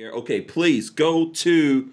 [0.00, 1.92] Here, okay, please go to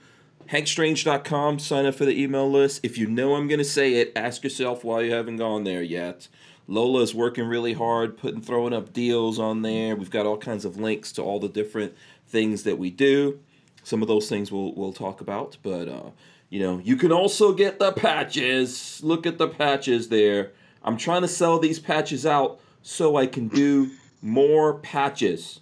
[0.50, 2.79] hankstrange.com, sign up for the email list.
[2.81, 5.83] If you know I'm going to say it, ask yourself why you haven't gone there
[5.83, 6.29] yet.
[6.70, 9.93] Lola is working really hard, putting throwing up deals on there.
[9.93, 11.97] We've got all kinds of links to all the different
[12.29, 13.41] things that we do.
[13.83, 16.12] Some of those things we'll we'll talk about, but uh,
[16.50, 19.04] you know, you can also get the patches.
[19.04, 20.54] Look at the patches there.
[20.82, 25.60] I'm trying to sell these patches out so I can do more patches.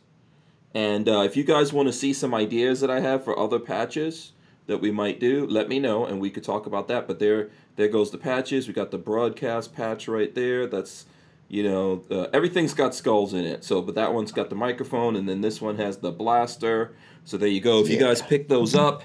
[0.75, 3.59] And uh, if you guys want to see some ideas that I have for other
[3.59, 4.33] patches
[4.67, 7.07] that we might do, let me know and we could talk about that.
[7.07, 8.67] But there, there goes the patches.
[8.67, 10.67] We got the broadcast patch right there.
[10.67, 11.05] That's,
[11.47, 13.63] you know, uh, everything's got skulls in it.
[13.63, 16.93] So, but that one's got the microphone, and then this one has the blaster.
[17.23, 17.79] So there you go.
[17.79, 19.03] If you guys pick those up,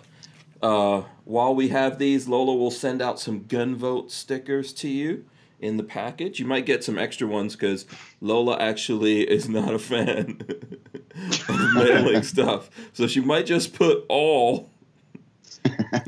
[0.61, 5.25] uh, while we have these, Lola will send out some gun vote stickers to you
[5.61, 6.41] in the package.
[6.41, 7.87] You might get some extra ones because
[8.21, 10.41] Lola actually is not a fan
[11.49, 12.71] of mailing stuff.
[12.93, 14.71] So she might just put all,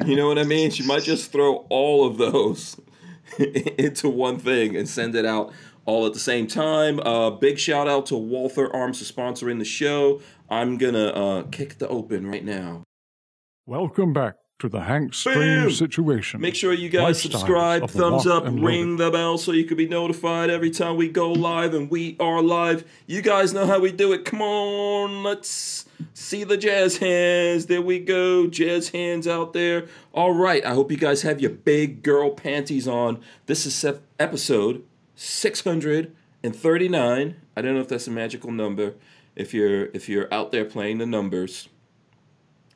[0.04, 0.70] you know what I mean?
[0.70, 2.80] She might just throw all of those
[3.38, 5.52] into one thing and send it out
[5.84, 7.00] all at the same time.
[7.00, 10.20] Uh, big shout out to Walther Arms for sponsoring the show.
[10.48, 12.84] I'm going to uh, kick the open right now.
[13.66, 15.12] Welcome back to the Hank!
[15.12, 16.40] Strange situation.
[16.40, 19.88] Make sure you guys Lifestyles subscribe, thumbs up, ring the bell so you can be
[19.88, 22.84] notified every time we go live and we are live.
[23.08, 24.24] You guys know how we do it.
[24.24, 27.66] Come on, let's see the jazz hands.
[27.66, 29.88] There we go, jazz hands out there.
[30.12, 33.20] All right, I hope you guys have your big girl panties on.
[33.46, 33.84] This is
[34.20, 34.84] episode
[35.16, 37.36] 639.
[37.56, 38.94] I don't know if that's a magical number.
[39.34, 41.68] If you're if you're out there playing the numbers,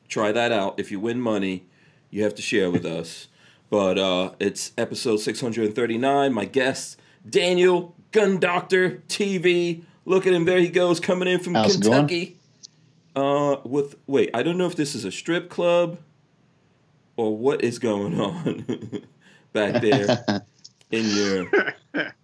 [0.08, 0.80] try that out.
[0.80, 1.68] If you win money,
[2.16, 3.28] you have to share with us.
[3.68, 6.32] But uh, it's episode 639.
[6.32, 9.82] My guest, Daniel Gun Doctor TV.
[10.04, 10.44] Look at him.
[10.44, 11.72] There he goes, coming in from How's?
[11.72, 12.36] Kentucky.
[13.16, 15.98] Uh, with wait, I don't know if this is a strip club
[17.16, 19.02] or what is going on
[19.52, 20.44] back there
[20.92, 21.48] in your.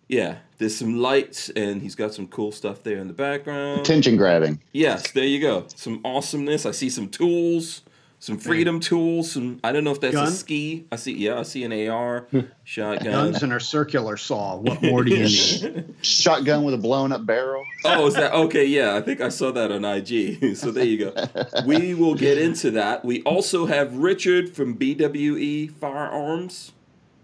[0.07, 3.81] Yeah, there's some lights and he's got some cool stuff there in the background.
[3.81, 4.63] Attention grabbing.
[4.73, 5.67] Yes, there you go.
[5.75, 6.67] Some awesomeness.
[6.67, 7.83] I see some tools,
[8.23, 9.33] some freedom tools.
[9.33, 10.29] Some I don't know if that's Gun?
[10.29, 10.87] a ski.
[10.93, 11.13] I see.
[11.13, 12.41] Yeah, I see an AR, hmm.
[12.63, 13.11] shotgun.
[13.11, 14.59] Guns and a circular saw.
[14.59, 15.97] What more do you need?
[16.03, 17.65] Shotgun with a blown up barrel.
[17.85, 18.65] Oh, is that okay?
[18.65, 20.57] Yeah, I think I saw that on IG.
[20.57, 21.27] so there you go.
[21.67, 23.05] We will get into that.
[23.05, 26.71] We also have Richard from BWE Firearms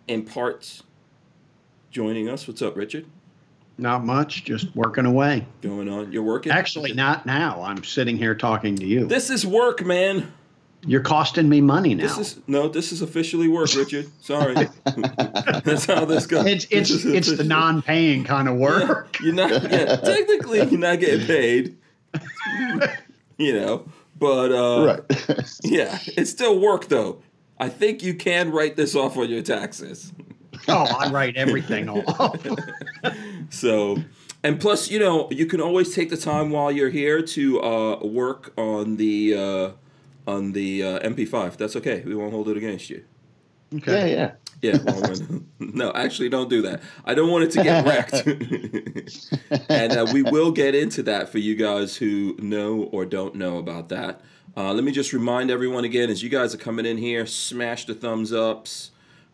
[0.09, 0.83] and Parts
[1.93, 2.49] joining us.
[2.49, 3.07] What's up, Richard?
[3.81, 5.47] Not much, just working away.
[5.63, 6.11] Going on?
[6.11, 6.51] You're working?
[6.51, 7.63] Actually, not now.
[7.63, 9.07] I'm sitting here talking to you.
[9.07, 10.33] this is work, man.
[10.87, 12.05] You're costing me money now.
[12.05, 12.69] This is no.
[12.69, 14.07] This is officially work, Richard.
[14.21, 14.55] Sorry.
[15.65, 16.47] That's how this goes.
[16.47, 19.19] it's This it's is it's the non-paying kind of work.
[19.21, 19.51] You're not.
[19.51, 21.77] Yeah, technically, you're not getting paid.
[23.41, 23.85] You know,
[24.19, 25.59] but uh, right.
[25.63, 27.23] yeah, it's still work though.
[27.61, 30.13] I think you can write this off on your taxes.
[30.67, 32.45] oh, I write everything off.
[33.51, 33.99] So,
[34.43, 37.99] and plus, you know, you can always take the time while you're here to uh,
[38.01, 39.71] work on the uh,
[40.29, 41.57] on the uh, MP5.
[41.57, 42.03] That's okay.
[42.07, 43.05] We won't hold it against you.
[43.75, 44.13] Okay.
[44.13, 44.33] yeah.
[44.61, 46.83] Yeah, well, when- no, actually, don't do that.
[47.05, 48.27] I don't want it to get wrecked.
[49.69, 53.59] and uh, we will get into that for you guys who know or don't know
[53.59, 54.21] about that.
[54.57, 57.87] Uh, let me just remind everyone again as you guys are coming in here, smash
[57.87, 58.91] the thumbs ups.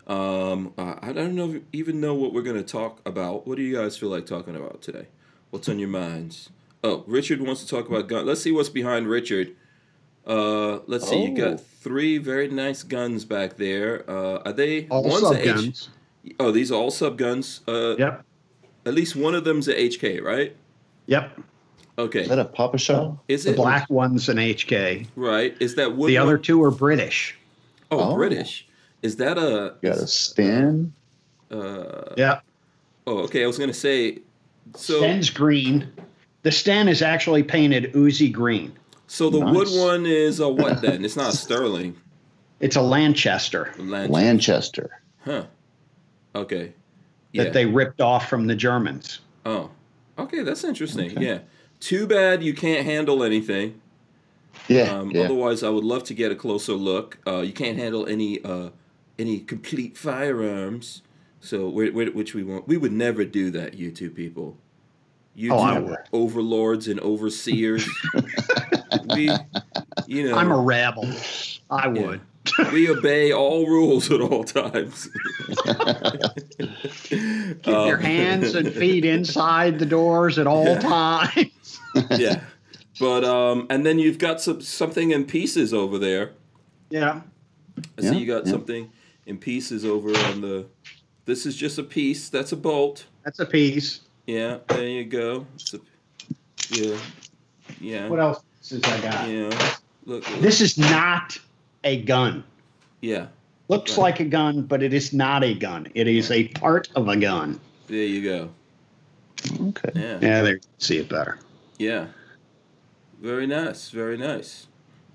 [0.07, 3.47] Um, uh, I don't know even know what we're going to talk about.
[3.47, 5.07] What do you guys feel like talking about today?
[5.51, 6.51] What's on your minds?
[6.83, 8.27] Oh, Richard wants to talk about gun.
[8.27, 9.57] Let's see what's behind Richard.
[10.27, 11.25] Uh, let's see.
[11.25, 11.51] You Oh.
[11.51, 14.09] got three very nice guns back there.
[14.09, 15.89] Uh, are they All one's a H- subguns.
[16.41, 17.61] Oh, these are all sub guns.
[17.69, 18.25] Uh, Yep.
[18.87, 20.55] At least one of them's a HK, right?
[21.07, 21.41] Yep.
[21.99, 22.23] Okay.
[22.23, 23.23] Is that a Papa Shell?
[23.29, 25.07] Is The it black one's an HK.
[25.17, 25.55] right?
[25.61, 26.09] Is that wood?
[26.09, 27.37] The other two are British.
[27.91, 28.15] Oh, Oh.
[28.17, 28.67] British.
[29.03, 29.75] Is that a?
[29.83, 30.93] Got a Sten.
[31.51, 32.43] Uh, Yep.
[33.07, 33.45] oh, okay.
[33.45, 34.19] I was gonna say.
[34.77, 35.89] So, Sten's green.
[36.43, 38.73] The Sten is actually painted oozy green.
[39.07, 39.55] So the Nice.
[39.55, 41.05] wood one is a what then?
[41.05, 41.97] It's not a Sterling.
[42.61, 45.01] It's a Lanchester Lanch- Lanchester.
[45.25, 45.45] Huh.
[46.35, 46.73] Okay.
[47.35, 49.21] that they ripped off from the Germans.
[49.47, 49.71] oh.
[50.17, 51.11] Okay, that's interesting.
[51.11, 51.27] Okay.
[51.27, 51.39] Yeah.
[51.81, 53.81] Too bad you can't handle anything.
[54.69, 55.23] Yeah, Um, yeah.
[55.23, 57.19] Otherwise, I would love to get a closer look.
[57.27, 58.69] Uh, you can't handle any uh,
[59.19, 61.03] any complete firearms,
[61.41, 62.69] so we which we won't.
[62.69, 64.57] We would never do that, you two people.
[65.35, 65.99] You Oh, two would.
[66.13, 67.85] overlords and overseers.
[69.15, 69.31] we,
[70.07, 71.09] you know, I'm a rabble.
[71.71, 72.07] I Yeah.
[72.07, 72.21] would.
[72.73, 75.09] we obey all rules at all times.
[77.05, 81.81] Keep your hands and feet inside the doors at all times.
[82.11, 82.41] yeah.
[83.01, 86.33] But um, and then you've got some something in pieces over there.
[86.91, 87.23] Yeah.
[87.99, 88.53] I see Yeah, you got yeah.
[88.53, 88.93] something
[89.27, 90.67] in pieces over on the.
[91.25, 92.29] This is just a piece.
[92.29, 93.07] That's a bolt.
[93.25, 94.01] That's a piece.
[94.27, 95.47] Yeah, there you go.
[95.55, 95.81] It's a,
[96.71, 96.97] yeah,
[97.81, 99.29] yeah, What else is I got?
[99.29, 99.49] yeah.
[100.07, 101.39] Look, look, This is not
[101.85, 102.45] a gun.
[103.01, 103.27] yeah.
[103.69, 104.03] Looks Right.
[104.03, 105.87] like a gun, but it is not a gun.
[105.95, 107.59] It is a part of a gun.
[107.87, 108.51] There you go.
[109.69, 109.91] Okay.
[109.95, 111.39] Yeah, Yeah, there you see it better.
[111.79, 112.07] yeah.
[113.23, 113.89] Very nice.
[113.89, 114.67] Very nice.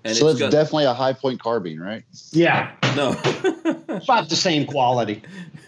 [0.04, 2.04] And so it's it's got definitely a Hi-Point carbine, right?
[2.32, 3.10] Yeah, no.
[3.88, 5.22] about the same quality.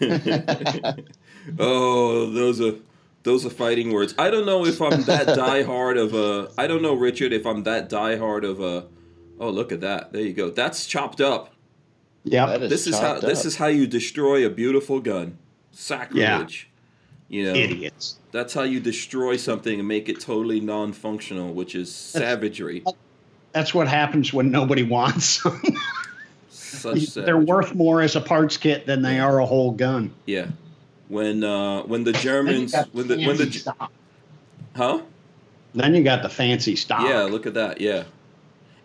[1.60, 2.74] oh, those are
[3.22, 4.14] those are fighting words.
[4.18, 6.50] I don't know if I'm that diehard of a.
[6.58, 8.86] I don't know, Richard, if I'm that diehard of a.
[9.38, 10.12] Oh, look at that!
[10.12, 10.50] There you go.
[10.50, 11.52] That's chopped up.
[12.24, 12.48] Yep.
[12.48, 15.38] That is This is how chopped this is how you destroy a beautiful gun.
[15.72, 16.68] Sacrilege.
[17.28, 18.18] You know, Idiots.
[18.30, 22.84] that's how you destroy something and make it totally non-functional, which is savagery.
[23.52, 25.42] That's what happens when nobody wants.
[26.50, 30.12] Such They're worth more as a parts kit than they are a whole gun.
[30.26, 30.48] Yeah.
[31.12, 33.92] When uh, when the Germans when the when the stock.
[34.74, 35.02] huh?
[35.74, 37.02] Then you got the fancy stock.
[37.06, 38.04] yeah look at that yeah.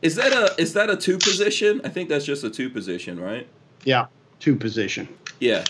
[0.01, 1.79] Is that a is that a two position?
[1.85, 3.47] I think that's just a two position right?
[3.85, 4.07] Yeah,
[4.39, 5.07] two position.
[5.39, 5.63] yeah.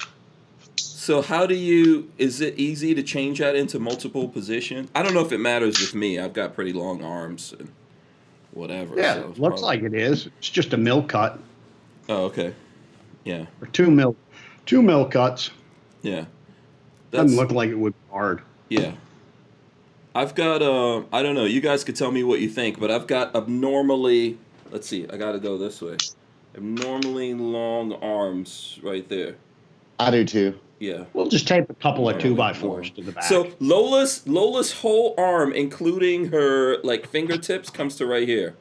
[0.77, 4.89] So how do you is it easy to change that into multiple position?
[4.95, 6.17] I don't know if it matters with me.
[6.17, 7.71] I've got pretty long arms and
[8.51, 10.25] whatever Yeah, so looks probably- like it is.
[10.39, 11.39] It's just a mill cut.
[12.09, 12.55] Oh okay.
[13.25, 13.45] Yeah.
[13.61, 14.15] Or two mill,
[14.65, 15.51] two mill cuts.
[16.01, 16.25] yeah
[17.11, 18.41] Doesn't look like it would be hard.
[18.69, 18.93] Yeah.
[20.13, 22.89] I've got uh I don't know, you guys could tell me what you think, but
[22.91, 24.37] I've got abnormally
[24.71, 25.97] let's see, I gotta go this way.
[26.55, 29.35] Abnormally long arms right there.
[29.99, 30.59] I do too.
[30.79, 31.05] Yeah.
[31.13, 33.23] We'll just tape a couple of two by fours to the back.
[33.23, 38.55] So Lola's Lola's whole arm, including her like fingertips, comes to right here.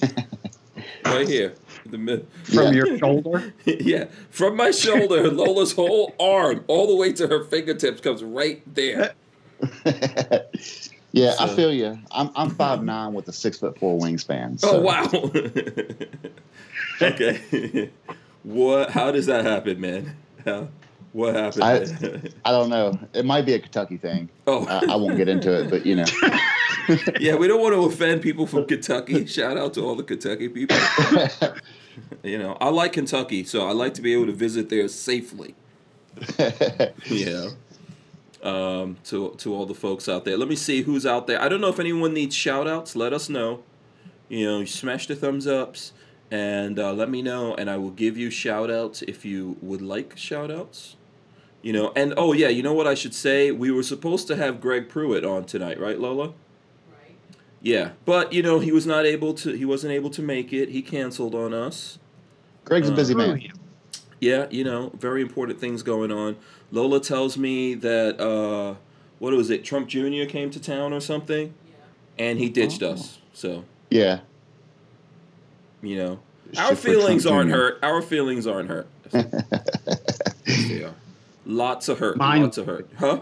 [1.04, 1.54] right here.
[1.92, 2.72] The mid- from Yeah.
[2.72, 3.52] your shoulder.
[3.66, 8.62] yeah, from my shoulder, Lola's whole arm, all the way to her fingertips, comes right
[8.74, 9.12] there.
[11.12, 11.98] yeah, I feel you.
[12.10, 14.58] I'm I'm five nine with a six foot four wingspan.
[14.64, 14.78] Oh, so.
[14.78, 15.08] Oh wow.
[17.10, 17.90] okay.
[18.42, 18.90] what?
[18.90, 20.16] How does that happen, man?
[20.44, 20.68] How,
[21.12, 21.62] what happened?
[21.62, 21.86] I-
[22.48, 22.98] I don't know.
[23.12, 24.30] It might be a Kentucky thing.
[24.46, 26.04] oh, I, I won't get into it, but you know.
[27.20, 27.36] yeah.
[27.36, 29.26] We don't want to offend people from Kentucky.
[29.26, 30.76] Shout out to all the Kentucky people.
[32.22, 35.56] You know, I like Kentucky, so I like to be able to visit there safely.
[37.06, 37.48] yeah.
[38.42, 40.36] Um, to to all the folks out there.
[40.36, 41.40] Let me see who's out there.
[41.42, 42.94] I don't know if anyone needs shout outs.
[42.94, 43.64] Let us know.
[44.28, 45.92] You know, smash the thumbs ups
[46.32, 49.82] and uh, let me know, and I will give you shout outs if you would
[49.82, 50.96] like shout outs.
[51.60, 53.50] You know, and oh yeah, you know what I should say?
[53.50, 56.32] We were supposed to have Greg Pruitt on tonight, right, Lola?
[57.64, 57.70] Right.
[57.70, 59.52] Yeah, but you know he was not able to.
[59.52, 60.70] He wasn't able to make it.
[60.70, 61.98] He canceled on us.
[62.64, 63.40] Greg's a busy man.
[64.20, 66.36] Yeah, you know, very important things going on.
[66.70, 68.74] Lola tells me that uh,
[69.18, 69.64] what was it?
[69.64, 70.24] Trump Jr.
[70.28, 71.74] came to town or something, Yeah.
[72.26, 72.92] and he ditched Oh.
[72.92, 73.18] us.
[73.32, 74.20] So Yeah.
[75.82, 76.18] you know,
[76.52, 77.56] Shit our feelings aren't Jr.
[77.56, 77.78] hurt.
[77.82, 78.86] Our feelings aren't hurt.
[79.12, 80.94] yes, they are.
[81.46, 82.16] Lots of hurt.
[82.16, 82.88] Mine- Lots of hurt.
[82.98, 83.20] Huh?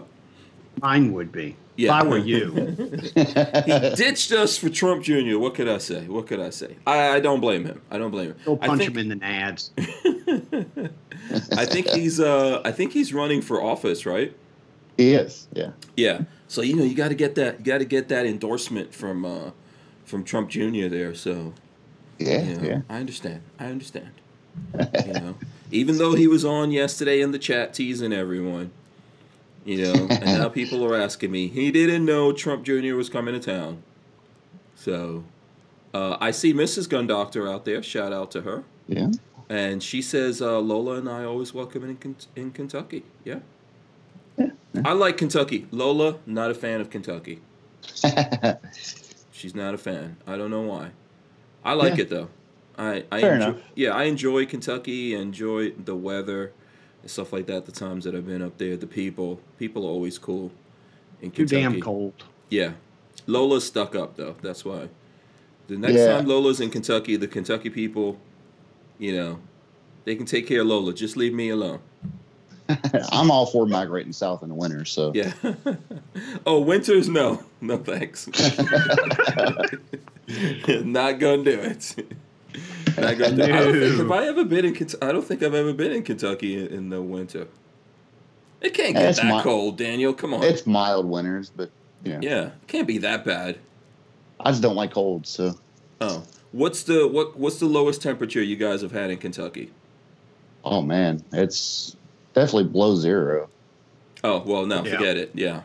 [0.81, 1.55] Mine would be.
[1.75, 1.87] Yeah.
[1.97, 2.51] If I were you.
[3.15, 5.37] He ditched us for Trump Jr.
[5.37, 6.05] What could I say?
[6.07, 6.75] What could I say?
[6.85, 7.81] I, I don't blame him.
[7.89, 8.35] I don't blame him.
[8.45, 9.69] Go I punch think, him in the nads.
[11.57, 14.35] I think he's uh I think he's running for office, right?
[14.97, 15.47] he is.
[15.53, 15.71] Yeah.
[15.97, 16.21] Yeah.
[16.47, 19.25] So you know you got to get that you got to get that endorsement from
[19.25, 19.51] uh
[20.05, 20.87] from Trump Jr.
[20.87, 21.13] there.
[21.15, 21.53] So
[22.19, 22.41] Yeah.
[22.43, 22.81] you know, Yeah.
[22.89, 23.41] I understand.
[23.59, 24.11] I understand.
[25.05, 25.35] you know,
[25.71, 28.71] even though he was on yesterday in the chat teasing everyone,
[29.65, 32.95] you know, and now people are asking me, he didn't know Trump Jr.
[32.95, 33.83] was coming to town.
[34.75, 35.23] So
[35.93, 36.89] uh, I see Mrs.
[36.89, 37.83] Gun Doctor out there.
[37.83, 38.63] Shout out to her.
[38.87, 39.11] Yeah.
[39.49, 43.03] And she says uh, Lola and I always welcome in in Kentucky.
[43.23, 43.39] Yeah.
[44.85, 45.67] I like Kentucky.
[45.71, 47.41] Lola, not a fan of Kentucky.
[49.31, 50.17] She's not a fan.
[50.25, 50.91] I don't know why.
[51.63, 52.03] I like Yeah.
[52.03, 52.29] it though.
[52.77, 53.61] I, I Fair enjoy, enough.
[53.75, 55.13] Yeah, I enjoy Kentucky.
[55.13, 56.53] Enjoy the weather
[57.01, 57.65] and stuff like that.
[57.65, 60.51] The times that I've been up there, the people, people are always cool.
[61.21, 61.61] In Too Kentucky.
[61.61, 62.23] damn cold.
[62.49, 62.71] Yeah,
[63.27, 64.35] Lola's stuck up though.
[64.41, 64.89] That's why.
[65.67, 66.17] The next Yeah.
[66.17, 68.17] time Lola's in Kentucky, the Kentucky people,
[68.97, 69.39] you know,
[70.03, 70.93] they can take care of Lola.
[70.93, 71.79] Just leave me alone.
[73.11, 74.83] I'm all for migrating south in the winter.
[74.85, 75.31] So Yeah.
[76.45, 77.07] oh, winters?
[77.07, 78.27] No, no thanks.
[80.67, 81.95] Not gonna do it.
[82.97, 83.43] Not gonna.
[83.43, 84.73] I don't think, have I ever been in?
[84.75, 87.47] Kent- I don't think I've ever been in Kentucky in, in the winter.
[88.61, 90.13] It can't get It's that mi- cold, Daniel.
[90.13, 90.43] Come on.
[90.43, 91.71] it's mild winters, but
[92.03, 92.19] you know.
[92.21, 93.57] yeah, it can't be that bad.
[94.39, 95.25] I just don't like cold.
[95.27, 95.55] So
[95.99, 99.71] Oh, what's the what what's the lowest temperature you guys have had in Kentucky?
[100.63, 101.95] oh man, it's
[102.33, 103.49] definitely below zero.
[104.23, 104.91] Oh well, no, Yeah.
[104.97, 105.31] forget it.
[105.33, 105.61] Yeah,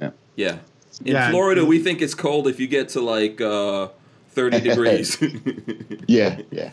[0.00, 0.10] Yeah.
[0.36, 0.58] yeah.
[1.04, 1.30] In Yeah.
[1.30, 3.88] Florida, we think it's cold if you get to like uh,
[4.34, 5.16] thirty degrees.
[6.08, 6.70] Yeah, yeah.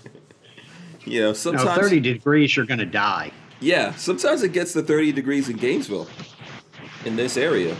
[1.05, 3.31] you know, No, sometimes 30 degrees, you're going to die.
[3.59, 6.07] yeah, sometimes it gets to thirty degrees in Gainesville.
[7.05, 7.75] In this area,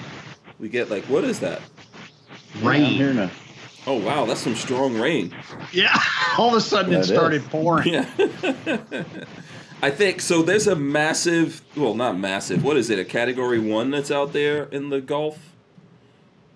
[0.59, 1.61] we get like what is that?
[2.61, 2.85] Rain.
[2.85, 3.31] hearing a
[3.87, 5.35] Oh wow, that's some strong rain.
[5.73, 5.97] Yeah.
[6.37, 7.93] All of a sudden, That it started pouring.
[7.93, 8.05] Yeah.
[9.83, 10.43] I think so.
[10.43, 12.63] There's a massive, well, not massive.
[12.63, 12.99] What is it?
[12.99, 15.39] A category one that's out there in the Gulf.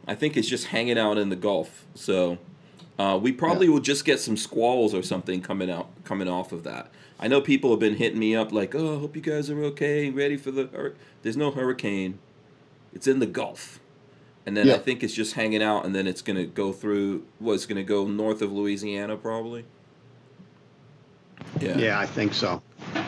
[0.08, 1.86] I think it's just hanging out in the Gulf.
[1.96, 2.38] So
[2.98, 6.64] uh, we probably will just get some squalls or something coming out, coming off of
[6.64, 6.90] that.
[7.20, 10.10] I know people have been hitting me up like, "Oh, hope you guys are okay,
[10.10, 10.96] ready for the." Hur-.
[11.22, 12.20] There's no hurricane.
[12.94, 13.80] It's in the Gulf,
[14.46, 17.26] and then I think it's just hanging out, and then it's gonna go through.
[17.40, 19.66] What's gonna go north of Louisiana probably.
[21.60, 21.78] Yeah.
[21.78, 22.62] Yeah, I think so.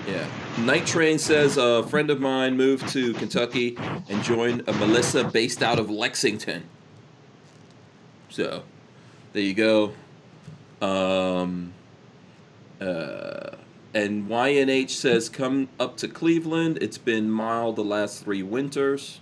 [0.08, 0.25] Yeah.
[0.60, 3.77] Night Train says a friend of mine moved to Kentucky
[4.10, 6.63] and joined a militia based out of Lexington.
[8.29, 8.63] So,
[9.38, 9.94] there you go.
[10.82, 11.72] Um,
[12.82, 13.51] uh,
[13.94, 16.79] and YNH says come up to Cleveland.
[16.82, 19.20] It's been mild the last three winters.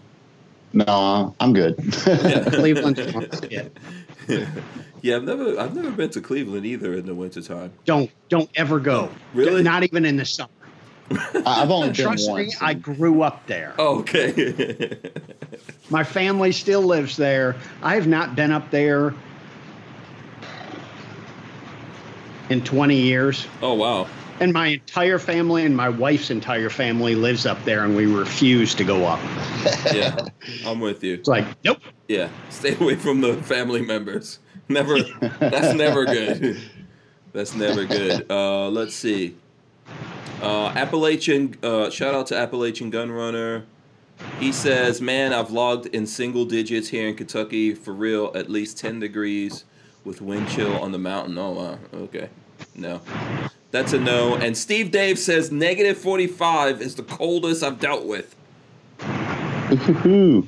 [0.71, 1.75] no, I'm good.
[1.91, 3.67] Cleveland's yeah.
[5.01, 7.73] yeah, I've never I've never been to Cleveland either in the wintertime.
[7.83, 9.09] Don't don't ever go.
[9.33, 9.63] Really?
[9.63, 10.49] Not even in the summer.
[11.11, 12.53] I- I've only been Trust me.
[12.61, 13.75] I grew up there.
[13.77, 14.97] Oh, okay.
[15.89, 17.57] My family still lives there.
[17.83, 19.13] I have not been up there
[22.49, 23.47] in 20 years.
[23.61, 24.07] oh wow.
[24.41, 28.75] And my entire family and my wife's entire family lives up there, and we refuse
[28.75, 29.21] to go up.
[29.93, 30.27] Yeah,
[30.65, 31.13] I'm with you.
[31.13, 31.79] It's like, nope.
[32.09, 34.39] Yeah, stay away from the family members.
[34.67, 35.01] Never.
[35.39, 36.57] That's never good.
[37.31, 38.25] That's never good.
[38.29, 39.35] Uh, let's see.
[40.41, 41.55] Uh, Appalachian.
[41.63, 43.63] Uh, shout out to Appalachian Gunrunner.
[44.39, 48.77] He says, "Man, I've logged in single digits here in Kentucky for real, at least
[48.77, 49.63] ten degrees
[50.05, 51.79] with wind chill on the mountain." Oh wow.
[51.93, 52.29] Okay.
[52.75, 53.01] No.
[53.71, 54.35] That's a no.
[54.35, 58.33] And Steve Dave says negative 45 is the coldest I've dealt with.
[60.05, 60.47] Ooh,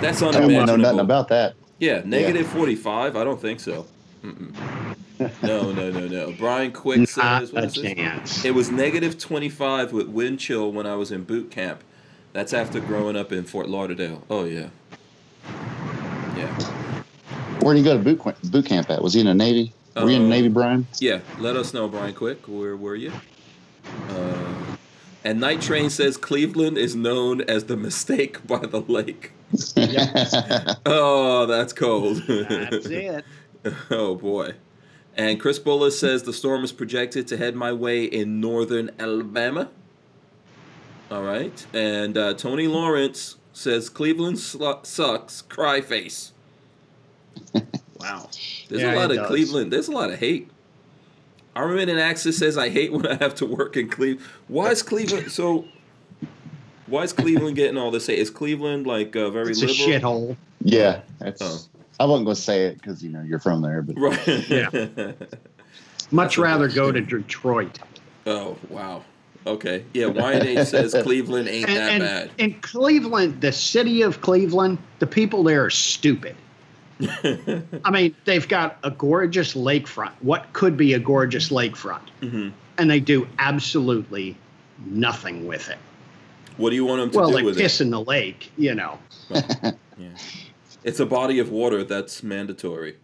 [0.00, 1.54] That's I don't know nothing about that.
[1.78, 3.16] Yeah, negative 45?
[3.16, 3.86] I don't think so.
[4.22, 4.96] Mm-mm.
[5.42, 6.32] No, no, no, no.
[6.32, 8.44] Brian Quick Not says, what a is this?
[8.44, 11.84] It was negative 25 with wind chill when I was in boot camp.
[12.32, 14.24] That's after growing up in Fort Lauderdale.
[14.28, 14.70] Oh, yeah.
[16.36, 16.83] Yeah.
[17.64, 19.02] Where did you go to boot camp, boot camp at?
[19.02, 19.72] Was he in the Navy?
[19.96, 20.86] Were you in the Uh, Navy, Brian?
[21.00, 22.46] Yeah, let us know, Brian Quick.
[22.46, 23.12] Where were you?
[24.10, 24.76] Uh,
[25.24, 29.32] and Night Train says Cleveland is known as the mistake by the lake.
[30.86, 32.18] Oh, that's cold.
[32.26, 33.24] That's it.
[33.90, 34.52] Oh boy.
[35.16, 39.70] And Chris Bullis says the storm is projected to head my way in northern Alabama.
[41.10, 41.64] All right.
[41.72, 45.40] And uh, Tony Lawrence says Cleveland slu- sucks.
[45.40, 46.32] Cry face.
[48.00, 48.28] Wow.
[48.68, 49.26] There's Yeah, a lot of does.
[49.28, 49.72] Cleveland.
[49.72, 50.50] There's a lot of hate.
[51.56, 54.26] Armament and Axis says I hate when I have to work in Cleveland.
[54.48, 55.64] Why is Cleveland so?
[56.86, 58.18] Why is Cleveland getting all this hate?
[58.18, 60.36] Is Cleveland like uh, very It's a shithole.
[60.60, 61.40] yeah, that's.
[61.42, 61.58] Oh.
[62.00, 64.48] I wasn't going to say it because you know you're from there, but Right.
[64.50, 65.12] Yeah.
[66.10, 67.78] Much rather go to Detroit.
[68.26, 69.04] Oh wow.
[69.46, 69.84] Okay.
[69.94, 70.06] Yeah.
[70.06, 72.30] YNH says Cleveland ain't And, that and bad.
[72.38, 76.34] in Cleveland, the city of Cleveland, the people there are stupid.
[77.00, 80.12] I mean, they've got a gorgeous lakefront.
[80.20, 82.08] What could be a gorgeous lakefront?
[82.20, 84.36] hmm And they do absolutely
[84.86, 85.78] nothing with it.
[86.56, 88.74] What do you want them to Well, do they with piss in the lake, you
[88.74, 88.98] know.
[89.30, 89.76] it?
[89.98, 90.08] Yeah.
[90.84, 92.96] It's a body of water that's mandatory.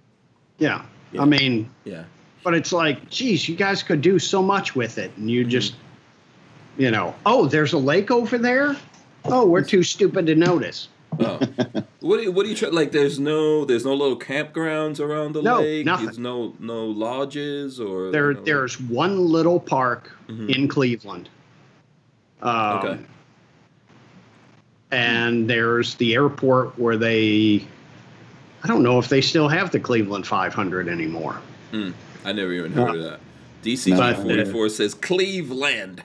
[0.59, 0.85] Yeah.
[1.13, 1.23] Yeah.
[1.23, 2.05] I mean, Yeah.
[2.45, 5.11] but it's like, geez, you guys could do so much with it.
[5.17, 5.29] And Mm-hmm.
[5.29, 5.75] you just,
[6.79, 8.77] you know, oh, there's a lake over there?
[9.25, 10.89] Oh, we're too stupid to notice.
[11.19, 11.39] Oh.
[12.01, 15.33] what do you what do you try like there's no there's no little campgrounds around
[15.35, 15.85] the No, lake?
[15.85, 16.07] nothing.
[16.07, 20.55] There's no no lodges or There, no- there's one little park Mhm.
[20.57, 21.29] in Cleveland.
[22.43, 22.99] Um, Okay.
[24.93, 27.65] And there's the airport where they,
[28.65, 31.41] I don't know if they still have the Cleveland 500 anymore.
[31.71, 31.91] Hmm.
[32.25, 33.21] I never even heard of that.
[33.63, 36.03] DC 44 says Cleveland.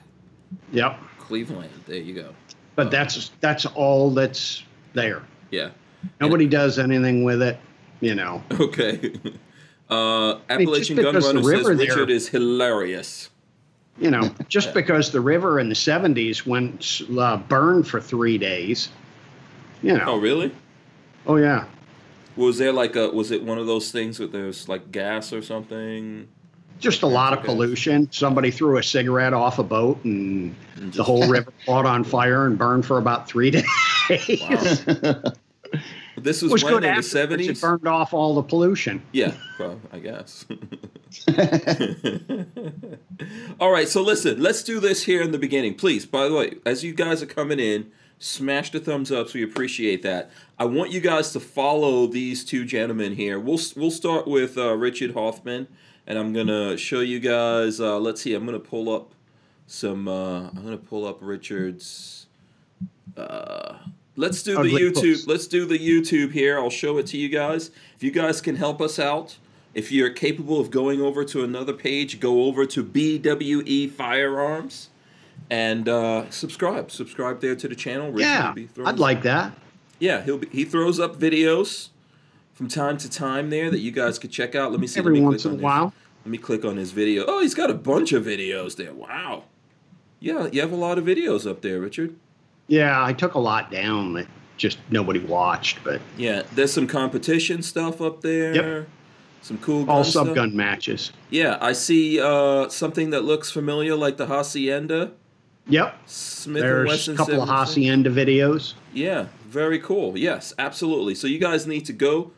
[0.72, 0.98] Yep.
[1.18, 1.70] Cleveland.
[1.86, 2.28] There you go.
[2.76, 4.62] But that's that's all that's
[4.96, 5.22] there.
[5.52, 5.70] Yeah.
[6.20, 7.58] Nobody does anything with it,
[8.00, 8.42] you know.
[8.52, 9.12] Okay.
[9.88, 13.30] Uh, Appalachian Gun because the Runner says there- Richard is hilarious.
[14.00, 18.88] You know, just because the river in the 70s went uh, burned for three days,
[19.84, 20.04] you know.
[20.06, 20.50] Oh, really?
[21.24, 21.66] Oh, yeah.
[22.34, 25.40] Was there like a was it one of those things that there's like gas or
[25.40, 26.26] something?
[26.78, 28.10] Just a lot of pollution.
[28.12, 32.58] Somebody threw a cigarette off a boat, and the whole river caught on fire and
[32.58, 33.50] burned for about three
[34.10, 34.40] days.
[34.40, 35.22] Wow.
[36.16, 39.02] This was, was when good in the after It burned off all the pollution.
[39.12, 40.46] Yeah, well, I guess.
[43.60, 45.74] All right, so listen, let's do this here in the beginning.
[45.74, 49.34] Please, by the way, as you guys are coming in, smash the thumbs ups.
[49.34, 50.30] We appreciate that.
[50.58, 53.38] I want you guys to follow these two gentlemen here.
[53.38, 55.68] We'll we'll start with uh, Richard Hoffman,
[56.06, 57.80] and I'm gonna show you guys.
[57.80, 59.12] Uh, let's see, I'm gonna pull up
[59.66, 60.08] some.
[60.08, 62.26] Uh, I'm gonna pull up Richard's.
[63.16, 63.78] Uh,
[64.16, 64.94] let's do the YouTube.
[64.94, 65.26] books.
[65.26, 66.58] Let's do the YouTube here.
[66.58, 67.70] I'll show it to you guys.
[67.96, 69.36] If you guys can help us out,
[69.74, 74.90] if you're capable of going over to another page, go over to BWE Firearms
[75.50, 76.90] and uh, subscribe.
[76.90, 78.10] Subscribe there to the channel.
[78.10, 79.52] Richard yeah, be I'd like that.
[79.98, 81.88] Yeah, he'll be, he throws up videos
[82.56, 84.72] from time to time there that you guys could check out.
[84.72, 84.98] Let me see.
[85.00, 85.94] let Every me once click in a on his- while.
[86.24, 87.24] let me click on his video.
[87.28, 88.92] Oh, he's got a bunch of videos there.
[88.92, 89.44] Wow.
[90.18, 92.16] Yeah, you have a lot of videos up there, Richard.
[92.66, 97.62] Yeah, I took a lot down that just nobody watched, but Yeah, there's some competition
[97.62, 98.54] stuff up there.
[98.54, 98.88] Yep.
[99.42, 101.12] Some cool all sub gun matches.
[101.30, 105.12] Yeah, I see uh, something that looks familiar, like the Hacienda
[105.68, 105.98] Yep.
[106.06, 107.14] Smith and There's Wesson.
[107.14, 108.74] a couple of hacienda videos.
[108.92, 110.16] Yeah, very cool.
[110.16, 111.14] Yes, absolutely.
[111.14, 112.32] So you guys need to go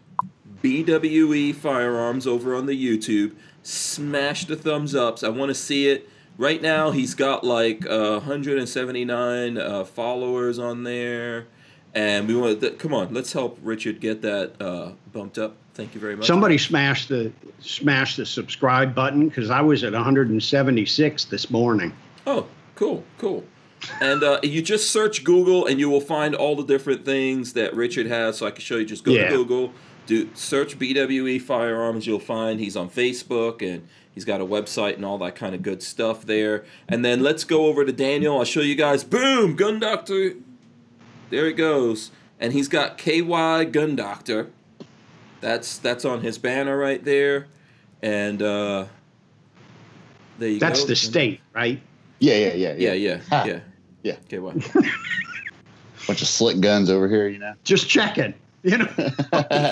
[0.63, 3.35] BWE Firearms over on the YouTube.
[3.63, 5.23] Smash the thumbs ups.
[5.23, 6.09] I want to see it.
[6.37, 11.47] Right now, he's got like uh, 179 uh, followers on there,
[11.95, 12.61] and we want.
[12.61, 15.57] to come on, let's help Richard get that uh, bumped up.
[15.75, 16.27] Thank you very much.
[16.27, 21.93] Somebody smashed the smashed the subscribe button because I was at 176 this morning.
[22.27, 22.47] Oh,
[22.77, 23.45] cool, cool.
[24.01, 27.75] And uh, you just search Google, and you will find all the different things that
[27.75, 28.39] Richard has.
[28.39, 28.85] So I can show you.
[28.85, 29.29] Just go Yeah.
[29.29, 29.73] to Google,
[30.09, 32.07] do search BWE Firearms.
[32.07, 35.63] You'll find he's on Facebook, and he's got a website and all that kind of
[35.63, 36.65] good stuff there.
[36.89, 38.39] And then let's go over to Daniel.
[38.39, 39.05] I'll show you guys.
[39.05, 40.33] Boom, Gun Doctor.
[41.31, 44.51] There it goes, and he's got KY Gun Doctor.
[45.41, 47.47] That's that's on his banner right there,
[48.03, 48.87] and uh,
[50.39, 50.67] there you go.
[50.67, 50.87] That's go.
[50.87, 51.81] the state, right?
[52.19, 53.45] Yeah, yeah, yeah, Yeah, yeah, Ha.
[53.45, 53.61] yeah.
[54.03, 54.17] Yeah.
[54.25, 54.55] Okay, well.
[56.07, 57.53] Bunch of slick guns over here, you know.
[57.63, 58.33] Just checking.
[58.71, 59.13] You know, you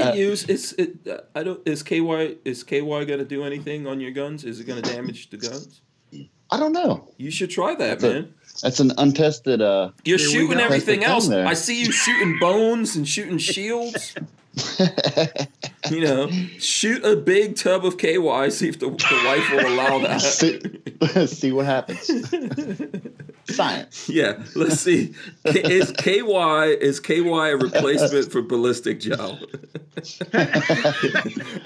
[0.03, 2.81] can use is it uh, I don't is KY is KY
[3.11, 4.45] gonna do anything on your guns?
[4.45, 5.81] Is it gonna damage the guns?
[6.51, 7.09] I don't know.
[7.19, 8.35] You should try that, That's a- man.
[8.63, 9.61] That's an untested.
[9.61, 11.29] uh You're shooting everything else.
[11.29, 11.47] there.
[11.47, 14.15] I see you shooting bones and shooting shields.
[15.89, 18.51] You know, shoot a big tub of KY.
[18.51, 20.21] See if the, the wife will allow that.
[20.21, 22.11] see, see what happens.
[23.55, 24.09] Science.
[24.09, 25.15] Yeah, let's see.
[25.47, 29.39] K- Is KY is KY a replacement for ballistic gel?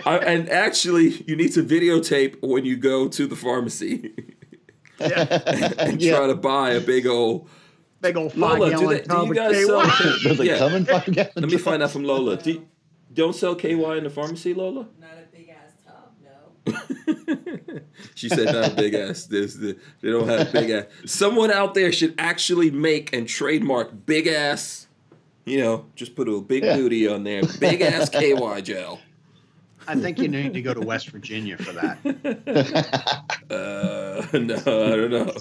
[0.04, 4.12] I, and actually, you need to videotape when you go to the pharmacy
[4.98, 6.16] and Yeah.
[6.18, 7.48] try to buy a big old.
[8.02, 9.62] big old five Lola, do, gallon they, do tub you guys KY.
[9.62, 10.18] Uh, sell?
[10.24, 11.32] Does it Yeah, come in five gallons?
[11.36, 12.36] let me find out from Lola.
[12.36, 12.66] Do you,
[13.12, 14.86] don't sell KY in the pharmacy, Lola?
[15.00, 17.80] Not a big ass tub, no.
[18.14, 19.26] she said not a big ass.
[19.26, 20.84] This the, they don't have big ass.
[21.06, 24.86] Someone out there should actually make and trademark big ass.
[25.44, 26.76] You know, just put a big Yeah.
[26.76, 27.42] booty on there.
[27.58, 29.00] Big ass KY gel.
[29.88, 33.24] I think you need to go to West Virginia for that.
[33.50, 35.34] Uh, no, I don't know.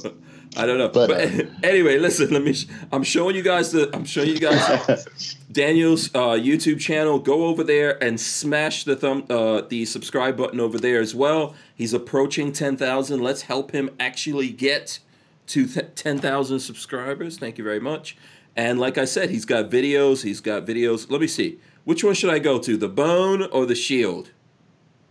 [0.58, 0.90] I don't know.
[0.90, 2.32] But, But, uh, anyway, listen.
[2.32, 2.54] Let me.
[2.54, 3.96] sh- I'm showing you guys the.
[3.96, 7.20] I'm showing you guys Daniel's uh, YouTube channel.
[7.20, 11.54] Go over there and smash the thumb, uh, the subscribe button over there as well.
[11.76, 13.22] He's approaching ten thousand.
[13.22, 14.98] Let's help him actually get
[15.48, 17.38] to th- ten thousand subscribers.
[17.38, 18.18] Thank you very much.
[18.56, 20.24] And like I said, he's got videos.
[20.24, 21.12] He's got videos.
[21.12, 21.60] Let me see.
[21.90, 22.78] Which one should I go to?
[22.78, 24.30] The bone or the shield?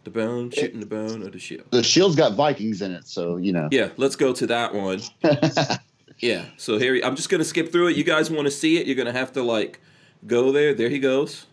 [0.04, 1.64] The bone, shooting the bone, or the shield?
[1.72, 3.68] the shield's got Vikings in it, so you know.
[3.72, 5.00] Yeah, let's go to that one.
[6.20, 6.44] Yeah.
[6.56, 7.96] So here I'm just gonna skip through it.
[7.96, 8.86] You guys want to see it?
[8.86, 9.80] You're gonna have to like
[10.26, 10.72] go there.
[10.72, 11.46] There he goes.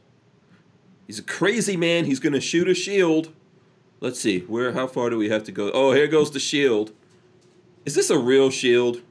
[1.08, 2.06] He's a crazy man.
[2.06, 3.32] He's gonna shoot a shield.
[4.02, 4.42] Let's see.
[4.42, 4.74] Where?
[4.74, 5.72] How far do we have to go?
[5.72, 6.92] Oh, here goes the shield.
[7.86, 9.02] Is this a real shield?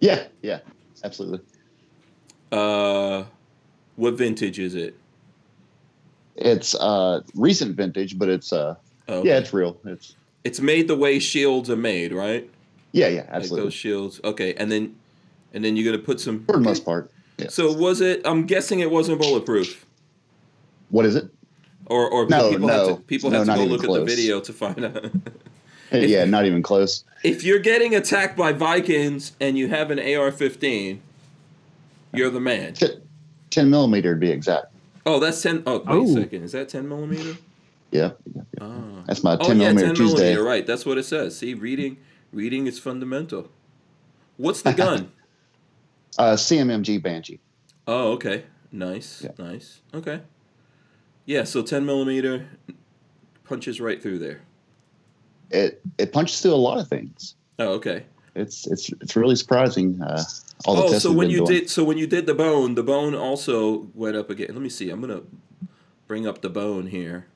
[0.00, 0.60] yeah, yeah,
[1.04, 1.40] absolutely.
[2.52, 3.24] Uh,
[3.96, 4.94] what vintage is it?
[6.38, 8.76] It's uh recent vintage, but it's uh
[9.08, 9.78] Oh, yeah, it's real.
[9.84, 12.48] It's It's made the way shields are made, right?
[12.92, 13.66] yeah, yeah, Like absolutely.
[13.66, 14.20] those shields.
[14.24, 14.94] Okay, and then,
[15.54, 16.44] and then you're gonna put some.
[16.44, 17.10] For the most part.
[17.38, 17.48] Yeah.
[17.48, 18.20] So was it?
[18.24, 19.84] I'm guessing it wasn't bulletproof.
[20.90, 21.28] What is it?
[21.86, 22.96] Or, or No, people have no.
[22.96, 24.08] to, people No, have to not go even look at the close.
[24.16, 25.10] video to find out.
[25.92, 27.04] yeah, not even close.
[27.24, 30.98] if you're getting attacked by Vikings and you have an AR-15,
[32.12, 32.74] you're the man.
[32.74, 32.88] T-
[33.50, 34.66] Ten millimeter to be exact.
[35.06, 35.62] Oh, that's ten.
[35.66, 36.04] Oh, wait Oh.
[36.04, 36.42] a second.
[36.44, 37.36] Is that ten millimeter?
[37.90, 38.42] Yeah, yeah.
[38.60, 39.02] Oh.
[39.06, 40.18] that's my Oh 10 yeah, millimeter ten Tuesday.
[40.34, 40.42] millimeter.
[40.44, 40.66] Right.
[40.66, 41.36] That's what it says.
[41.38, 41.96] See, reading,
[42.32, 43.48] reading is fundamental.
[44.36, 45.12] What's the gun?
[46.18, 47.38] Uh, CMMG Banshee.
[47.86, 48.42] oh, okay.
[48.72, 49.22] Nice.
[49.22, 49.30] Yeah.
[49.38, 49.82] Nice.
[49.94, 50.20] Okay.
[51.26, 51.44] Yeah.
[51.44, 52.46] So ten millimeter
[53.44, 54.40] punches right through there.
[55.50, 57.36] It it punches through a lot of things.
[57.60, 58.04] Oh, okay.
[58.34, 60.02] It's it's it's really surprising.
[60.02, 60.24] Uh,
[60.64, 61.60] all the oh, tests so when you doing.
[61.60, 64.48] did, so when you did the bone, the bone also went up again.
[64.50, 64.90] Let me see.
[64.90, 65.22] I'm gonna
[66.06, 67.26] bring up the bone here.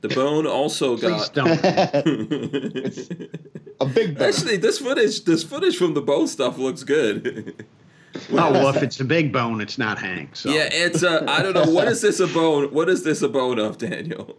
[0.00, 1.34] The bone also Please got.
[1.34, 1.64] don't.
[3.80, 4.28] a big bone.
[4.28, 7.66] Actually, this footage, this footage from the bone stuff looks good.
[8.16, 10.36] oh well, if it's a big bone, it's not Hank.
[10.36, 12.72] So Yeah, it's uh, I don't know what is this a bone.
[12.72, 14.36] What is this a bone of, Daniel?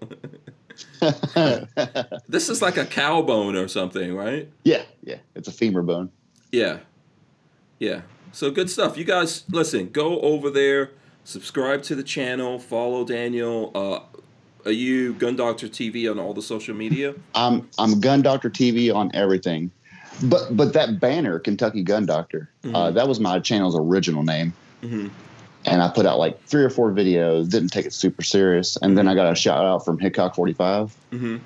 [2.27, 4.49] this is like a cow bone or something, right?
[4.63, 5.17] yeah, yeah.
[5.35, 6.09] It's a femur bone.
[6.51, 6.79] Yeah,
[7.81, 8.01] yeah.
[8.31, 8.95] So good stuff.
[8.97, 9.89] You guys, listen.
[9.89, 10.91] Go over there,
[11.25, 13.71] subscribe to the channel, follow Daniel.
[13.75, 13.99] Uh,
[14.65, 17.15] are you Gun Doctor TV on all the social media?
[17.35, 19.71] I'm I'm Gun Doctor TV on everything,
[20.23, 22.93] but but that banner Kentucky Gun Doctor, uh, Mhm.
[22.93, 25.07] that was my channel's original name, Mm-hmm.
[25.65, 27.49] and I put out like three or four videos.
[27.49, 30.95] Didn't take it super serious, and then I got a shout out from Hickok 45,
[31.11, 31.37] Mm-hmm.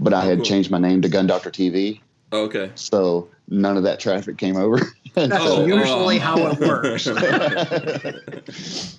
[0.00, 0.44] but I had cool.
[0.44, 2.00] changed my name to Gun Doctor TV,
[2.32, 2.70] Okay.
[2.74, 4.78] so none of that traffic came over.
[5.14, 6.20] that's Oh, usually oh.
[6.20, 7.08] how it works.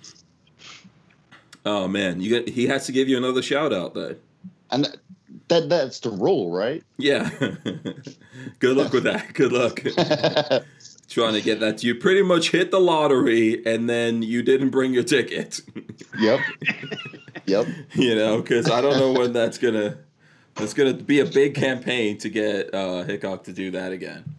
[1.68, 4.18] Oh man, you get, he has to give you another shout out then.
[4.70, 4.98] and that,
[5.48, 6.84] that that's the rule, right?
[6.98, 7.28] Yeah.
[8.60, 9.34] Good luck with that.
[9.34, 9.80] Good luck.
[11.10, 11.84] Trying to get that.
[11.84, 15.62] You pretty much hit the lottery and then you didn't bring your ticket.
[16.20, 16.40] yep,
[17.48, 17.66] yep.
[17.96, 19.98] you know, because I don't know when that's gonna.
[20.54, 24.35] That's gonna be a big campaign to get uh, Hickok to do that again.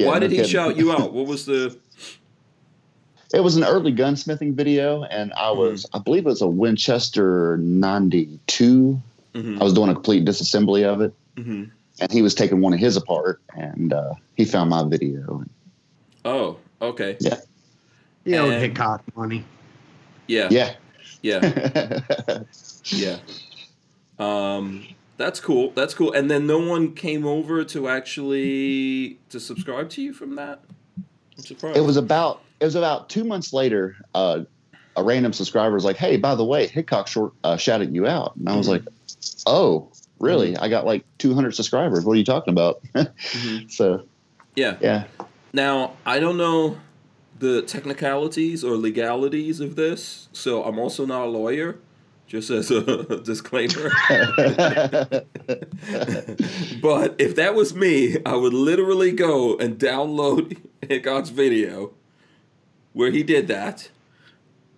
[0.00, 0.50] Yeah, Why no did he kidding.
[0.50, 1.12] shout you out?
[1.12, 1.76] What was the?
[3.32, 7.58] It was an early gunsmithing video, and I was, I believe it was a Winchester
[7.58, 9.00] 92.
[9.36, 11.70] Mhm, I was doing a complete disassembly of it, mhm.
[12.00, 15.44] and he was taking one of his apart, and uh, he found my video.
[16.24, 17.16] Oh, okay.
[18.24, 19.44] You know, And- Hickok money.
[20.26, 20.74] Yeah, Yeah.
[21.22, 22.00] yeah,
[22.86, 23.18] yeah.
[24.18, 24.82] Um,
[25.20, 25.70] that's cool.
[25.72, 26.12] That's cool.
[26.12, 30.62] And then no one came over to actually to subscribe to you from that.
[31.36, 31.76] I'm surprised.
[31.76, 33.96] it was about it was about two months later.
[34.14, 34.40] Uh,
[34.96, 38.34] a random subscriber was like, "Hey, by the way, Hickok short uh, shouted you out,"
[38.36, 38.70] and I was Mhm.
[38.70, 38.82] like,
[39.46, 40.56] "Oh, really?
[40.56, 42.04] I got like 200 subscribers.
[42.04, 43.70] What are you talking about?" Mhm.
[43.70, 44.02] So
[44.56, 44.76] Yeah.
[44.80, 45.04] yeah,
[45.52, 46.78] Now, I don't know
[47.38, 51.78] the technicalities or legalities of this, so I'm also not a lawyer,
[52.30, 53.90] just as a disclaimer.
[56.80, 61.90] but if that was me, I would literally go and download Hickok's video
[62.92, 63.90] where he did that,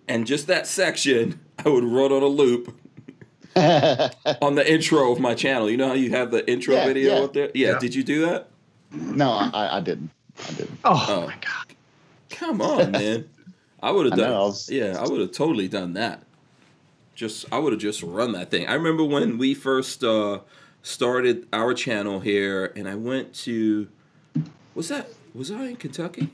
[0.07, 2.75] and just that section, I would run on a loop
[3.55, 5.69] on the intro of my channel.
[5.69, 7.21] You know how you have the intro Yeah, video yeah.
[7.23, 7.51] up there?
[7.53, 7.79] Yeah, Yeah.
[7.79, 8.47] did you do that?
[8.91, 10.09] no, I, I didn't.
[10.47, 10.79] I didn't.
[10.83, 11.21] Oh, Oh.
[11.27, 11.75] my god.
[12.31, 13.29] Come on, man.
[13.81, 14.33] I would have done.
[14.33, 16.23] I was- yeah, I would have totally done that.
[17.15, 18.67] Just, I would have just run that thing.
[18.67, 20.39] I remember when we first uh,
[20.81, 23.87] started our channel here, and I went to.
[24.75, 25.09] Was that?
[25.33, 26.29] Was I in Kentucky?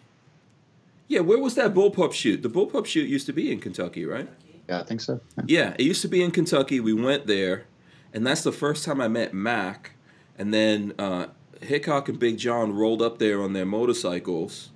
[1.07, 2.43] Yeah, where was that bullpup shoot?
[2.43, 4.29] The bullpup shoot used to be in Kentucky, right?
[4.69, 5.19] Yeah, I think so.
[5.45, 6.79] Yeah, it used to be in Kentucky.
[6.79, 7.65] We went there,
[8.13, 9.93] and that's the first time I met Mac.
[10.37, 11.27] And then uh,
[11.61, 14.69] Hickok and Big John rolled up there on their motorcycles,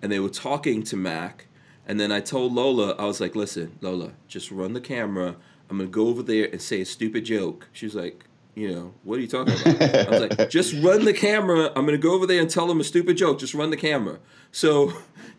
[0.00, 1.48] and they were talking to Mac.
[1.86, 5.36] And then I told Lola, I was like, "Listen, Lola, just run the camera.
[5.68, 8.94] I'm gonna go over there and say a stupid joke." She was like, "You know,
[9.02, 11.72] what are you talking about?" I was like, "Just run the camera.
[11.74, 13.38] I'm gonna go over there and tell them a stupid joke.
[13.38, 14.18] Just run the camera."
[14.52, 14.92] So,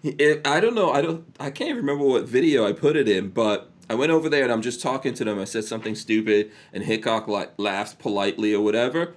[0.03, 0.91] it, I don't know.
[0.91, 1.25] I don't.
[1.39, 4.51] I can't remember what video I put it in, but I went over there and
[4.51, 5.39] I'm just talking to them.
[5.39, 9.13] I said something stupid, and Hickok like laughed politely or whatever.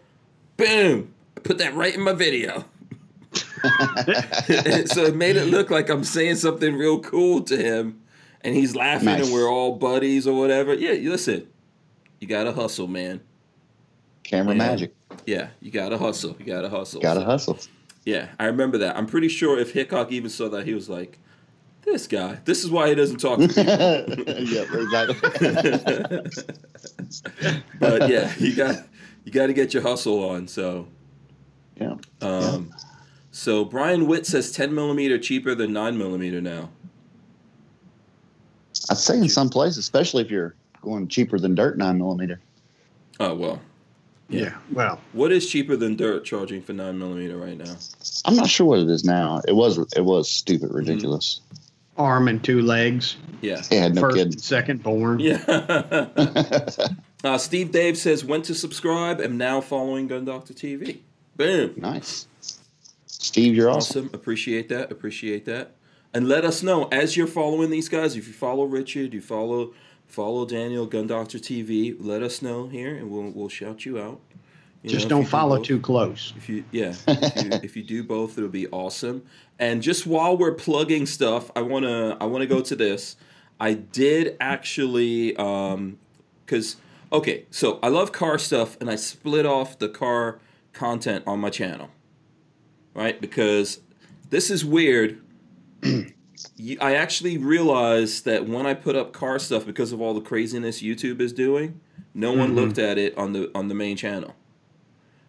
[0.56, 1.12] Boom!
[1.36, 2.66] I put that right in my video.
[4.86, 8.00] so it made it look like I'm saying something real cool to him,
[8.42, 9.24] and he's laughing, Nice.
[9.24, 10.74] and we're all buddies or whatever.
[10.74, 11.46] Yeah, listen,
[12.20, 13.20] you gotta hustle, man.
[14.22, 14.58] Camera Yeah.
[14.58, 14.94] magic.
[15.24, 16.36] Yeah, you gotta hustle.
[16.38, 17.00] You gotta hustle.
[17.00, 17.58] Gotta So, hustle.
[18.04, 18.96] Yeah, I remember that.
[18.96, 21.18] I'm pretty sure if Hickok even saw that, he was like,
[21.82, 22.38] "This guy.
[22.44, 23.54] This is why he doesn't talk to me."
[24.44, 26.20] yeah, exactly.
[27.80, 28.86] but yeah, you got
[29.24, 30.46] you got to get your hustle on.
[30.48, 30.86] So,
[31.80, 31.94] yeah.
[32.22, 32.70] um,
[33.36, 36.70] so Brian Witt says 10 millimeter cheaper than 9 millimeter now.
[38.88, 42.40] I'd say in some places, especially if you're going cheaper than dirt nine millimeter.
[43.20, 43.60] Oh well,
[44.30, 44.40] Yeah.
[44.40, 44.56] Yeah.
[44.72, 47.76] Well, what is cheaper than dirt charging for 9 millimeter right now?
[48.24, 49.42] I'm not sure what it is now.
[49.46, 51.42] It was it was stupid ridiculous.
[51.98, 53.16] arm and two legs.
[53.42, 53.62] Yeah.
[53.70, 54.38] Yeah, no first kidding.
[54.38, 55.18] second born.
[55.20, 55.42] Yeah.
[57.24, 61.00] uh, Steve Dave says, went to subscribe, am now following Gun Doctor TV.
[61.36, 61.74] Boom.
[61.76, 62.28] nice.
[63.26, 64.06] Steve, you're awesome.
[64.06, 64.14] Awesome.
[64.14, 64.90] Appreciate that.
[64.92, 65.74] Appreciate that.
[66.14, 68.16] And let us know as you're following these guys.
[68.16, 69.74] If you follow Richard, you follow
[70.06, 71.96] follow Daniel Gun Doctor TV.
[71.98, 74.20] Let us know here, and we'll we'll shout you out.
[74.82, 75.66] You Just know, don't you do follow both.
[75.66, 76.32] too close.
[76.36, 79.24] If you yeah, if you, if you do both, it'll be awesome.
[79.58, 83.16] And just while we're plugging stuff, I wanna I wanna go to this.
[83.58, 85.98] I did actually um,
[86.44, 86.76] because
[87.12, 90.38] okay, so I love car stuff, and I split off the car
[90.72, 91.88] content on my channel,
[92.96, 93.20] right?
[93.20, 93.80] Because
[94.30, 95.20] this is weird.
[95.84, 100.82] I actually realized that when I put up car stuff, because of all the craziness
[100.82, 101.80] YouTube is doing,
[102.14, 102.58] no one mm-hmm.
[102.58, 104.34] looked at it on the on the main channel.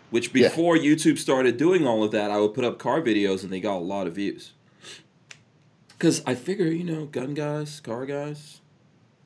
[0.10, 0.48] Which Yeah.
[0.48, 3.60] before YouTube started doing all of that, I would put up car videos and they
[3.60, 4.54] got a lot of views.
[5.90, 8.62] Because I figure, you know, gun guys, car guys.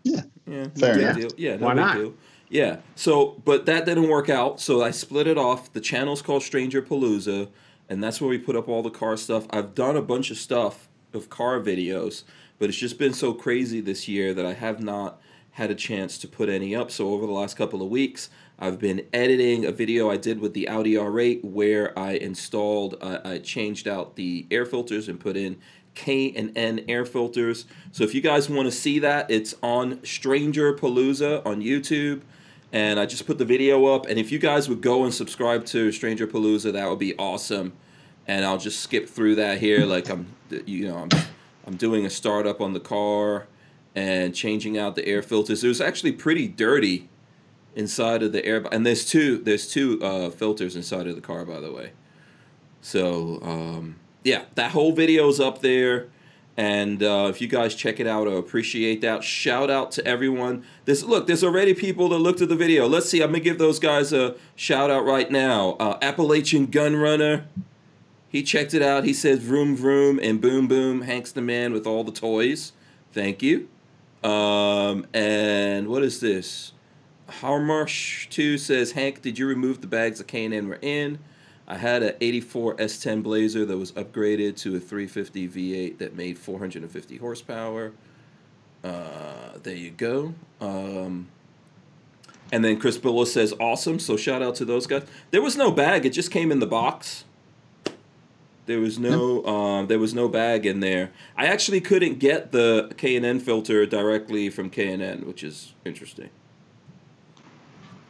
[0.04, 0.22] Yeah.
[0.48, 0.68] Yeah.
[0.76, 1.18] Fair big enough.
[1.18, 1.30] deal.
[1.38, 1.56] Yeah.
[1.58, 1.98] No Why big not?
[1.98, 2.14] deal.
[2.50, 2.78] Yeah.
[2.96, 4.60] So, but that didn't work out.
[4.60, 5.72] So I split it off.
[5.72, 7.50] The channel's called Stranger Palooza,
[7.92, 9.46] and that's where we put up all the car stuff.
[9.50, 12.24] I've done a bunch of stuff of car videos,
[12.58, 16.18] but it's just been so crazy this year that I have not had a chance
[16.20, 16.90] to put any up.
[16.90, 20.54] So over the last couple of weeks, I've been editing a video I did with
[20.54, 25.36] the Audi R8 where I installed, uh, I changed out the air filters and put
[25.36, 25.60] in
[25.94, 27.66] K and N air filters.
[27.92, 32.22] So if you guys want to see that, it's on Stranger Palooza on YouTube.
[32.72, 34.06] And I just put the video up.
[34.06, 37.74] And if you guys would go and subscribe to Stranger Palooza, that would be awesome.
[38.28, 39.86] And I'll just skip through that here.
[39.86, 40.28] Like I'm,
[40.66, 41.10] you know, I'm,
[41.66, 43.48] I'm doing a startup on the car
[43.96, 45.64] and changing out the air filters.
[45.64, 47.10] It was actually pretty dirty
[47.76, 48.64] inside of the air.
[48.72, 51.92] And there's two, there's two uh, filters inside of the car, by the way.
[52.82, 56.10] So um, yeah, that whole video's up there.
[56.58, 59.24] And uh, if you guys check it out, I appreciate that.
[59.24, 60.66] Shout out to everyone.
[60.86, 62.88] This look, there's already people that looked at the video.
[62.88, 63.22] Let's see.
[63.22, 65.78] I'm gonna give those guys a shout out right now.
[65.80, 67.46] Uh, Appalachian Gun Runner.
[68.32, 69.04] He checked it out.
[69.04, 71.02] He says vroom vroom and boom boom.
[71.02, 72.72] Hank's the man with all the toys.
[73.12, 73.68] Thank you.
[74.24, 76.72] Um, and what is this?
[77.28, 81.20] Harmarsh 2 says, Hank, did you remove the bags the K&N were in?
[81.68, 86.38] I had a 84 S10 Blazer that was upgraded to a 350 V8 that made
[86.38, 87.92] 450 horsepower.
[88.84, 90.34] Uh, there you go.
[90.60, 91.28] Um,
[92.52, 94.00] and then Chris Billow says, awesome.
[94.00, 95.04] So shout out to those guys.
[95.32, 96.06] There was no bag.
[96.06, 97.26] It just came in the box.
[98.72, 101.12] There was no um, there was no bag in there.
[101.36, 105.44] I actually couldn't get the K and N filter directly from K and N, which
[105.44, 106.30] is interesting.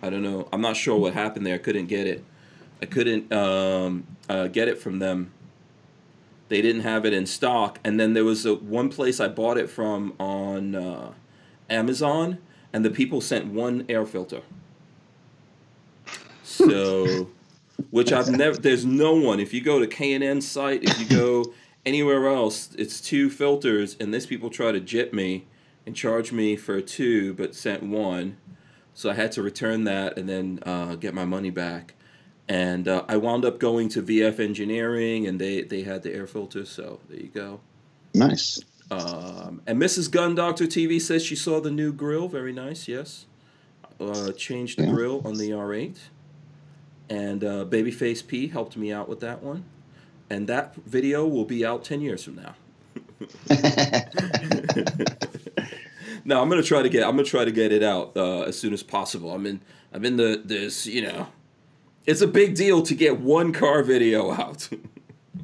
[0.04, 0.47] I don't know.
[0.54, 1.56] I'm not sure what happened there.
[1.56, 2.24] I couldn't get it.
[2.80, 5.34] I couldn't um, uh, get it from them.
[6.50, 9.58] They didn't have it in stock, and then there was a, one place I bought
[9.58, 11.13] it from on uh,
[11.71, 12.38] Amazon,
[12.71, 14.43] and the people sent one air filter.
[16.43, 17.30] So,
[17.89, 18.57] which I've never.
[18.57, 19.39] There's no one.
[19.39, 21.53] If you go to K and N site, if you go
[21.86, 25.45] anywhere else, it's two filters, and this people try to jip me
[25.86, 28.38] and charge me for two, but sent one.
[28.93, 31.95] So I had to return that and then uh, get my money back.
[32.47, 36.27] And uh, I wound up going to VF Engineering, and they they had the air
[36.27, 36.65] filter.
[36.65, 37.62] So there you go.
[38.13, 38.60] Nice.
[38.91, 40.12] Um, and Mrs.
[40.12, 42.27] Gun Doctor TV says she saw the new grill.
[42.27, 42.89] Very nice.
[42.89, 43.25] Yes.
[44.01, 44.91] Uh, changed the Yeah.
[44.91, 45.95] grill on the R8.
[47.12, 49.65] And uh, Babyface P helped me out with that one.
[50.30, 52.56] And that video will be out 10 years from now.
[56.24, 57.04] no, I'm gonna try to get.
[57.04, 59.32] I'm gonna try to get it out uh, as soon as possible.
[59.32, 59.62] I'm in.
[59.93, 60.88] I'm in the this.
[60.88, 61.28] You know,
[62.06, 64.62] it's a big deal to get one car video out.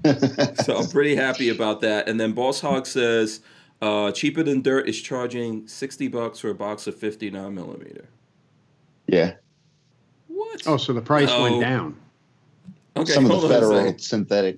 [0.63, 2.09] so I'm pretty happy about that.
[2.09, 3.41] And then Boss Hog says,
[3.81, 8.09] uh, cheaper than dirt is charging sixty bucks for a box of 59 millimeter.
[9.07, 9.33] yeah.
[10.65, 10.73] What?
[10.73, 11.43] Oh, so the price Oh.
[11.43, 11.95] went down.
[12.95, 13.13] okay.
[13.13, 14.57] Some of the federal synthetic.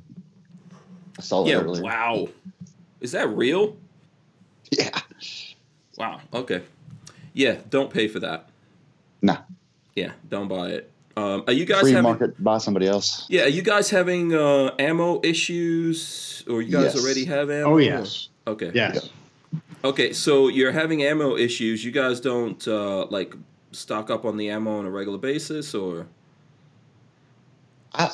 [1.18, 1.56] I saw Yeah.
[1.56, 1.84] earlier.
[1.84, 2.30] Wow.
[3.02, 3.76] Is that real?
[4.72, 4.90] Yeah.
[5.98, 6.22] Wow.
[6.34, 6.62] Okay.
[7.34, 7.58] Yeah.
[7.70, 8.48] Don't pay for that.
[9.22, 9.38] Nah.
[9.96, 10.12] Yeah.
[10.30, 10.92] Don't buy it.
[11.18, 12.04] Um, are you guys Free having?
[12.04, 12.42] market.
[12.42, 13.26] Buy somebody else.
[13.30, 13.44] Yeah.
[13.44, 17.04] Are you guys having uh, ammo issues, or you guys Yes.
[17.04, 17.74] already have ammo?
[17.74, 18.72] Oh yes, Okay.
[18.74, 19.10] yes.
[19.84, 21.84] Okay, so you're having ammo issues.
[21.84, 23.34] You guys don't uh, like
[23.72, 26.08] stock up on the ammo on a regular basis, or
[27.94, 28.12] I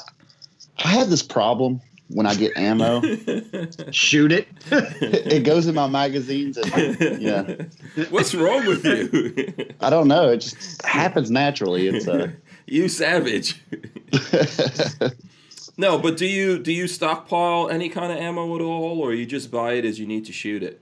[0.84, 3.02] I have this problem when I get ammo.
[3.92, 4.48] Shoot it.
[4.72, 7.56] it goes in my magazines and yeah.
[8.10, 9.74] What's wrong with you?
[9.82, 10.30] I don't know.
[10.30, 11.88] It just happens naturally.
[11.88, 12.32] It's uh
[12.66, 13.62] you savage.
[15.78, 19.26] No, but do you do you stockpile any kind of ammo at all, or you
[19.26, 20.82] just buy it as you need to shoot it?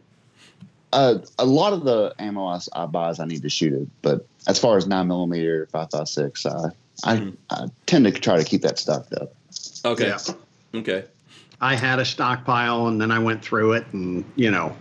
[0.93, 3.87] Uh, a lot of the ammo I, I buy is I need to shoot it,
[4.03, 6.69] but as far as nine millimeter, five five six, uh,
[7.03, 7.37] I Mhm.
[7.49, 9.33] I tend to try to keep that stocked up.
[9.83, 10.07] Okay.
[10.07, 10.19] Yeah.
[10.75, 11.03] Okay.
[11.59, 14.75] I had a stockpile and then I went through it and, you know,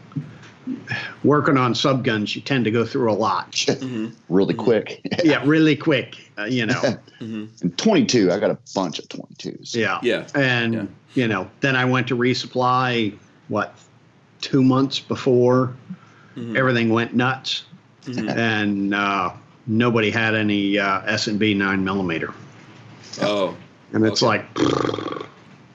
[1.25, 3.59] working on subguns, you tend to go through a lot.
[3.81, 5.01] hmm really quick.
[5.25, 6.81] yeah, really quick, uh, you know.
[7.20, 9.75] hmm and 22, I got a bunch of 22s.
[9.75, 9.98] Yeah.
[10.03, 10.27] Yeah.
[10.35, 10.85] And, Yeah.
[11.14, 13.16] you know, then I went to resupply,
[13.48, 13.75] what,
[14.40, 15.75] two months before
[16.37, 16.57] Mhm.
[16.57, 17.64] everything went nuts.
[18.07, 18.37] Mhm.
[18.37, 19.33] And uh,
[19.66, 22.33] nobody had any uh, S&B 9 millimeter.
[23.21, 23.55] Oh.
[23.92, 24.38] And it's Okay.
[24.38, 24.59] like,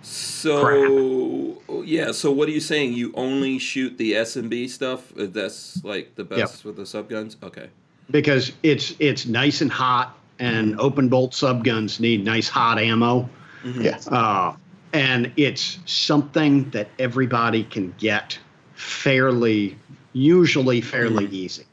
[0.02, 2.12] So yeah.
[2.12, 2.94] So what are you saying?
[2.94, 5.12] You only shoot the S and B stuff?
[5.18, 7.36] Uh, That's like the best with the subguns.
[7.44, 7.68] Okay.
[8.10, 13.28] because it's it's nice and hot and open bolt subguns need nice hot ammo
[13.66, 13.84] Mhm.
[13.84, 13.98] Yeah.
[14.18, 14.56] uh,
[14.94, 18.40] and it's something that everybody can get
[18.76, 19.76] fairly
[20.18, 20.90] usually mm-hmm.
[20.90, 21.66] fairly easy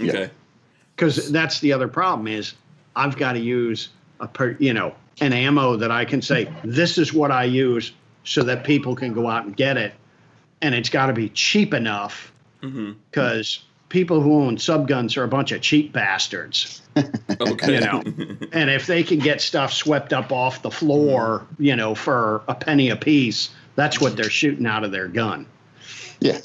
[0.00, 0.30] Okay.
[0.94, 2.54] because that's the other problem is
[2.94, 3.88] i've got to use
[4.20, 7.92] a per, you know an ammo that i can say this is what i use
[8.24, 9.94] so that people can go out and get it
[10.60, 12.92] and it's got to be cheap enough mm-hmm.
[13.10, 16.82] because people who own subguns are a bunch of cheap bastards
[17.40, 17.74] Okay.
[17.74, 18.02] You know.
[18.52, 21.62] and if they can get stuff swept up off the floor, mm-hmm.
[21.62, 25.46] you know, for a penny a piece, that's what they're shooting out of their gun,
[26.20, 26.38] Yeah.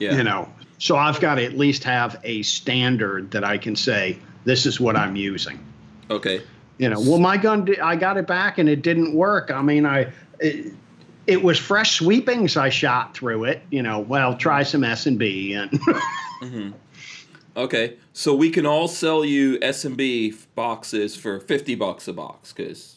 [0.00, 0.16] Yeah.
[0.16, 0.48] you know.
[0.78, 4.80] So I've got to at least have a standard that I can say this is
[4.80, 5.64] what I'm using.
[6.10, 6.42] Okay.
[6.78, 9.50] You know, well, my gun, I got it back and it didn't work.
[9.50, 10.72] I mean, I, it,
[11.26, 12.56] it was fresh sweepings.
[12.56, 13.62] I shot through it.
[13.70, 15.70] You know, well, try some S and B, and
[16.42, 16.70] mm-hmm.
[17.56, 17.96] Okay.
[18.12, 22.52] So we can all sell you S and B boxes for fifty bucks a box
[22.52, 22.96] because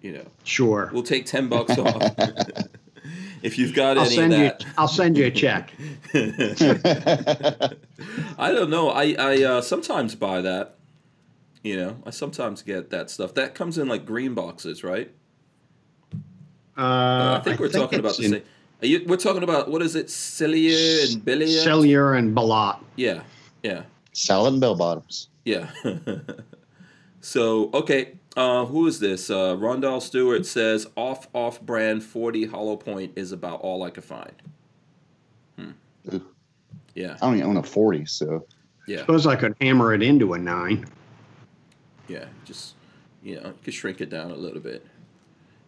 [0.00, 2.02] you know sure, we'll take ten bucks off
[3.42, 4.52] if you've got I'll any send of you.
[4.78, 5.72] I'll send you a check.
[8.38, 8.90] I don't know.
[8.90, 10.76] I I uh, sometimes buy that.
[11.62, 13.34] You know, I sometimes get that stuff.
[13.34, 15.12] That comes in like green boxes, right?
[16.76, 18.42] Uh, I think we're talking about the in same.
[18.82, 21.46] Are you, we're talking about what is it, Celia and Billy?
[21.46, 22.80] Cellular and Balat.
[22.96, 23.22] Yeah,
[23.62, 25.28] yeah, Salad and bell bottoms.
[25.44, 25.70] yeah.
[27.20, 29.30] so okay, uh, who is this?
[29.30, 34.04] Uh, Rondell Stewart says off off brand forty hollow point is about all I could
[34.04, 34.32] find.
[35.58, 35.70] Hmm.
[36.94, 38.44] Yeah, I don't even own a 40, so
[38.86, 40.86] yeah, Suppose I could hammer it into a nine.
[42.08, 42.26] yeah.
[42.44, 42.74] Just
[43.22, 44.84] you know, you could shrink it down a little bit.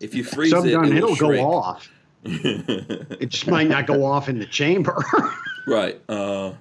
[0.00, 1.88] If you freeze it, Subgun, it it'll will go off.
[2.26, 5.02] It just might not go off in the chamber.
[5.66, 5.98] Right.
[6.10, 6.52] Uh,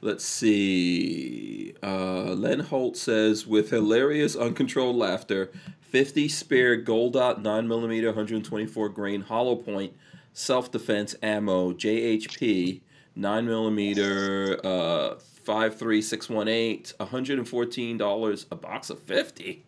[0.00, 1.74] let's see.
[1.82, 9.22] Uh, Len Holt says, with hilarious, uncontrolled laughter, 50 spare Gold Dot 9mm 124 grain
[9.22, 9.94] hollow point
[10.32, 12.80] self defense ammo, JHP,
[13.16, 19.64] 9mm uh, 53618, $114 a box of 50.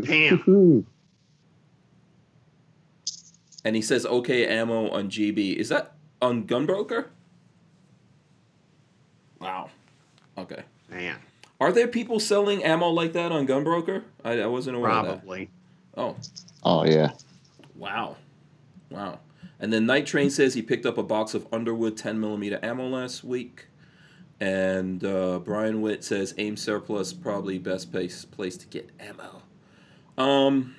[0.00, 0.86] Damn.
[3.64, 5.56] And he says, okay, ammo on GB.
[5.56, 7.06] Is that on Gunbroker?
[9.42, 9.70] Wow.
[10.38, 10.62] Okay.
[10.88, 11.16] Man,
[11.60, 14.02] Are there people selling ammo like that on Gunbroker?
[14.24, 15.12] I, I wasn't aware of that.
[15.18, 15.50] probably.
[15.96, 16.16] Oh,
[16.62, 17.10] oh yeah.
[17.74, 18.16] wow.
[18.90, 19.18] Wow.
[19.58, 22.88] And then Night Train says he picked up a box of Underwood 10 millimeter ammo
[22.88, 23.66] last week.
[24.40, 29.42] And uh, Brian Witt says aim surplus probably best place place to get ammo.
[30.18, 30.74] Um,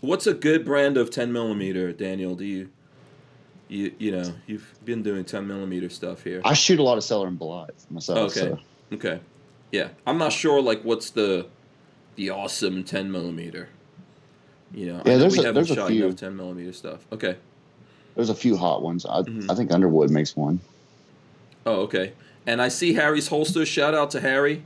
[0.00, 2.34] what's a good brand of 10 millimeter, Daniel?
[2.34, 2.68] Do you
[3.68, 6.40] you you know you've been doing 10 millimeter stuff here?
[6.44, 8.18] I shoot a lot of Sellier and Bellot myself.
[8.36, 8.40] Okay.
[8.40, 8.58] So.
[8.92, 9.20] Okay.
[9.72, 9.88] Yeah.
[10.06, 11.46] I'm not sure like what's the
[12.16, 13.68] the awesome 10 millimeter.
[14.72, 16.04] You know, I Yeah, know there's we a- haven't there's a few.
[16.06, 17.06] enough 10 millimeter stuff.
[17.12, 17.36] Okay.
[18.14, 19.04] There's a few hot ones.
[19.06, 19.50] I, Mhm.
[19.50, 20.60] I think Underwood makes one.
[21.66, 22.12] Oh, okay.
[22.46, 23.64] And I see Harry's holster.
[23.66, 24.64] Shout out to Harry,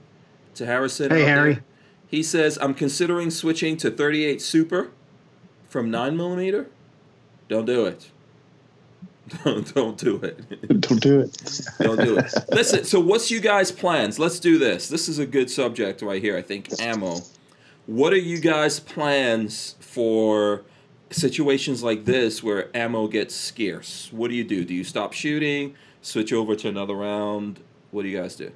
[0.54, 1.10] to Harrison.
[1.10, 1.54] Hey, Harry.
[1.54, 1.64] there.
[2.08, 4.90] He says, I'm considering switching to 38 Super
[5.68, 6.66] from 9 millimeter.
[7.48, 8.10] Don't do it.
[9.44, 10.38] Don't, don't do it.
[10.80, 11.62] Don't do it.
[11.80, 12.32] Don't do it.
[12.50, 14.18] Listen, so what's you guys' plans?
[14.18, 14.88] Let's do this.
[14.88, 16.68] This is a good subject right here, I think.
[16.80, 17.18] Ammo.
[17.86, 20.62] What are you guys' plans for
[21.10, 24.08] situations like this where ammo gets scarce?
[24.12, 24.64] What do you do?
[24.64, 25.74] Do you stop shooting?
[26.02, 27.60] Switch over to another round?
[27.90, 28.52] What do you guys do?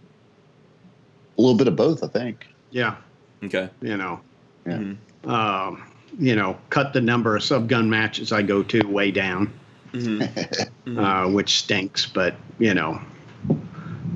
[1.39, 2.47] A little bit of both, I think.
[2.71, 2.97] Yeah,
[3.45, 3.69] Okay.
[3.81, 4.21] you know,
[4.67, 4.79] Yeah.
[4.79, 5.29] Mhm.
[5.29, 5.83] um,
[6.19, 9.51] you know, cut the number of subgun matches I go to way down,
[9.93, 10.69] Mhm.
[10.99, 12.07] uh, which stinks.
[12.07, 13.01] But you know,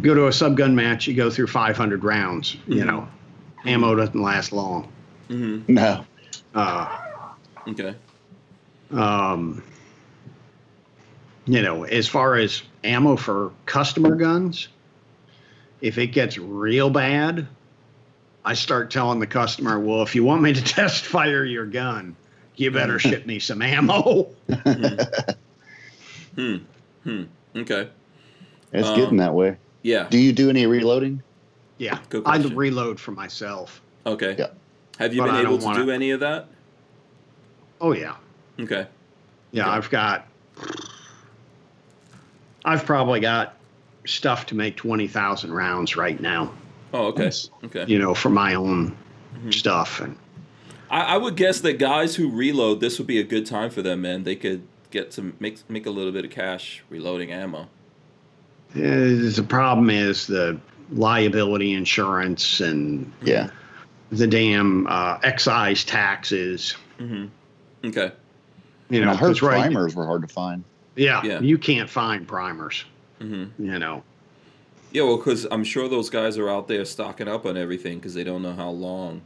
[0.02, 2.56] go to a subgun match, you go through 500 rounds.
[2.66, 2.86] You Mhm.
[2.86, 3.08] know,
[3.64, 4.90] ammo doesn't last long.
[5.28, 5.68] Mhm.
[5.68, 6.04] No.
[6.54, 6.88] Uh,
[7.68, 7.94] Okay.
[8.92, 9.62] um,
[11.46, 14.68] you know, as far as ammo for customer guns,
[15.80, 17.46] if it gets real bad,
[18.44, 22.16] I start telling the customer, well, if you want me to test fire your gun,
[22.56, 24.28] you better ship me some ammo.
[26.38, 27.88] Okay.
[28.72, 29.56] It's Um, getting that way.
[29.82, 30.06] Yeah.
[30.10, 31.22] Do you do any reloading?
[31.78, 33.80] Yeah, Good I reload for myself.
[34.06, 34.34] Okay.
[34.38, 34.48] Yeah.
[34.98, 36.48] Have you But been I able to wanna- do any of that?
[37.80, 38.14] Oh yeah,
[38.58, 38.86] Okay.
[39.52, 39.62] yeah.
[39.64, 39.70] Okay.
[39.70, 40.26] I've got,
[42.64, 43.54] I've probably got
[44.06, 46.52] stuff to make twenty thousand rounds right now.
[46.94, 47.24] Oh, okay.
[47.24, 47.50] Nice.
[47.64, 47.84] Okay.
[47.86, 48.96] You know, for my own
[49.36, 49.50] Mm-hmm.
[49.50, 50.16] stuff, and
[50.90, 53.82] I, I would guess that guys who reload, this would be a good time for
[53.82, 54.24] them, man.
[54.24, 54.62] They could
[54.96, 57.62] get some make make a little bit of cash reloading ammo.
[57.62, 57.68] uh,
[58.74, 60.58] the problem is the
[60.92, 63.50] liability insurance and Yeah.
[64.10, 66.74] the damn uh, excise taxes.
[67.84, 68.12] Okay.
[68.88, 70.64] You know, I heard 'cause right- primers were hard to find.
[70.96, 71.40] Yeah, Yeah.
[71.40, 72.84] you can't find primers.
[73.20, 74.02] hmm You know,
[74.92, 78.14] Yeah, well, because I'm sure those guys are out there stocking up on everything because
[78.14, 79.22] they don't know how long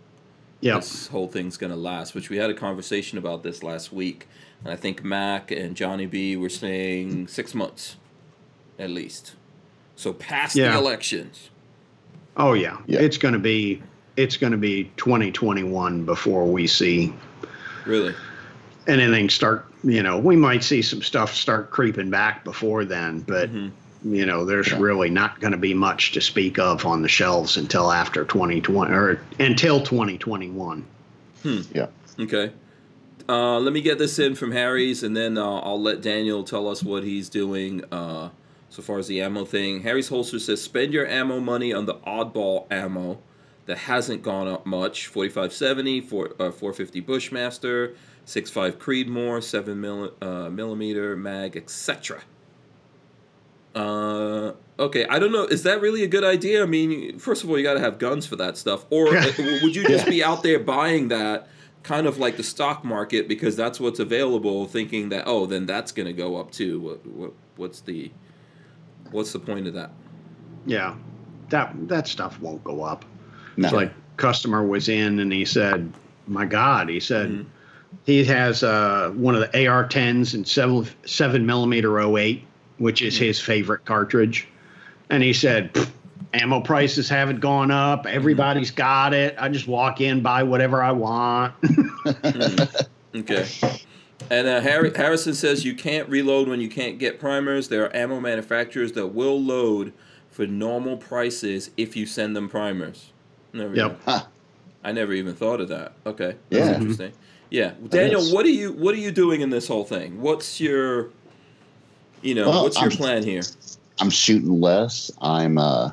[0.60, 2.14] yeah, this whole thing's gonna last.
[2.14, 4.26] Which we had a conversation about this last week,
[4.64, 7.96] and I think Mac and Johnny B were saying six months,
[8.78, 9.32] at least.
[9.96, 10.72] So past Yeah.
[10.72, 11.50] the elections.
[12.36, 13.00] oh yeah, Yeah.
[13.00, 13.82] it's going to be
[14.16, 17.12] it's going to be 2021 before we see
[17.86, 18.14] Really.
[18.86, 19.66] anything start.
[19.82, 23.52] You know, we might see some stuff start creeping back before then, but.
[23.52, 23.70] Mhm.
[24.02, 24.78] You know, there's Yeah.
[24.80, 28.90] really not going to be much to speak of on the shelves until after 2020
[28.94, 30.84] or until 2021.
[31.44, 31.88] Yeah.
[32.18, 32.50] Okay.
[33.30, 36.66] Uh, let me get this in from Harry's, and then uh, I'll let Daniel tell
[36.66, 38.30] us what he's doing uh,
[38.70, 39.82] so far as the ammo thing.
[39.82, 43.20] Harry's holster says spend your ammo money on the oddball ammo
[43.66, 50.50] that hasn't gone up much 4570, 4, uh, 450 Bushmaster, 65 Creedmoor, 7 mil, uh,
[50.50, 52.22] millimeter mag, etc.
[53.76, 55.44] Uh, okay, I don't know.
[55.44, 56.64] Is that really a good idea?
[56.64, 58.86] I mean, first of all, you got to have guns for that stuff.
[58.90, 61.46] Or uh, would you just be out there buying that,
[61.82, 65.92] kind of like the stock market, because that's what's available, thinking that oh, then that's
[65.92, 66.80] going to go up too?
[66.80, 68.10] What, what what's the
[69.10, 69.90] what's the point of that?
[70.66, 70.94] Yeah,
[71.48, 73.04] that that stuff won't go up.
[73.56, 73.68] No.
[73.68, 75.92] It's like customer was in and he said,
[76.26, 77.46] "My God," he said, Mhm.
[78.04, 82.44] he has uh, one of the AR-10s and seven seven millimeter 08,
[82.78, 84.46] which is his favorite cartridge,
[85.08, 85.70] and he said.
[86.32, 88.06] "Pfft, Ammo prices haven't gone up.
[88.06, 89.34] Everybody's got it.
[89.38, 91.54] I just walk in, buy whatever I want.
[93.12, 93.44] Okay.
[94.30, 97.66] And uh, Harry, Harrison says you can't reload when you can't get primers.
[97.66, 99.92] There are ammo manufacturers that will load
[100.30, 103.10] for normal prices if you send them primers.
[103.52, 104.00] Never Yep.
[104.04, 104.22] Huh.
[104.84, 105.94] I never even thought of that.
[106.06, 106.74] Okay, that's Yeah.
[106.76, 107.12] interesting.
[107.50, 110.20] Yeah, Daniel, what are you what are you doing in this whole thing?
[110.20, 111.08] What's your,
[112.22, 113.42] you know, Well, what's your I'm- plan here?
[114.00, 115.10] I'm shooting less.
[115.20, 115.90] I'm uh,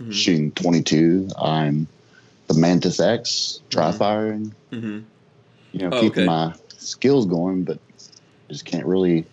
[0.00, 0.12] Mhm.
[0.12, 1.28] shooting 22.
[1.40, 1.86] I'm
[2.48, 4.54] the Mantis X, dry firing.
[4.70, 5.00] hmm
[5.72, 6.26] You know, Oh, keeping okay.
[6.26, 7.78] my skills going, but
[8.48, 9.24] just can't really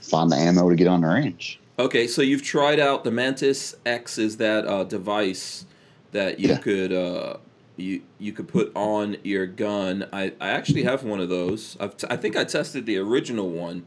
[0.00, 1.58] find the ammo to get on the range.
[1.78, 4.18] Okay, so you've tried out the Mantis X.
[4.18, 5.64] Is that uh, device
[6.12, 6.58] that you Yeah.
[6.58, 7.36] could uh,
[7.76, 10.06] you you could put on your gun?
[10.12, 11.76] I, I actually have one of those.
[11.80, 13.84] I've t- I think I tested the original one,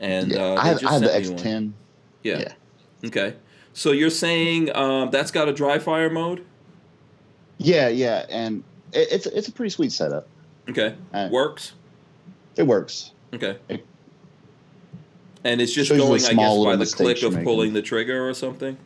[0.00, 0.42] and yeah.
[0.42, 1.36] uh, I have, I have the sent me.
[1.36, 1.72] X10.
[2.24, 2.38] Yeah.
[2.40, 2.52] Yeah.
[3.08, 3.34] Okay.
[3.74, 6.44] So you're saying um, that's got a dry fire mode?
[7.58, 10.26] Yeah, yeah, and it, it's it's a pretty sweet setup.
[10.68, 10.94] Okay.
[11.12, 11.72] Uh, Works.
[12.56, 13.10] It works.
[13.34, 13.58] Okay.
[13.68, 13.84] It-
[15.44, 17.44] And it's just shows you the going, I guess, by the click of making.
[17.44, 18.78] pulling the trigger or something.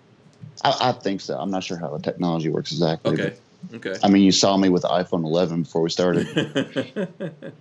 [0.64, 1.38] I, I think so.
[1.38, 3.12] I'm not sure how the technology works exactly.
[3.12, 3.36] Okay.
[3.74, 3.94] Okay.
[4.02, 6.26] I mean, you saw me with the iPhone 11 before we started.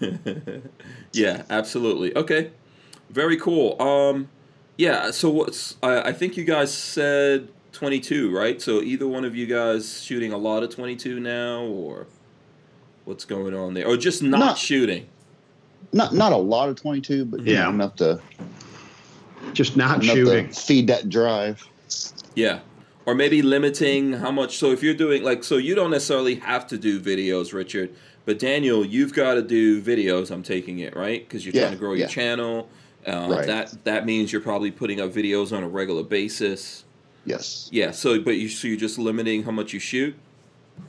[1.12, 2.16] yeah, absolutely.
[2.16, 2.50] Okay,
[3.10, 3.80] very cool.
[3.82, 4.28] Um,
[4.76, 5.10] yeah.
[5.10, 8.60] So what's I, I think you guys said twenty two, right?
[8.60, 12.06] So either one of you guys shooting a lot of twenty two now, or
[13.04, 15.06] what's going on there, or just not, Not- shooting?
[15.92, 17.64] not not a lot of 22, but you Yeah.
[17.64, 18.20] know, enough to
[19.54, 20.48] Just not shooting.
[20.48, 21.66] to feed that drive.
[22.36, 22.60] Yeah.
[23.06, 24.58] Or maybe limiting how much.
[24.58, 27.90] So if you're doing like, so you don't necessarily have to do videos, Richard.
[28.26, 30.30] But Daniel, you've got to do videos.
[30.30, 32.68] I'm taking it right because you're Yeah, trying to grow your channel.
[33.06, 33.46] Uh, Right.
[33.46, 36.84] That that means you're probably putting up videos on a regular basis.
[37.24, 37.68] Yes.
[37.72, 37.90] Yeah.
[37.92, 40.14] So, but you so you're just limiting how much you shoot.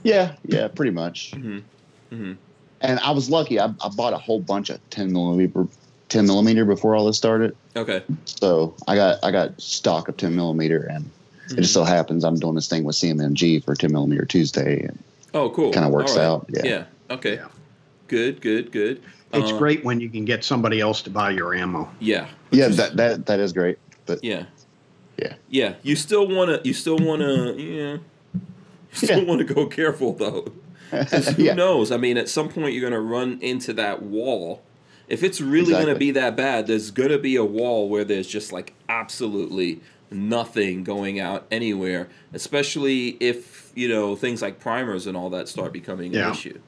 [0.03, 1.31] Yeah, yeah, pretty much.
[1.35, 1.63] Mhm.
[2.11, 2.37] Mhm.
[2.81, 3.59] And I was lucky.
[3.59, 5.67] I, I bought a whole bunch of 10 millimeter
[6.09, 7.55] 10 millimeter before all this started.
[7.75, 8.01] Okay.
[8.25, 11.11] So I got I got stock of 10 millimeter, and it
[11.53, 11.61] Mm-hmm.
[11.63, 14.97] just so happens I'm doing this thing with CMMG for 10 millimeter Tuesday, and
[15.33, 15.71] Oh, cool.
[15.71, 16.25] Kinda works All right.
[16.25, 16.61] out, yeah.
[16.65, 16.83] Yeah.
[17.15, 17.35] Okay.
[17.35, 17.47] Yeah.
[18.07, 18.41] Good.
[18.41, 18.71] Good.
[18.71, 19.01] Good.
[19.33, 21.89] It's Uh, great when you can get somebody else to buy your ammo.
[21.99, 22.27] Yeah.
[22.51, 23.77] Yeah, that that that is great.
[24.05, 24.45] But Yeah.
[25.17, 25.33] Yeah.
[25.49, 25.73] Yeah.
[25.83, 27.93] You still wanna you still wanna yeah.
[27.93, 27.99] You
[28.93, 29.25] still Yeah.
[29.25, 30.51] wanna go careful though.
[30.91, 31.91] who yeah, knows?
[31.91, 34.61] I mean, at some point you're gonna run into that wall.
[35.07, 38.51] If it's really gonna be that bad, there's gonna be a wall where there's just
[38.51, 39.79] like absolutely
[40.09, 42.09] nothing going out anywhere.
[42.33, 46.27] Especially if you know things like primers and all that start becoming Yeah.
[46.27, 46.59] an issue.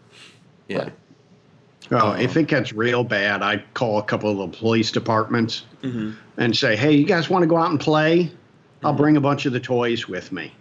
[0.69, 0.77] Yeah.
[0.77, 0.93] Right.
[1.89, 2.21] Well, Uh-huh.
[2.21, 6.55] if it gets real bad, I call a couple of the police departments hmm and
[6.55, 8.31] say, "Hey, you guys want to go out and play?
[8.83, 8.97] I'll Mhm.
[8.97, 10.51] bring a bunch of the toys with me."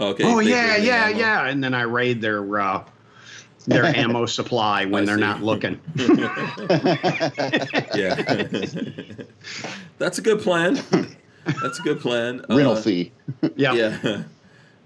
[0.00, 0.24] Okay.
[0.24, 1.18] oh yeah, yeah, ammo.
[1.18, 2.82] yeah, and then I raid their uh,
[3.66, 5.20] their ammo supply when I they're see.
[5.20, 5.78] not looking.
[7.94, 8.14] yeah.
[9.98, 10.78] That's a good plan.
[11.60, 12.42] That's a good plan.
[12.48, 13.12] rental Uh, fee.
[13.56, 14.22] Yeah, Yeah.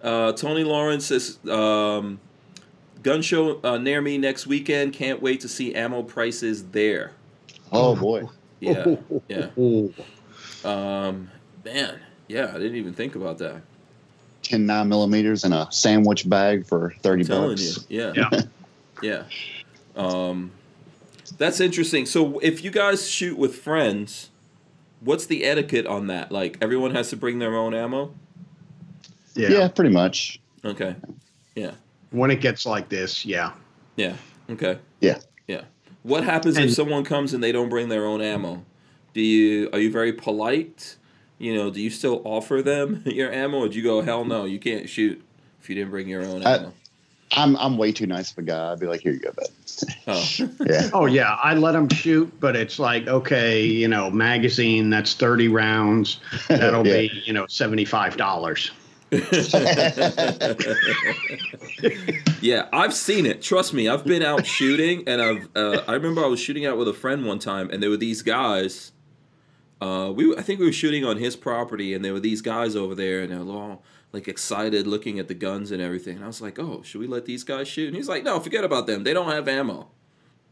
[0.02, 1.38] Uh, Tony Lawrence is.
[1.48, 2.18] um,
[3.02, 4.92] gun show uh, near me next weekend.
[4.92, 7.12] Can't wait to see ammo prices there.
[7.72, 8.24] Oh boy.
[8.60, 8.96] Yeah.
[9.28, 9.48] Yeah.
[10.64, 11.30] Um,
[11.64, 11.98] man.
[12.28, 13.62] Yeah, I didn't even think about that.
[14.42, 17.86] 10 9 millimeters in a sandwich bag for 30 I'm telling bucks.
[17.88, 18.00] you.
[18.00, 18.12] Yeah.
[18.32, 18.40] Yeah.
[19.02, 19.24] Yeah.
[19.96, 20.52] Um,
[21.38, 22.06] that's interesting.
[22.06, 24.30] So if you guys shoot with friends,
[25.00, 26.30] what's the etiquette on that?
[26.30, 28.14] Like everyone has to bring their own ammo?
[29.34, 29.68] yeah, Yeah.
[29.68, 30.38] pretty much.
[30.64, 30.94] Okay.
[31.56, 31.72] Yeah.
[32.12, 33.52] When it gets like this, yeah.
[33.96, 34.14] Yeah.
[34.50, 34.78] Okay.
[35.00, 35.18] Yeah.
[35.48, 35.62] Yeah.
[36.02, 38.64] What happens And- if someone comes and they don't bring their own ammo?
[39.14, 40.96] Do you are you very polite?
[41.38, 44.44] You know, do you still offer them your ammo, or do you go, hell no,
[44.44, 45.22] you can't shoot
[45.60, 46.72] if you didn't bring your own I- ammo?
[47.34, 48.72] I'm I'm way too nice of a guy.
[48.72, 49.46] I'd be like, here you go, bud.
[50.06, 50.28] oh.
[50.66, 50.90] Yeah.
[50.92, 55.48] Oh yeah, I let them shoot, but it's like okay, you know, magazine that's thirty
[55.48, 56.20] rounds.
[56.48, 56.92] That'll Yeah.
[57.08, 58.70] be you know seventy five dollars.
[62.40, 63.42] Yeah, I've seen it.
[63.42, 65.48] Trust me, I've been out shooting, and I've.
[65.54, 67.98] Uh, I remember I was shooting out with a friend one time, and there were
[67.98, 68.92] these guys.
[69.82, 72.74] Uh, we I think we were shooting on his property, and there were these guys
[72.74, 73.82] over there, and they're all
[74.12, 76.16] like excited, looking at the guns and everything.
[76.16, 78.40] And I was like, "Oh, should we let these guys shoot?" And he's like, "No,
[78.40, 79.04] forget about them.
[79.04, 79.90] They don't have ammo.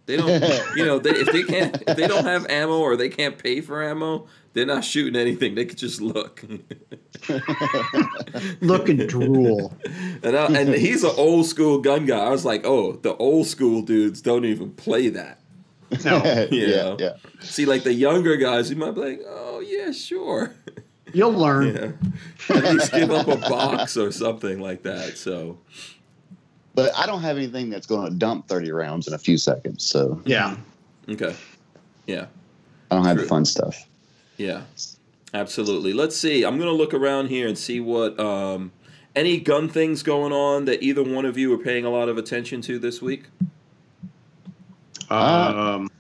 [0.05, 0.43] They don't.
[0.77, 3.63] you know, they, if they can't, if they don't have ammo or they can't pay
[3.63, 5.55] for ammo, they're not shooting anything.
[5.55, 6.45] They could just look."
[8.61, 9.73] Look and drool.
[10.23, 12.19] And, I, and he's an old school gun guy.
[12.19, 15.41] I was like, oh, the old school dudes don't even play that.
[16.05, 16.97] No, yeah.
[16.99, 17.17] Yeah.
[17.41, 20.55] See, like the younger guys, you might be like, oh yeah, sure,
[21.13, 21.75] you'll learn.
[22.49, 22.57] yeah.
[22.57, 25.19] At least give up a box or something like that.
[25.19, 25.59] So
[26.75, 29.85] But I don't have anything that's going to dump 30 rounds in a few seconds.
[29.85, 30.57] So Yeah.
[31.09, 31.35] okay,
[32.07, 32.27] yeah,
[32.91, 33.25] I don't have True.
[33.25, 33.87] the fun stuff.
[34.41, 34.63] Yeah,
[35.35, 35.93] absolutely.
[35.93, 36.45] Let's see.
[36.45, 38.73] I'm gonna look around here and see what um,
[39.15, 42.17] any gun things going on that either one of you are paying a lot of
[42.17, 43.25] attention to this week.
[45.11, 45.91] Uh, Um,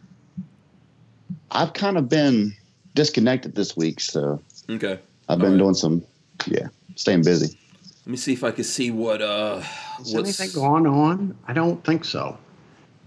[1.50, 2.54] I've kind of been
[2.94, 4.00] disconnected this week.
[4.00, 4.98] So Okay.
[5.28, 5.58] I've been All right.
[5.58, 6.02] doing some,
[6.46, 7.58] yeah, staying busy.
[8.06, 9.62] Let me see if I can see what uh
[10.00, 11.36] is what's anything going on?
[11.46, 12.38] I don't think so.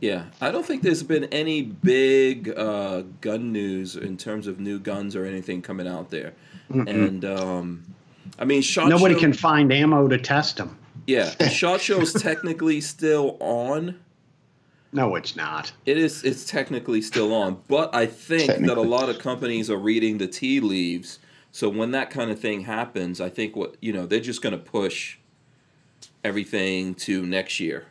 [0.03, 4.77] Yeah, I don't think there's been any big uh, gun news in terms of new
[4.77, 6.33] guns or anything coming out there.
[6.69, 6.89] Mm-mm.
[6.89, 7.85] And um,
[8.37, 10.77] I mean, shot Nobody show, can find ammo to test them.
[11.07, 13.97] Yeah, shot show's technically still on.
[14.91, 15.71] No, it's not.
[15.85, 16.21] It is.
[16.25, 20.27] It's technically still on, but I think that a lot of companies are reading the
[20.27, 21.19] tea leaves.
[21.53, 24.51] So when that kind of thing happens, I think what you know they're just going
[24.51, 25.17] to push
[26.25, 27.85] everything to next year.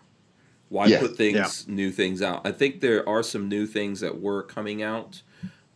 [0.72, 1.74] Why Yeah, put things yeah.
[1.74, 2.46] new things out?
[2.46, 5.20] I think there are some new things that were coming out.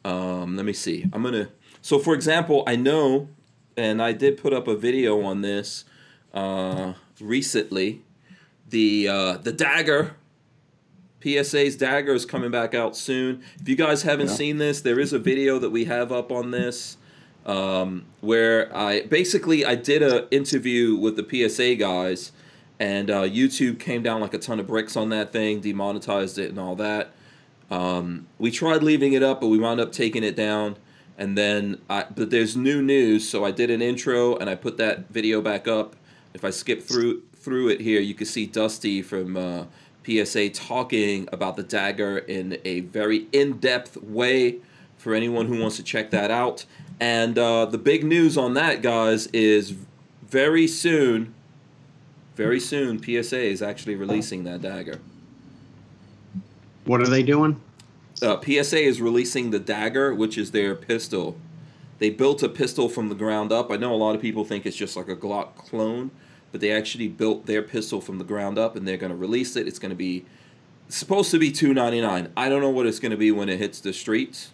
[0.04, 1.04] Um, let me see.
[1.12, 1.48] I'm gonna.
[1.82, 3.28] So for example, I know,
[3.76, 5.84] and I did put up a video on this
[6.32, 8.02] uh, recently.
[8.70, 10.16] The uh, the dagger
[11.22, 13.42] PSA's Dagger is coming back out soon.
[13.60, 14.34] If you guys haven't Yeah.
[14.34, 16.98] seen this, there is a video that we have up on this
[17.44, 22.32] um, where I basically I did a interview with the PSA guys,
[22.78, 26.50] and uh, YouTube came down like a ton of bricks on that thing, demonetized it,
[26.50, 27.12] and all that.
[27.70, 30.76] Um, we tried leaving it up, but we wound up taking it down.
[31.18, 34.76] And then, I, but there's new news, so I did an intro and I put
[34.76, 35.96] that video back up.
[36.34, 39.64] If I skip through through it here, you can see Dusty from uh,
[40.04, 44.56] PSA talking about the dagger in a very in-depth way
[44.96, 46.66] for anyone who wants to check that out.
[46.98, 49.74] And uh, the big news on that, guys, is
[50.28, 51.34] very soon,
[52.36, 55.00] very soon, PSA is actually releasing that dagger.
[56.84, 57.60] What are they doing?
[58.22, 61.36] uh, PSA is releasing the Dagger, which is their pistol.
[61.98, 63.70] They built a pistol from the ground up.
[63.70, 66.10] I know a lot of people think it's just like a Glock clone,
[66.50, 69.54] but they actually built their pistol from the ground up, and they're going to release
[69.56, 69.66] it.
[69.68, 70.24] It's going to be
[70.88, 72.32] supposed to be two ninety nine.
[72.36, 74.52] I don't know what it's going to be when it hits the streets.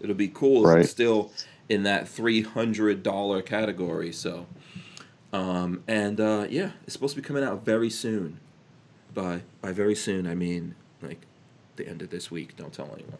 [0.00, 0.80] It'll be cool Right.
[0.80, 1.32] it's still
[1.68, 4.12] in that three hundred dollar category.
[4.12, 4.46] So,
[5.32, 8.40] um, and uh, yeah, it's supposed to be coming out very soon.
[9.14, 11.20] By by very soon, I mean like
[11.76, 12.56] the end of this week.
[12.56, 13.18] Don't tell anyone.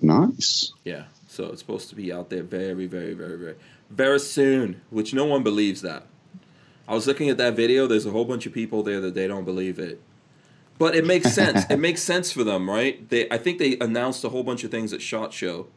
[0.00, 0.72] Nice.
[0.84, 3.56] Yeah, so it's supposed to be out there very, very, very, very,
[3.90, 4.80] very soon.
[4.90, 6.06] Which no one believes that.
[6.88, 7.86] I was looking at that video.
[7.86, 10.00] There's a whole bunch of people there that they don't believe it,
[10.78, 11.64] but it makes sense.
[11.70, 13.08] it makes sense for them, right?
[13.08, 15.68] They, I think they announced a whole bunch of things at Shot Show,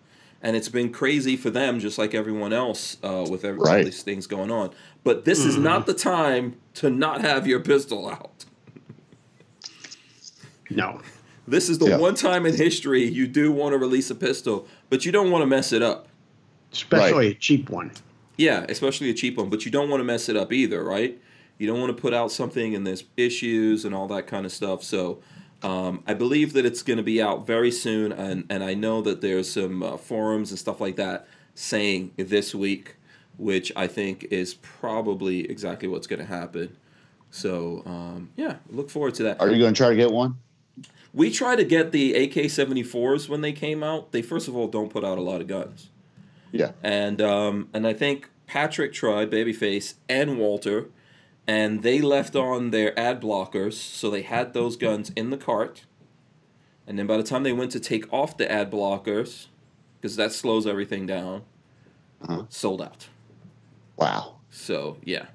[0.44, 3.86] and it's been crazy for them, just like everyone else uh, with every, all Right.
[3.86, 4.72] these things going on.
[5.04, 8.46] But this is not the time to not have your pistol out.
[10.70, 11.02] No.
[11.48, 11.98] This is the Yeah.
[11.98, 15.42] one time in history you do want to release a pistol, but you don't want
[15.42, 16.08] to mess it up.
[16.72, 17.92] Especially a cheap one.
[18.38, 21.20] Yeah, especially a cheap one, but you don't want to mess it up either, right?
[21.60, 24.52] You don't want to put out something and there's issues and all that kind of
[24.52, 24.84] stuff.
[24.84, 25.20] So
[25.64, 29.02] um, I believe that it's going to be out very soon, and, and I know
[29.02, 32.96] that there's some uh, forums and stuff like that saying this week,
[33.38, 36.76] which I think is probably exactly what's going to happen.
[37.32, 39.42] So um, yeah, look forward to that.
[39.42, 40.38] Are you going to try to get one?
[41.14, 44.12] We tried to get the AK 74s when they came out.
[44.12, 45.90] They, first of all, don't put out a lot of guns.
[46.52, 46.72] Yeah.
[46.84, 50.90] And um, and I think Patrick tried Babyface and Walter,
[51.48, 55.86] and they left on their ad blockers, so they had those guns in the cart.
[56.88, 59.48] And then by the time they went to take off the ad blockers,
[60.00, 61.44] because that slows everything down,
[62.22, 62.44] Uh-huh.
[62.50, 63.08] sold out.
[63.98, 64.36] Wow.
[64.50, 65.26] So yeah,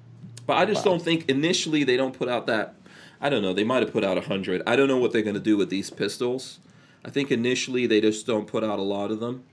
[0.45, 0.93] but I just Wow.
[0.93, 2.75] don't think initially they don't put out that.
[3.21, 3.53] I don't know.
[3.53, 4.61] They might have put out a hundred.
[4.65, 6.59] I don't know what they're gonna do with these pistols.
[7.03, 9.43] I think initially they just don't put out a lot of them.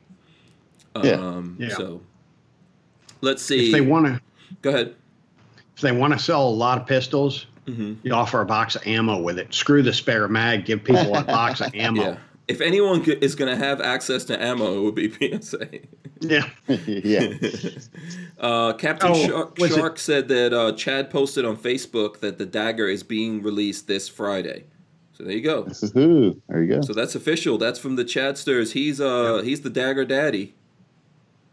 [1.02, 1.12] Yeah.
[1.14, 1.68] Um, Yeah.
[1.76, 2.00] So
[3.20, 3.66] let's see.
[3.66, 4.20] If they want to,
[4.62, 4.94] Go ahead.
[5.76, 8.86] If they want to sell a lot of pistols, hmm you offer a box of
[8.86, 9.52] ammo with it.
[9.52, 10.64] Screw the spare mag.
[10.64, 12.02] Give people a box of ammo.
[12.02, 12.18] Yeah.
[12.48, 15.10] If anyone is going to have access to ammo, it would be
[15.40, 15.68] PSA.
[16.20, 16.48] Yeah.
[16.86, 17.32] yeah.
[18.38, 22.86] Uh, Captain Oh, Shark, Shark said that uh, Chad posted on Facebook that the dagger
[22.86, 24.64] is being released this Friday.
[25.14, 25.68] So there you go.
[25.96, 26.82] Ooh, there you go.
[26.82, 27.58] So that's official.
[27.58, 28.72] That's from the Chadsters.
[28.72, 30.54] He's uh he's the dagger daddy.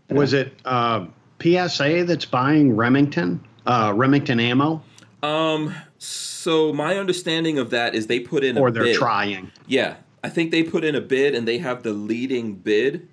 [0.10, 1.08] Was it uh,
[1.42, 3.44] PSA that's buying Remington?
[3.66, 4.82] Uh, Remington ammo,
[5.22, 5.74] Um.
[5.98, 8.98] So my understanding of that is they put in a or they're bid.
[8.98, 9.52] trying?
[9.68, 13.08] Yeah, I think they put in a bid and they have the leading bid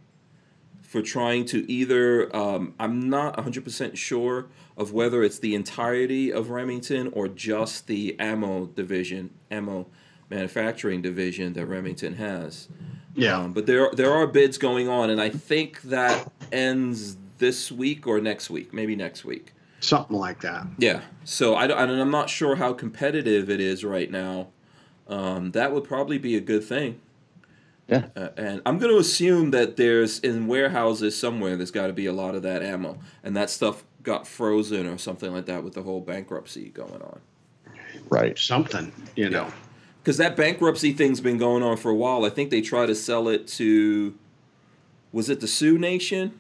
[0.83, 2.35] for trying to either.
[2.35, 4.47] Um, I'm not 100% sure
[4.77, 9.87] of whether it's the entirety of Remington or just the ammo division, ammo
[10.31, 12.69] manufacturing division that Remington has.
[13.15, 13.39] Yeah.
[13.39, 18.07] Um, but there there are bids going on, and I think that ends this week
[18.07, 19.53] or next week, maybe next week.
[19.81, 20.67] Something like that.
[20.79, 21.01] Yeah.
[21.25, 24.49] So I don't, and I'm not sure how competitive it is right now.
[25.09, 27.01] Um, that would probably be a good thing.
[27.89, 28.07] Yeah.
[28.15, 32.07] Uh, and I'm going to assume that there's in warehouses somewhere there's got to be
[32.07, 35.75] a lot of that ammo, and that stuff got frozen or something like that with
[35.75, 37.21] the whole bankruptcy going on.
[38.09, 38.39] Right.
[38.39, 39.53] Something, you know.
[40.03, 42.25] Because that bankruptcy thing's been going on for a while.
[42.25, 44.15] I think they tried to sell it to,
[45.13, 46.39] was it the Sioux Nation?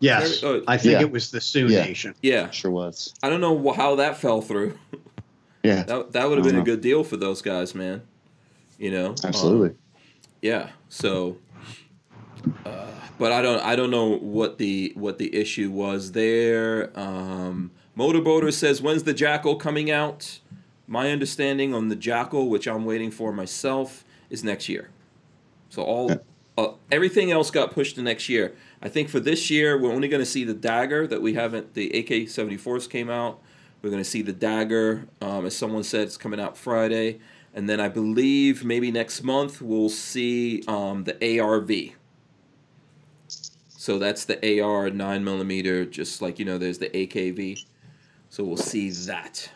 [0.00, 1.00] Yes, Very- oh, I think yeah.
[1.02, 1.84] it was the Sioux Yeah.
[1.84, 2.14] Nation.
[2.22, 2.50] Yeah.
[2.50, 3.14] Sure was.
[3.22, 4.76] I don't know how that fell through.
[5.62, 5.82] Yeah.
[5.82, 8.00] That that would have I been a good deal for those guys, man.
[8.78, 9.08] You know.
[9.08, 9.76] Um, Absolutely.
[10.40, 10.70] yeah.
[10.88, 11.36] So.
[12.64, 12.86] Uh,
[13.18, 16.98] but I don't I don't know what the what the issue was there.
[16.98, 20.40] Um, Motorboater says when's the Jackal coming out?
[20.86, 24.88] My understanding on the Jackal, which I'm waiting for myself, is next year.
[25.68, 26.16] So all Yeah.
[26.56, 28.56] uh, everything else got pushed to next year.
[28.82, 31.74] I think for this year we're only going to see the dagger that we haven't.
[31.74, 33.40] The AK-74s came out.
[33.82, 35.06] We're going to see the dagger.
[35.20, 37.18] Um, as someone said, it's coming out Friday,
[37.54, 41.94] and then I believe maybe next month we'll see um, the ARV.
[43.68, 47.64] So that's the AR nine millimeter, just like you know, there's the AKV.
[48.28, 49.50] So we'll see that.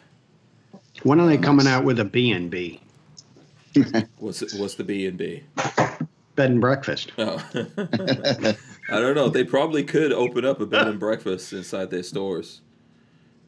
[1.02, 2.80] When are they coming out with a B and B
[4.18, 5.42] What's what's the B and B?
[6.36, 7.12] bed and breakfast?
[7.18, 7.42] Oh.
[8.88, 9.28] I don't know.
[9.28, 12.60] They probably could open up a bed and breakfast inside their stores.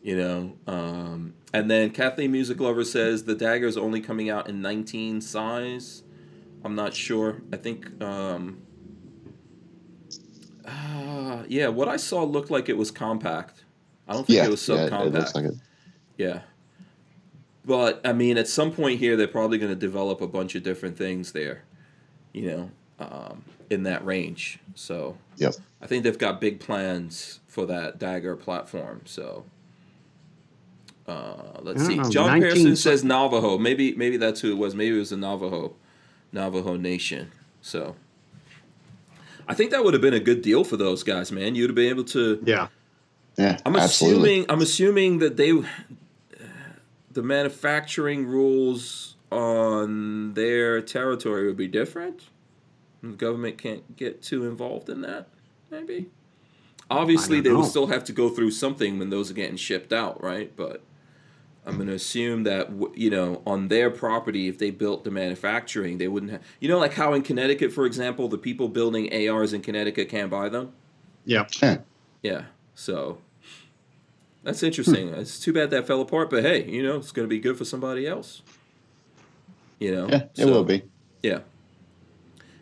[0.03, 0.57] You know.
[0.67, 5.21] Um, and then Kathleen Music Lover says the dagger is only coming out in 19
[5.21, 6.03] size.
[6.65, 7.43] I'm not sure.
[7.53, 8.03] I think.
[8.03, 8.63] Um,
[10.65, 13.65] uh, yeah, what I saw looked like it was compact.
[14.09, 14.47] I don't think Yeah.
[14.47, 14.77] it was yeah.
[14.77, 15.07] subcompact.
[15.07, 15.55] It looks like it.
[16.17, 16.41] Yeah.
[17.65, 20.63] But I mean, at some point here, they're probably going to develop a bunch of
[20.63, 21.65] different things there,
[22.33, 24.59] you know, um, in that range.
[24.75, 25.55] So Yep.
[25.83, 29.03] I think they've got big plans for that Dagger platform.
[29.05, 29.45] So
[31.07, 31.97] Uh, let's see.
[31.97, 33.59] know, John 19 Pearson says Navajo.
[33.59, 34.75] Maybe maybe that's who it was.
[34.75, 35.75] Maybe it was the Navajo,
[36.33, 37.31] Navajo Nation.
[37.63, 37.95] So,
[39.49, 41.55] I think that would have been a good deal for those guys, man.
[41.55, 42.43] You'd have been able to.
[42.45, 42.69] Yeah.
[43.39, 44.41] Yeah, I'm absolutely.
[44.41, 44.47] assuming.
[44.51, 45.53] I'm assuming that they,
[47.13, 52.25] the manufacturing rules on their territory would be different.
[53.13, 55.29] The government can't get too involved in that.
[55.71, 56.07] Maybe.
[56.91, 57.69] Obviously, they would know.
[57.69, 60.55] still have to go through something when those are getting shipped out, right?
[60.55, 60.83] But
[61.67, 65.99] I'm going to assume that you know on their property, if they built the manufacturing,
[65.99, 66.43] they wouldn't have.
[66.61, 70.31] You know, like how in Connecticut, for example, the people building ARs in Connecticut can't
[70.31, 70.73] buy them.
[71.25, 71.47] Yeah.
[72.23, 72.45] Yeah.
[72.77, 73.19] So
[74.45, 75.09] that's interesting.
[75.09, 75.15] Hmm.
[75.15, 77.59] It's too bad that fell apart, but hey, you know, it's going to be good
[77.59, 78.43] for somebody else.
[79.81, 80.09] You know?
[80.09, 80.85] Yeah, it So, will be.
[81.23, 81.41] Yeah.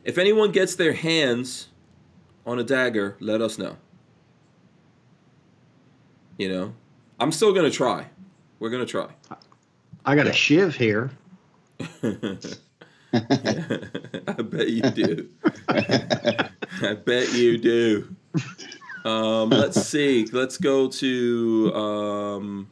[0.05, 1.69] If anyone gets their hands
[2.45, 3.77] on a dagger, let us know.
[6.37, 6.75] You know?
[7.19, 8.07] I'm still going to try.
[8.59, 9.09] We're going to try.
[10.05, 11.11] I got a shiv here.
[11.81, 12.37] I
[14.43, 15.29] bet you do.
[15.69, 18.15] I bet you do.
[19.05, 20.27] Um, let's see.
[20.27, 21.75] Let's go to.
[21.75, 22.69] Um,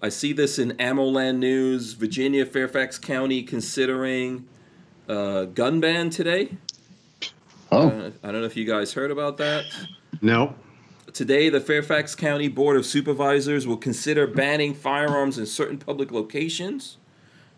[0.00, 1.92] I see this in AmmoLand News.
[1.92, 4.46] Virginia, Fairfax County considering
[5.08, 6.50] uh, gun ban today.
[7.70, 9.64] Oh, Uh, I don't know if you guys heard about that.
[10.20, 10.54] No.
[11.12, 16.98] Today, the Fairfax County Board of Supervisors will consider banning firearms in certain public locations.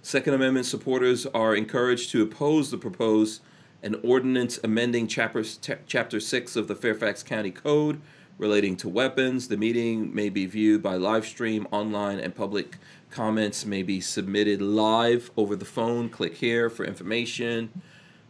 [0.03, 3.43] Second Amendment supporters are encouraged to oppose the proposed
[3.83, 5.43] an ordinance amending chapter,
[5.87, 8.01] chapter 6 of the Fairfax County Code
[8.37, 9.49] relating to weapons.
[9.49, 12.77] The meeting may be viewed by live stream online and public
[13.11, 16.09] comments may be submitted live over the phone.
[16.09, 17.71] Click here for information.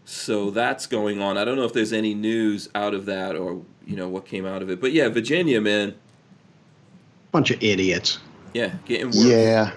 [0.05, 1.37] So that's going on.
[1.37, 4.47] I don't know if there's any news out of that or you know what came
[4.47, 4.81] out of it.
[4.81, 5.95] But yeah, Virginia, man.
[7.33, 8.19] Bunch of idiots.
[8.55, 9.25] Yeah, getting worse.
[9.25, 9.73] yeah.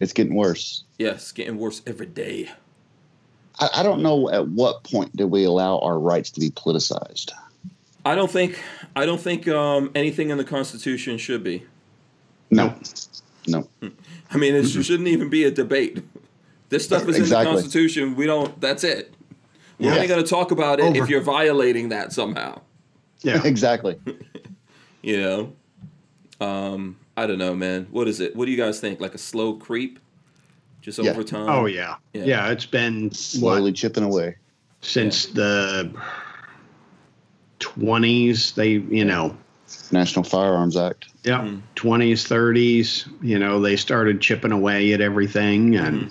[0.00, 0.84] It's getting worse.
[0.98, 2.50] Yes, getting worse every day.
[3.58, 7.32] I, I don't know at what point do we allow our rights to be politicized.
[8.04, 8.62] I don't think
[8.94, 11.64] I don't think um, anything in the Constitution should be.
[12.50, 12.74] No,
[13.46, 13.68] no.
[14.34, 16.02] I mean, it shouldn't even be a debate.
[16.68, 18.16] This stuff is in the Constitution.
[18.16, 18.60] We don't.
[18.60, 19.14] That's it.
[19.78, 19.94] We're Yeah.
[19.96, 22.60] only going to talk about it if you're violating that somehow.
[23.22, 23.40] Yeah.
[23.44, 23.98] exactly.
[25.02, 25.52] You know.
[26.40, 27.86] Um, I don't know, man.
[27.90, 28.34] What is it?
[28.34, 29.00] What do you guys think?
[29.02, 29.98] Like a slow creep,
[30.80, 31.10] just Yeah.
[31.10, 31.46] over time?
[31.50, 31.96] Oh yeah.
[32.14, 32.24] Yeah.
[32.24, 32.50] yeah.
[32.50, 34.36] it's been Slowly what chipping away.
[34.80, 35.92] since the
[37.58, 38.52] twenties.
[38.52, 39.36] They, you know,
[39.92, 41.06] National Firearms Act.
[41.24, 41.60] yeah, Mm.
[41.74, 43.06] twenties, thirties.
[43.22, 46.10] You know, they started chipping away at everything, and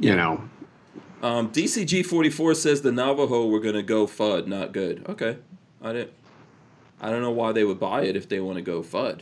[0.00, 0.10] Yeah.
[0.10, 0.42] you know,
[1.22, 5.04] Um, DCG forty four says the Navajo were gonna go FUD, not good.
[5.08, 5.36] Okay,
[5.82, 6.10] I didn't.
[7.00, 9.20] I don't know why they would buy it if they want to go FUD.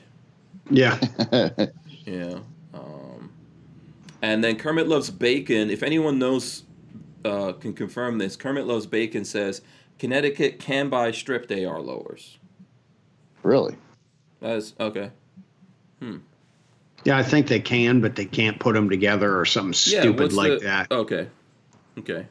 [0.71, 0.99] yeah,
[2.07, 2.39] Yeah.
[2.73, 3.31] Um,
[4.23, 5.71] and then Kermit loves bacon.
[5.71, 6.63] If anyone knows,
[7.25, 8.37] uh, can confirm this.
[8.37, 9.61] Kermit loves bacon says
[9.99, 12.39] Connecticut can buy stripped AR lowers.
[13.45, 13.77] Really?
[14.41, 15.11] That is okay.
[16.01, 16.17] Hmm.
[17.05, 17.17] yeah.
[17.17, 20.35] I think they can, but they can't put them together or something Yeah, stupid what's
[20.35, 20.91] like the- that.
[20.91, 21.29] Okay.
[21.99, 22.27] Okay.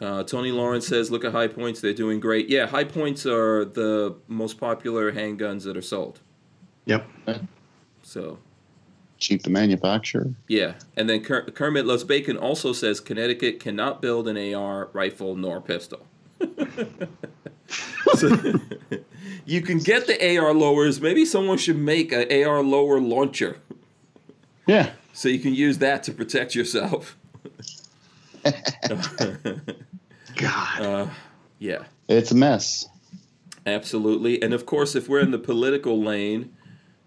[0.00, 2.48] Uh, Tony Lawrence says, "Look at Hi-Points; they're doing great.
[2.48, 6.20] Yeah, Hi-Points are the most popular handguns that are sold.
[6.86, 7.06] Yep.
[8.02, 8.38] So
[9.18, 10.34] Cheap to manufacture.
[10.48, 15.60] yeah, and then Kermit Loves Bacon also says Connecticut cannot build an AR rifle nor
[15.62, 16.04] pistol.
[18.14, 18.30] So,
[19.46, 21.00] you can get the AR lowers.
[21.00, 23.58] Maybe someone should make an AR lower launcher
[24.66, 24.90] Yeah.
[25.12, 27.16] so you can use that to protect yourself.
[30.36, 30.80] God.
[30.80, 31.06] Uh,
[31.58, 31.84] yeah.
[32.08, 32.86] It's a mess.
[33.66, 34.42] Absolutely.
[34.42, 36.54] And of course, if we're in the political lane,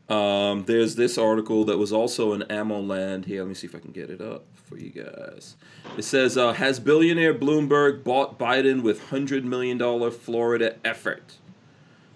[0.09, 3.25] um, there's this article that was also in Ammo Land.
[3.25, 5.55] Here, let me see if I can get it up for you guys.
[5.97, 9.79] It says uh, Has billionaire Bloomberg bought Biden with $100 million
[10.11, 11.35] Florida effort?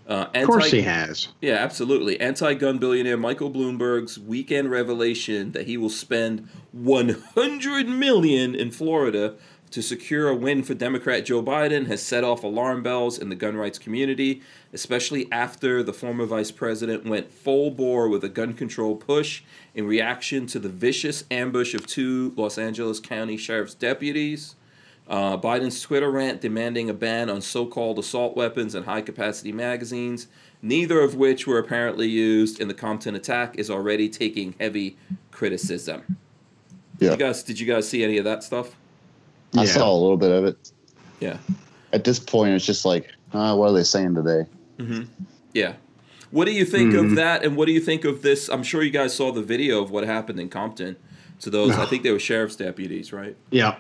[0.08, 1.30] Uh, of course he has.
[1.42, 2.20] yeah, absolutely.
[2.20, 9.36] Anti gun billionaire Michael Bloomberg's weekend revelation that he will spend 100 million in Florida
[9.72, 13.36] to secure a win for Democrat Joe Biden has set off alarm bells in the
[13.36, 14.42] gun rights community,
[14.74, 19.44] especially after the former vice president went full bore with a gun control push
[19.74, 24.56] in reaction to the vicious ambush of two Los Angeles County Sheriff's deputies.
[25.08, 29.52] Uh, Biden's Twitter rant demanding a ban on so called assault weapons and high capacity
[29.52, 30.28] magazines,
[30.62, 34.98] neither of which were apparently used in the Compton attack, is already taking heavy
[35.32, 36.18] criticism.
[37.00, 37.12] Yeah.
[37.12, 38.76] You guys, did you guys see any of that stuff?
[39.58, 39.70] I Yeah.
[39.70, 40.72] saw a little bit of it.
[41.20, 41.38] Yeah.
[41.94, 44.46] At this point, it's just like, uh, what are they saying today?
[45.54, 45.74] Yeah.
[46.32, 47.06] What do you think Mm-hmm.
[47.12, 47.44] of that?
[47.44, 48.48] And what do you think of this?
[48.50, 50.96] I'm sure you guys saw the video of what happened in Compton
[51.42, 51.72] to those.
[51.78, 53.36] I think they were sheriff's deputies, right?
[53.50, 53.76] Yeah.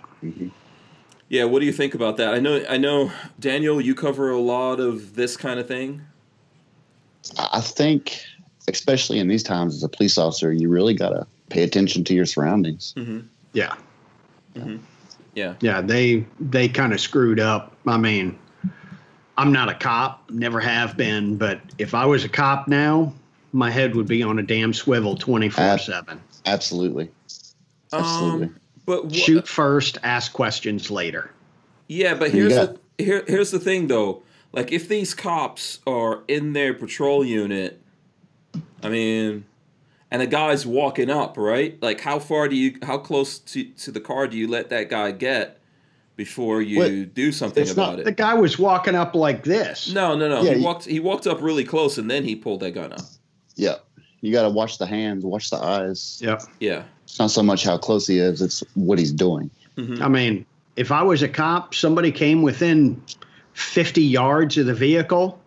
[1.29, 1.45] Yeah.
[1.45, 2.33] What do you think about that?
[2.33, 2.63] I know.
[2.69, 3.79] I know, Daniel.
[3.79, 6.01] You cover a lot of this kind of thing.
[7.39, 8.21] I I think,
[8.67, 12.13] especially in these times as a police officer, you really got to pay attention to
[12.13, 12.93] your surroundings.
[13.53, 13.73] Yeah.
[14.55, 14.77] Yeah.
[15.33, 15.55] Yeah.
[15.61, 17.75] Yeah, they they kind of screwed up.
[17.87, 18.37] I mean,
[19.37, 23.13] I'm not a cop, never have been, but if I was a cop now,
[23.53, 26.21] my head would be on a damn swivel 24 7.
[26.45, 27.09] Absolutely.
[27.93, 28.47] Absolutely.
[28.47, 31.31] Um, but wha- Shoot first, ask questions later.
[31.87, 34.23] Yeah, but You here's got- the here here's the thing though.
[34.53, 37.81] Like if these cops are in their patrol unit,
[38.83, 39.45] I mean,
[40.11, 41.81] and a guy's walking up, right?
[41.81, 44.89] Like how far do you how close to, to the car do you let that
[44.89, 45.57] guy get
[46.17, 47.13] before you What?
[47.13, 49.91] do something It's not about The guy was walking up like this.
[49.93, 50.41] No, no, no.
[50.43, 52.93] Yeah, he you- walked he walked up really close and then he pulled that gun
[52.93, 53.01] up.
[53.55, 53.75] yeah.
[54.23, 56.19] You got to watch the hands, watch the eyes.
[56.23, 56.39] Yeah.
[56.59, 56.83] Yeah.
[57.05, 59.49] It's not so much how close he is, it's what he's doing.
[59.77, 60.03] Mm-hmm.
[60.03, 60.45] I mean,
[60.75, 63.01] if I was a cop, somebody came within
[63.53, 65.40] 50 yards of the vehicle,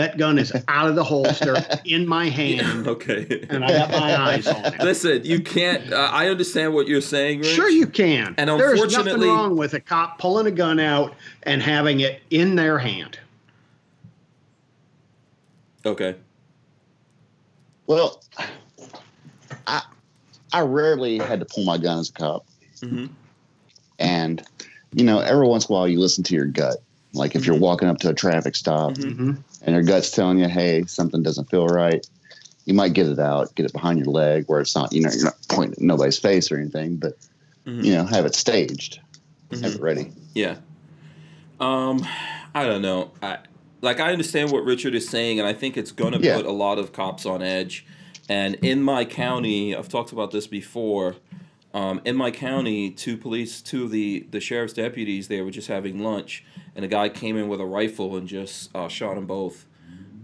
[0.00, 3.46] that gun is out of the holster in my hand, Okay.
[3.50, 4.80] and I got my eyes on it.
[4.80, 5.92] Listen, you can't.
[5.92, 7.48] Uh, I understand what you're saying, Rich.
[7.48, 8.34] Sure, you can.
[8.38, 12.56] And There's nothing wrong with a cop pulling a gun out and having it in
[12.56, 13.18] their hand.
[15.84, 16.16] Okay.
[17.86, 18.22] Well,
[19.66, 19.82] I
[20.52, 22.46] I rarely had to pull my gun as a cop,
[22.82, 23.10] Mhm.
[23.98, 24.42] and
[24.92, 26.76] you know, every once in a while you listen to your gut.
[27.12, 29.32] Like if you're walking up to a traffic stop Mm-hmm.
[29.62, 32.06] And your gut's telling you, "Hey, something doesn't feel right,"
[32.64, 35.10] you might get it out, get it behind your leg, where it's not, you know,
[35.12, 37.16] you're not pointing at nobody's face or anything, but
[37.66, 37.84] Mhm.
[37.84, 39.00] you know, have it staged,
[39.50, 39.62] Mm-hmm.
[39.64, 40.12] have it ready.
[40.34, 40.56] Yeah.
[41.58, 42.06] Um,
[42.54, 43.10] I don't know.
[43.22, 43.38] I
[43.82, 46.36] like I understand what Richard is saying, and I think it's going to Yeah.
[46.36, 47.84] put a lot of cops on edge.
[48.28, 51.16] And in my county, I've talked about this before.
[51.72, 55.68] Um, in my county, two police, two of the the sheriff's deputies, they were just
[55.68, 56.44] having lunch,
[56.74, 59.66] and a guy came in with a rifle and just uh, shot them both,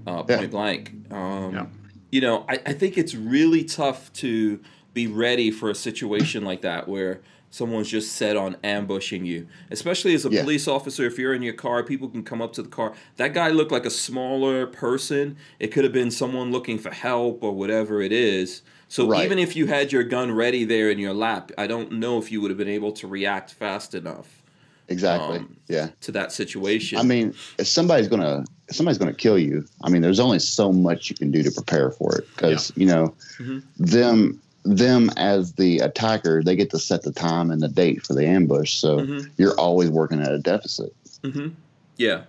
[0.07, 0.38] uh, Yeah.
[0.38, 0.92] point blank.
[1.12, 1.66] Um, Yeah.
[2.11, 4.61] You know, I, I think it's really tough to
[4.94, 7.20] be ready for a situation like that where
[7.51, 9.47] someone's just set on ambushing you.
[9.70, 10.42] Especially as a Yeah.
[10.42, 12.92] police officer, if you're in your car, people can come up to the car.
[13.16, 15.36] That guy looked like a smaller person.
[15.59, 18.62] It could have been someone looking for help or whatever it is.
[18.89, 19.24] So Right.
[19.24, 22.30] even if you had your gun ready there in your lap, I don't know if
[22.30, 24.43] you would have been able to react fast enough
[24.89, 25.39] Exactly.
[25.39, 25.89] Um, yeah.
[26.03, 26.99] to that situation.
[26.99, 30.72] I mean, if somebody's gonna if somebody's gonna kill you, I mean, there's only so
[30.72, 33.62] much you can do to prepare for it because you know Mhm.
[33.78, 38.14] them them as the attacker, they get to set the time and the date for
[38.14, 39.30] the ambush, so Mhm.
[39.39, 40.93] you're always working at a deficit.
[41.24, 41.49] hmm
[41.97, 42.22] Yeah,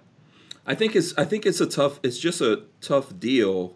[0.66, 2.00] I think it's I think it's a tough.
[2.04, 3.76] It's just a tough deal,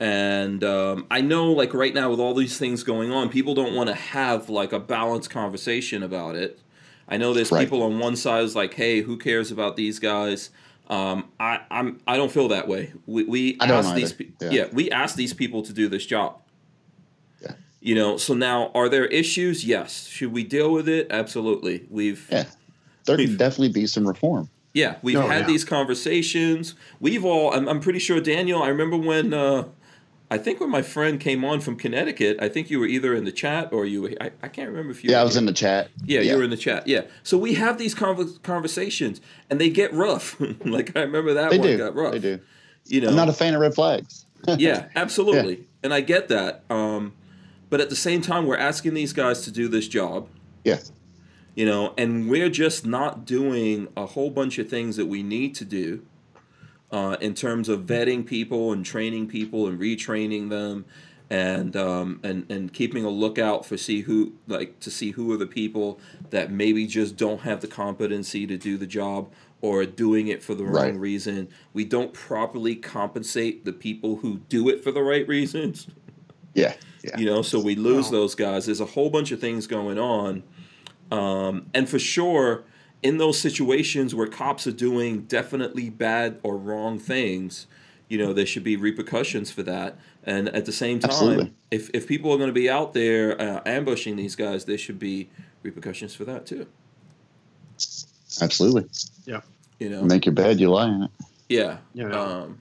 [0.00, 3.74] and um, I know like right now with all these things going on, people don't
[3.74, 6.58] want to have like a balanced conversation about it.
[7.06, 7.60] I know there's Right.
[7.60, 10.50] people on one side is like, hey, who cares about these guys?
[10.88, 12.92] Um, I I'm I don't feel that way.
[13.06, 14.50] We we I don't ask these pe- Yeah.
[14.50, 16.40] yeah we ask these people to do this job.
[17.42, 17.52] Yeah.
[17.80, 19.64] You know, so now are there issues?
[19.64, 20.06] Yes.
[20.08, 21.08] Should we deal with it?
[21.10, 21.84] Absolutely.
[21.90, 22.46] We've Yeah,
[23.04, 24.48] there We've- can definitely be some reform.
[24.72, 25.46] yeah, we've Oh, had yeah.
[25.46, 26.74] these conversations.
[27.00, 29.64] We've all, I'm, I'm pretty sure, Daniel, I remember when, uh,
[30.30, 33.24] I think when my friend came on from Connecticut, I think you were either in
[33.24, 35.32] the chat or you were, I, I can't remember if you Yeah, were I was
[35.34, 35.40] here.
[35.40, 35.88] in the chat.
[36.04, 36.86] Yeah, you were in the chat.
[36.86, 37.02] Yeah.
[37.24, 39.20] So we have these conver- conversations
[39.50, 40.36] and they get rough.
[40.64, 41.78] like I remember that They one do.
[41.78, 42.12] got rough.
[42.12, 42.40] They do.
[42.86, 44.24] You know, I'm not a fan of red flags.
[44.56, 45.66] yeah, absolutely.
[45.82, 46.62] And I get that.
[46.70, 47.12] Um,
[47.68, 50.28] but at the same time, we're asking these guys to do this job.
[50.64, 50.78] Yeah,
[51.54, 55.54] you know, and we're just not doing a whole bunch of things that we need
[55.56, 56.04] to do
[56.92, 60.84] uh, in terms of vetting people and training people and retraining them
[61.28, 65.36] and um, and and keeping a lookout for see who like to see who are
[65.36, 69.30] the people that maybe just don't have the competency to do the job
[69.62, 70.94] or doing it for the wrong Right.
[70.96, 71.48] reason.
[71.74, 75.86] We don't properly compensate the people who do it for the right reasons
[76.54, 76.74] yeah,
[77.04, 77.16] yeah.
[77.16, 79.98] you know so we lose Well- those guys there's a whole bunch of things going
[80.00, 80.42] on
[81.12, 82.64] um, and for sure
[83.02, 87.66] in those situations where cops are doing definitely bad or wrong things
[88.08, 91.52] you know there should be repercussions for that and at the same time Absolutely.
[91.70, 94.98] if, if people are going to be out there uh, ambushing these guys there should
[94.98, 95.28] be
[95.62, 96.66] repercussions for that too
[98.40, 98.86] Absolutely.
[99.26, 99.40] Yeah.
[99.78, 101.10] You know Make your bed, you lie in it.
[101.48, 101.78] Yeah.
[101.94, 102.20] You know.
[102.20, 102.60] Um,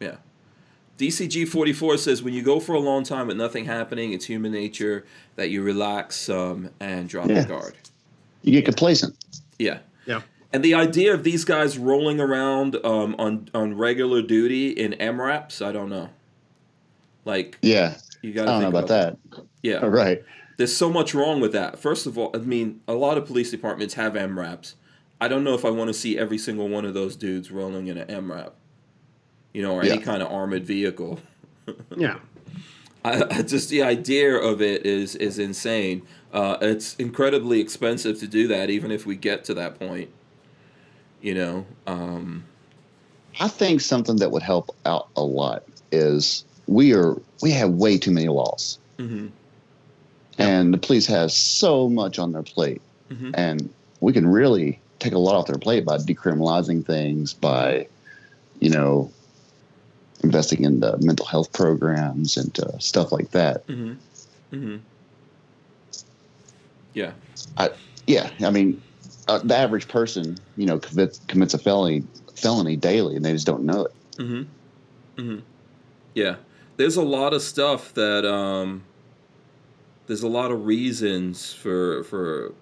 [0.00, 0.16] yeah.
[0.98, 4.52] DCG 44 says when you go for a long time with nothing happening, it's human
[4.52, 5.04] nature
[5.36, 7.36] that you relax um, and drop Yeah.
[7.36, 7.74] your guard.
[8.42, 9.16] You get complacent.
[9.58, 9.78] Yeah.
[10.06, 10.22] Yeah.
[10.52, 15.64] And the idea of these guys rolling around um, on on regular duty in MRAPs,
[15.64, 16.08] I don't know.
[17.24, 17.96] Like Yeah.
[18.22, 18.42] you got.
[18.42, 18.52] I got.
[18.52, 19.16] don't know about that.
[19.62, 20.22] Yeah, All right.
[20.56, 21.78] there's so much wrong with that.
[21.78, 24.74] First of all, I mean, a lot of police departments have MRAPs.
[25.20, 27.88] I don't know if I want to see every single one of those dudes rolling
[27.88, 28.52] in an MRAP,
[29.52, 31.20] you know, or any kind of armored vehicle.
[31.96, 32.20] Yeah.
[33.04, 36.00] I, I just the idea of it is is insane.
[36.32, 40.10] Uh, it's incredibly expensive to do that, even if we get to that point.
[41.22, 42.44] You know, um,
[43.40, 47.98] I think something that would help out a lot is we are we have way
[47.98, 49.30] too many laws, mhm,
[50.38, 53.30] and the police have so much on their plate, Mhm.
[53.34, 53.70] and
[54.00, 57.88] we can really take a lot off their plate by decriminalizing things, by
[58.60, 59.10] you know
[60.22, 63.66] investing in the mental health programs and uh, stuff like that.
[63.66, 63.96] mhm,
[66.98, 67.12] yeah,
[68.06, 68.80] Yeah, I mean,
[69.28, 72.02] uh, the average person, you know, commits commits a felony
[72.36, 73.92] felony daily, and they just don't know it.
[74.16, 74.42] hmm
[75.16, 75.38] hmm
[76.14, 76.36] Yeah.
[76.78, 78.82] There's a lot of stuff that um
[80.06, 82.54] there's a lot of reasons for for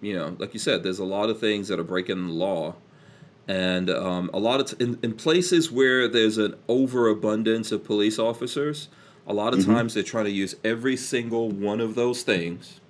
[0.00, 2.74] you know, like you said, there's a lot of things that are breaking the law.
[3.48, 8.18] And um, a lot of t- in, in places where there's an overabundance of police
[8.18, 8.88] officers,
[9.26, 9.66] a lot of Mhm.
[9.66, 12.80] times they're trying to use every single one of those things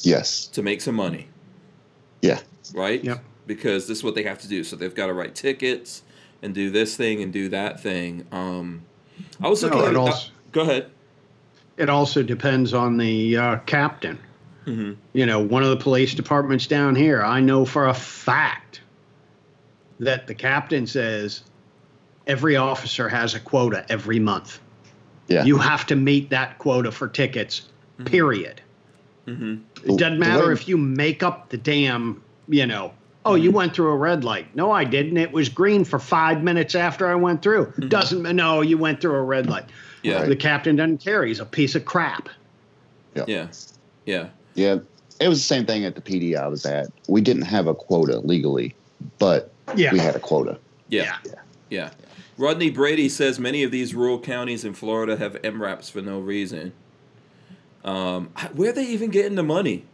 [0.00, 0.46] Yes.
[0.48, 1.28] to make some money.
[2.20, 2.40] Yeah.
[2.74, 3.02] Right?
[3.02, 3.22] Yep.
[3.46, 4.62] Because this is what they have to do.
[4.64, 6.02] So they've got to write tickets
[6.42, 8.26] and do this thing and do that thing.
[8.32, 8.82] Um,
[9.40, 10.90] I was No, looking at it uh, also- Go ahead.
[11.78, 14.18] It also depends on the uh, captain.
[14.66, 18.82] hmm You know, one of the police departments down here, I know for a fact
[19.98, 21.42] that the captain says
[22.26, 24.60] every officer has a quota every month.
[25.28, 25.44] Yeah.
[25.44, 27.62] You have to meet that quota for tickets,
[28.04, 28.60] period.
[29.26, 32.92] Hmm It doesn't matter if you make up the damn, you know,
[33.24, 34.54] oh, you went through a red light.
[34.56, 35.16] No, I didn't.
[35.16, 37.72] It was green for five minutes after I went through.
[37.88, 39.64] Doesn't, no, you went through a red light.
[40.02, 40.20] Yeah.
[40.20, 40.28] Right.
[40.28, 41.24] The captain doesn't care.
[41.24, 42.28] He's a piece of crap.
[43.14, 43.24] Yeah.
[43.28, 43.46] Yeah.
[44.06, 44.78] Yeah, Yeah.
[45.20, 46.88] it was the same thing at the PD I was at.
[47.08, 48.74] We didn't have a quota legally,
[49.20, 49.92] but Yeah.
[49.92, 50.58] we had a quota.
[50.88, 51.16] Yeah.
[51.24, 51.32] Yeah.
[51.70, 51.90] Yeah.
[52.38, 56.72] Rodney Brady says many of these rural counties in Florida have MRAPs for no reason.
[57.84, 59.84] Um, where are they even getting the money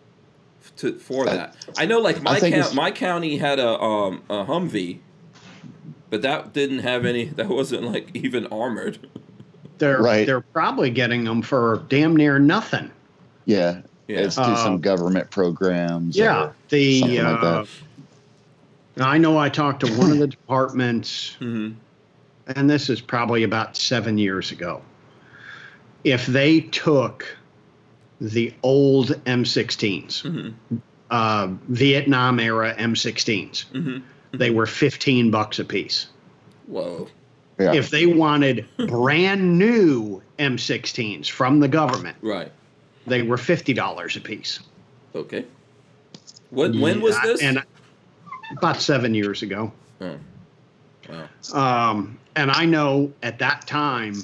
[0.77, 1.57] to for that?
[1.77, 4.99] I know, like my think count, my county had a um a Humvee,
[6.11, 7.25] but that didn't have any.
[7.27, 8.99] That wasn't like even armored.
[9.79, 10.27] They're Right.
[10.27, 12.91] they're probably getting them for damn near nothing.
[13.47, 14.19] Yeah, Yeah.
[14.19, 16.17] it's through Uh, some government programs.
[16.17, 17.69] Yeah, or the something like uh, that.
[19.01, 21.71] I know I talked to one of the departments, hmm
[22.57, 24.83] and this is probably about seven years ago.
[26.05, 27.37] If they took
[28.21, 30.77] the old M16s, hmm
[31.11, 33.99] uh, Vietnam era M16s, hmm
[34.33, 36.09] they were 15 bucks a piece.
[36.67, 37.09] Whoa.
[37.59, 37.73] Yeah.
[37.73, 42.53] If they wanted brand new M16s from the government, Right.
[43.07, 44.61] they were $50 a piece.
[45.15, 45.47] Okay.
[46.51, 46.75] What?
[46.77, 47.43] When was this?
[47.43, 47.63] And
[48.59, 49.73] about seven years ago.
[50.03, 50.19] oh.
[51.09, 51.91] Wow.
[51.91, 54.15] Um, and I know at that time,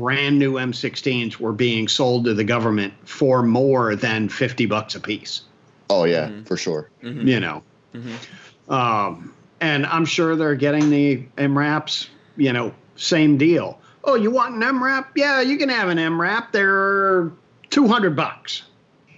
[0.00, 5.00] brand new M16s were being sold to the government for more than 50 bucks a
[5.00, 5.40] piece,
[5.88, 6.46] oh yeah, Mhm.
[6.46, 6.90] for sure.
[7.02, 7.26] Mhm.
[7.26, 7.62] you know.
[7.94, 8.70] Mhm.
[8.70, 9.32] Um,
[9.62, 13.80] and I'm sure they're getting the MRAPs, you know, same deal.
[14.04, 15.06] Oh, you want an MRAP?
[15.16, 16.52] Yeah, you can have an MRAP.
[16.52, 17.30] They're
[17.70, 18.62] 200 bucks.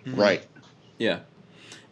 [0.07, 0.43] Right,
[0.99, 1.19] Yeah.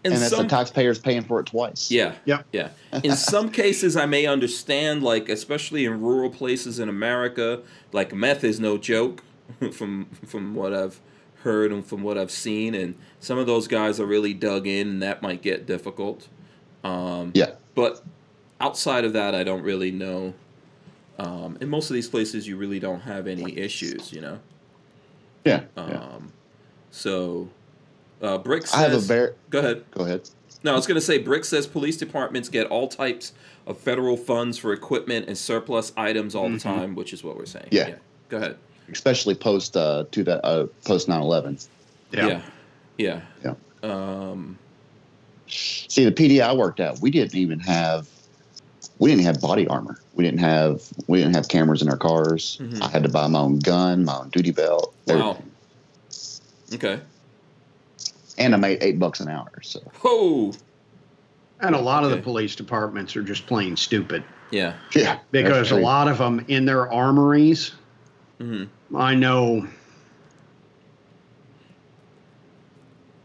[0.05, 1.90] And, And, that's some, the taxpayers paying for it twice.
[1.90, 2.14] Yeah.
[2.24, 2.47] Yep.
[2.53, 2.68] Yeah.
[3.03, 8.44] In some cases, I may understand, like especially in rural places in America, like meth
[8.44, 9.22] is no joke,
[9.72, 11.01] from from what I've
[11.42, 14.88] heard and from what I've seen, and some of those guys are really dug in,
[14.88, 16.28] and that might get difficult.
[16.84, 17.53] Um, Yeah.
[17.74, 18.03] But
[18.61, 20.34] outside of that, I don't really know.
[21.18, 24.38] Um, in most of these places, you really don't have any issues, you know.
[25.44, 25.62] yeah.
[25.76, 26.18] Um, yeah.
[26.90, 27.49] So,
[28.23, 28.75] uh, Brick says.
[28.75, 29.33] I have a very.
[29.51, 29.85] Go ahead.
[29.91, 30.29] Go ahead.
[30.64, 33.33] No, I was going to say, Brick says police departments get all types
[33.67, 37.47] of federal funds for equipment and surplus items all the time, which is what we're
[37.47, 37.67] saying.
[37.67, 37.91] Mm-hmm.
[37.91, 37.97] Yeah.
[38.29, 38.57] Go ahead.
[38.91, 41.67] Especially post uh to that uh post 9/11.
[42.12, 42.41] Yeah.
[42.99, 43.21] Yeah.
[43.45, 43.55] Yeah.
[43.83, 44.59] Um,
[45.49, 48.09] See, the PD I worked at, we didn't even have
[48.99, 50.01] we didn't have body armor.
[50.14, 52.59] We didn't have we didn't have cameras in our cars.
[52.61, 52.83] Mhm.
[52.83, 55.39] I had to buy my own gun, my own duty belt, wow.
[56.73, 57.01] Okay.
[58.39, 59.51] And I made eight bucks an hour.
[59.62, 60.53] So Oh.
[61.61, 64.74] And a lot of the police departments are just plain stupid Yeah.
[64.95, 67.72] yeah, because a lot of them in their armories,
[68.39, 68.64] hmm
[68.95, 69.66] I know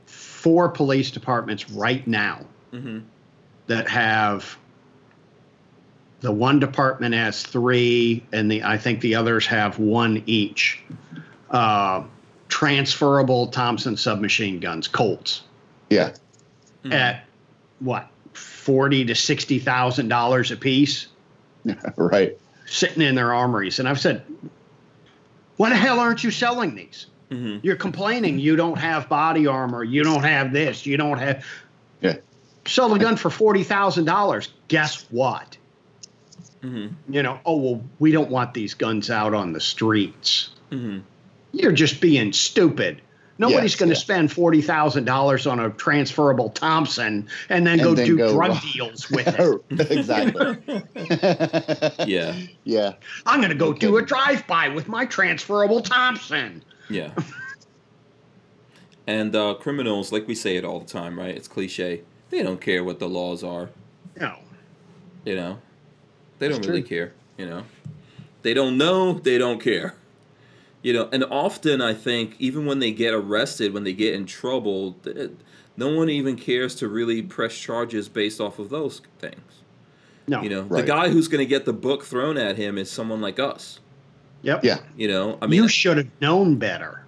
[0.05, 2.99] four police departments right now mm-hmm.
[3.67, 4.57] that have
[6.21, 10.81] the one department has three, and the I think the others have one each.
[11.49, 12.03] Uh,
[12.51, 15.41] transferable Thompson submachine guns, Colts,
[15.89, 16.11] Yeah.
[16.91, 17.23] at
[17.79, 21.07] what forty to sixty thousand dollars a piece,
[21.95, 22.37] right.
[22.67, 23.79] sitting in their armories.
[23.79, 24.23] And I've said,
[25.57, 27.07] why the hell aren't you selling these?
[27.29, 31.45] hmm You're complaining you don't have body armor, you don't have this, you don't have.
[32.01, 32.17] Yeah.
[32.67, 34.49] Sell the gun for forty thousand dollars.
[34.67, 35.57] Guess what?
[36.61, 40.49] hmm You know, oh well, we don't want these guns out on the streets.
[40.69, 40.99] hmm
[41.53, 43.01] You're just being stupid.
[43.37, 44.01] Nobody's Yes, going to yeah.
[44.01, 48.33] spend forty thousand dollars on a transferable Thompson and then And go then do go-
[48.33, 49.27] drug deals with
[49.71, 49.91] it.
[49.91, 50.83] exactly.
[52.07, 52.35] Yeah.
[52.63, 52.93] yeah.
[53.25, 56.63] I'm going to go No do a drive-by with my transferable Thompson.
[56.89, 57.11] Yeah.
[59.07, 61.35] and uh, criminals, like we say it all the time, right?
[61.35, 62.01] It's cliche.
[62.29, 63.69] They don't care what the laws are.
[64.19, 64.35] No.
[65.25, 65.59] You know,
[66.39, 67.13] they don't That's really care.
[67.37, 67.63] You know,
[68.41, 69.13] they don't know.
[69.13, 69.95] They don't care.
[70.83, 74.25] You know, and often I think even when they get arrested, when they get in
[74.25, 74.97] trouble,
[75.77, 79.61] no one even cares to really press charges based off of those things.
[80.27, 80.41] No.
[80.41, 83.21] You know, the guy who's going to get the book thrown at him is someone
[83.21, 83.79] like us.
[84.43, 84.63] Yep.
[84.63, 84.79] Yeah.
[84.97, 87.05] You know, I mean, you should have known better.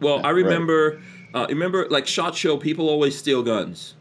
[0.00, 0.44] Well, I Right.
[0.44, 1.00] remember,
[1.34, 2.56] uh, remember like Shot Show.
[2.56, 3.94] People always steal guns,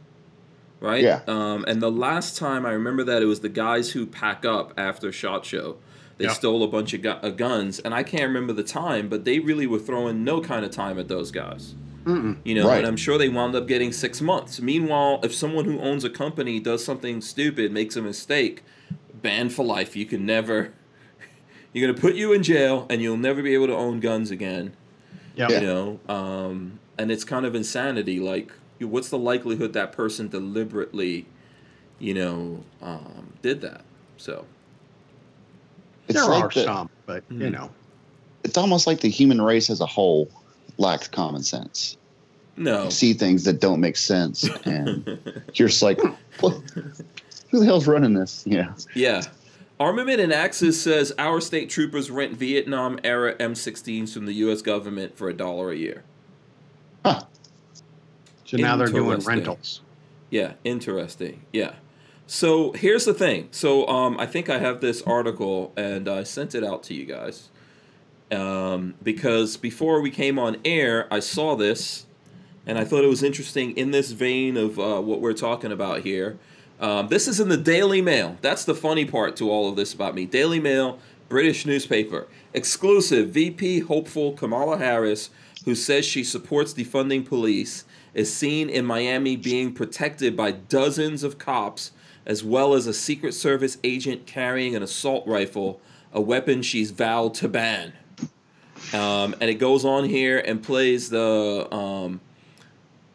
[0.80, 1.04] right?
[1.04, 1.22] Yeah.
[1.28, 4.74] Um, and the last time I remember that it was the guys who pack up
[4.78, 5.78] after Shot Show.
[6.18, 6.34] They Yeah.
[6.34, 9.40] stole a bunch of gu- uh, guns, and I can't remember the time, but they
[9.40, 11.76] really were throwing no kind of time at those guys.
[12.06, 12.38] Mm-mm.
[12.44, 12.78] You know, Right.
[12.80, 14.62] and I'm sure they wound up getting six months.
[14.62, 18.64] Meanwhile, if someone who owns a company does something stupid, makes a mistake,
[19.22, 19.96] banned for life.
[19.96, 20.72] You can never.
[21.74, 24.72] You're gonna put you in jail, and you'll never be able to own guns again
[25.36, 25.50] Yep.
[25.52, 25.60] Yeah.
[25.62, 31.28] you know um, and it's kind of insanity like what's the likelihood that person deliberately
[32.00, 33.82] you know um, did that
[34.18, 34.46] so
[36.08, 37.52] It's there like are the, some, but you Mhm.
[37.52, 37.70] know.
[38.44, 40.30] it's almost like the human race as a whole
[40.78, 41.98] lacks common sense.
[42.56, 45.06] no You see things that don't make sense, and
[45.56, 46.00] you're just like,
[46.40, 46.54] what?
[47.50, 48.44] who the hell's running this?
[48.46, 48.74] Yeah.
[48.96, 49.22] yeah
[49.80, 55.16] armament and axis says our state troopers rent vietnam era m16s from the u.s government
[55.16, 56.04] for a dollar a year
[57.06, 57.22] Huh.
[58.46, 59.82] So now they're doing rentals.
[60.32, 61.42] Yeah, interesting.
[61.54, 61.74] Yeah.
[62.30, 63.48] So here's the thing.
[63.52, 67.06] So um, I think I have this article and I sent it out to you
[67.06, 67.50] guys
[68.32, 72.06] um, because before we came on air, I saw this
[72.66, 76.02] and I thought it was interesting in this vein of uh, what we're talking about
[76.02, 76.38] here.
[76.82, 78.38] Um, this is in the Daily Mail.
[78.42, 80.26] That's the funny part to all of this about me.
[80.26, 81.00] Daily Mail,
[81.30, 82.28] British newspaper.
[82.54, 85.30] Exclusive VP hopeful Kamala Harris,
[85.64, 91.38] who says she supports defunding police, is seen in Miami being protected by dozens of
[91.38, 91.92] cops,
[92.28, 95.82] as well as a Secret Service agent carrying an assault rifle,
[96.14, 97.94] a weapon she's vowed to ban.
[98.94, 102.20] Um, and it goes on here and plays the um,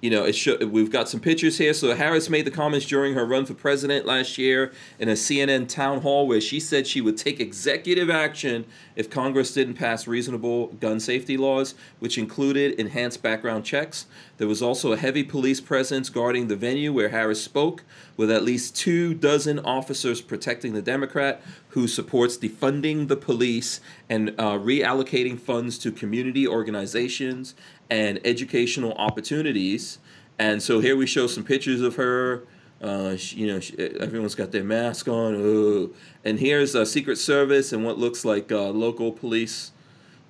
[0.02, 1.72] you know, it we've got some pictures here.
[1.72, 5.68] So Harris made the comments during her run for president last year in a CNN
[5.68, 10.66] town hall where she said she would take executive action if Congress didn't pass reasonable
[10.80, 14.06] gun safety laws, which included enhanced background checks.
[14.38, 17.84] There was also a heavy police presence guarding the venue where Harris spoke,
[18.16, 24.30] with at least two dozen officers protecting the Democrat who supports defunding the police and
[24.30, 27.54] uh, reallocating funds to community organizations
[27.92, 29.98] and educational opportunities.
[30.38, 32.44] And so here we show some pictures of her.
[32.80, 35.92] Uh, she, you know, she, everyone's got their mask on.
[36.24, 39.72] And here's a Secret Service and what looks like uh, local police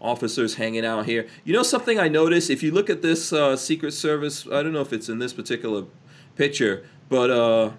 [0.01, 1.29] officers hanging out here.
[1.45, 2.51] You know something I noticed?
[2.51, 5.33] If you look at this uh, Secret Service, I don't know if it's in this
[5.33, 5.85] particular
[6.35, 7.71] picture, but uh,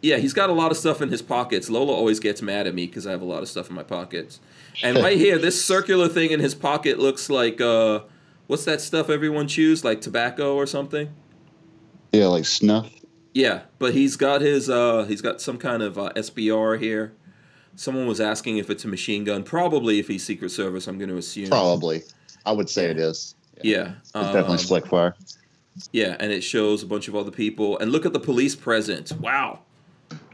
[0.00, 1.68] yeah, he's got a lot of stuff in his pockets.
[1.68, 3.82] Lola always gets mad at me because I have a lot of stuff in my
[3.82, 4.40] pockets.
[4.82, 8.00] And right here, this circular thing in his pocket looks like uh,
[8.46, 11.08] what's that stuff everyone chews, like tobacco or something?
[12.12, 12.90] Yeah, like snuff.
[13.34, 17.12] Yeah, but he's got his uh, he's got some kind of uh, SBR here.
[17.74, 19.42] Someone was asking if it's a machine gun.
[19.42, 21.48] Probably if he's Secret Service, I'm going to assume.
[21.50, 22.02] Probably.
[22.46, 23.34] I would say it is.
[23.62, 25.14] Yeah, It's definitely um, select fire.
[25.92, 27.78] Yeah, and it shows a bunch of other people.
[27.78, 29.12] And look at the police presence.
[29.12, 29.60] Wow.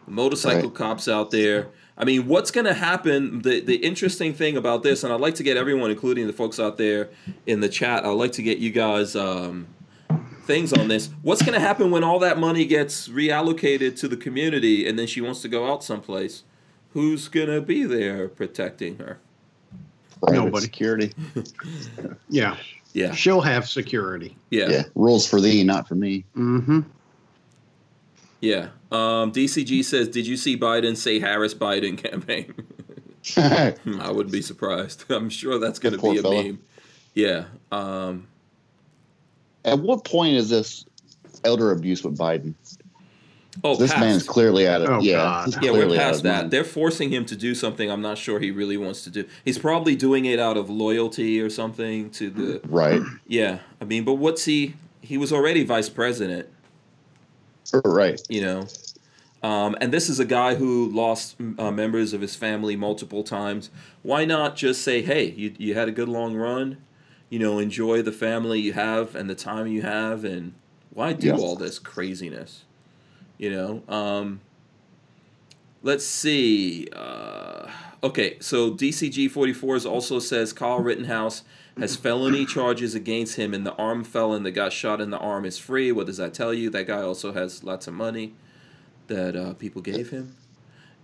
[0.07, 0.75] Motorcycle Right.
[0.75, 1.69] cops out there.
[1.97, 3.43] I mean, what's going to happen?
[3.43, 6.59] The the interesting thing about this, and I'd like to get everyone, including the folks
[6.59, 7.11] out there
[7.47, 9.67] in the chat, I'd like to get you guys um,
[10.45, 11.11] things on this.
[11.23, 15.07] What's going to happen when all that money gets reallocated to the community and then
[15.07, 16.45] she wants to go out someplace?
[16.93, 19.19] Who's going to be there protecting her?
[20.23, 20.65] Private nobody.
[20.65, 21.13] security.
[22.29, 22.57] Yeah.
[22.95, 23.15] Yeah.
[23.15, 24.37] She'll have security.
[24.51, 24.69] Yeah.
[24.69, 24.83] Yeah.
[24.95, 26.25] Rules for thee, not for me.
[26.37, 26.81] Mm-hmm.
[28.41, 28.69] Yeah.
[28.93, 32.55] Um, DCG says, "Did you see Biden say Harris Biden campaign?"
[33.37, 35.05] I wouldn't be surprised.
[35.11, 36.43] I'm sure that's going to be a fella.
[36.43, 36.61] meme.
[37.15, 37.45] Yeah.
[37.71, 38.27] Um,
[39.65, 40.85] At what point is this
[41.45, 42.55] elder abuse with Biden?
[43.63, 44.01] oh, This past.
[44.01, 45.17] man's clearly out of Oh, yeah.
[45.17, 45.63] God.
[45.63, 46.37] Yeah, we're past that.
[46.43, 46.51] mind.
[46.51, 49.25] They're forcing him to do something I'm not sure he really wants to do.
[49.45, 52.61] He's probably doing it out of loyalty or something to the.
[52.69, 54.75] Right, Yeah, I mean, but what's he?
[55.01, 56.49] He was already vice president,
[57.85, 58.21] right.
[58.29, 58.67] you know.
[59.43, 63.71] Um, and this is a guy who lost uh, members of his family multiple times.
[64.03, 66.79] Why not just say, hey, you, you had a good long run?
[67.29, 70.53] You know, enjoy the family you have and the time you have, and
[70.91, 71.37] why do Yeah.
[71.37, 72.65] all this craziness?
[73.39, 74.41] You know, um,
[75.83, 76.87] let's see.
[76.95, 77.69] Uh,
[78.05, 81.43] okay, so DCG 44s also says Kyle Rittenhouse
[81.79, 85.45] has felony charges against him, and the arm felon that got shot in the arm
[85.47, 85.91] is free.
[85.91, 86.69] What does that tell you?
[86.71, 88.35] That guy also has lots of money
[89.09, 90.37] that uh, people gave him.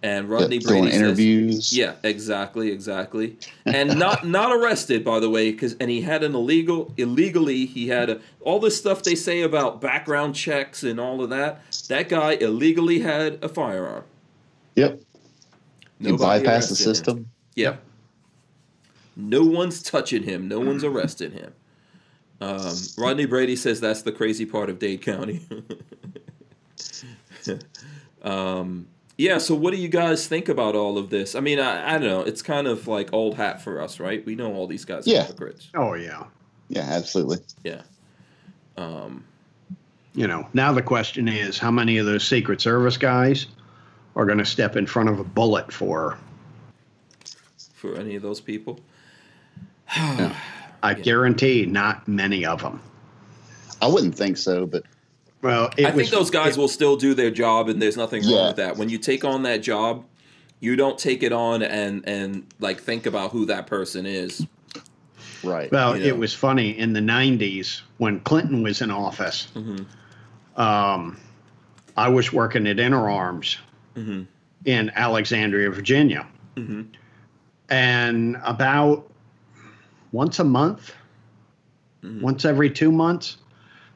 [0.00, 1.72] And Rodney Brady says, interviews.
[1.76, 3.36] yeah, exactly, exactly.
[3.66, 7.88] And not not arrested, by the way, because and he had an illegal illegally he
[7.88, 11.62] had a, all this stuff they say about background checks and all of that.
[11.88, 14.04] That guy illegally had a firearm.
[14.76, 15.00] Yep.
[15.98, 16.94] You Nobody bypass the arrested him.
[16.94, 17.30] system.
[17.56, 17.76] Yeah.
[19.16, 20.46] No one's touching him.
[20.46, 21.52] No one's arresting him.
[22.40, 25.40] Um, Rodney Brady says that's the crazy part of Dade County.
[28.28, 28.86] um,
[29.16, 29.38] yeah.
[29.38, 31.34] So, what do you guys think about all of this?
[31.34, 32.20] I mean, I, I don't know.
[32.20, 34.24] It's kind of like old hat for us, right?
[34.24, 35.24] We know all these guys are Yeah.
[35.24, 35.68] hypocrites.
[35.74, 36.24] Oh yeah.
[36.68, 37.38] Yeah, absolutely.
[37.64, 37.82] Yeah.
[38.76, 39.24] Um,
[40.14, 43.46] You know, now the question is how many of those Secret Service guys
[44.16, 46.18] are going to step in front of a bullet for?
[47.74, 48.80] for any of those people.
[50.82, 52.80] I guarantee not many of them.
[53.80, 54.82] I wouldn't think so, but
[55.42, 57.96] Well, it I was, think those guys it- will still do their job, and there's
[57.96, 58.46] nothing wrong Yeah.
[58.48, 58.76] with that.
[58.76, 60.04] When you take on that job,
[60.60, 64.44] you don't take it on and and like think about who that person is.
[65.44, 65.70] right.
[65.70, 66.08] Well, you know.
[66.08, 69.46] it was funny in the '90s when Clinton was in office.
[69.54, 70.60] Mm-hmm.
[70.60, 71.16] Um,
[71.96, 73.56] I was working at Interarms
[73.96, 74.22] Mm-hmm.
[74.64, 76.82] in Alexandria, Virginia, Mm-hmm.
[77.68, 79.08] and about
[80.12, 80.92] once a month,
[82.02, 82.20] Mm-hmm.
[82.20, 83.36] once every two months,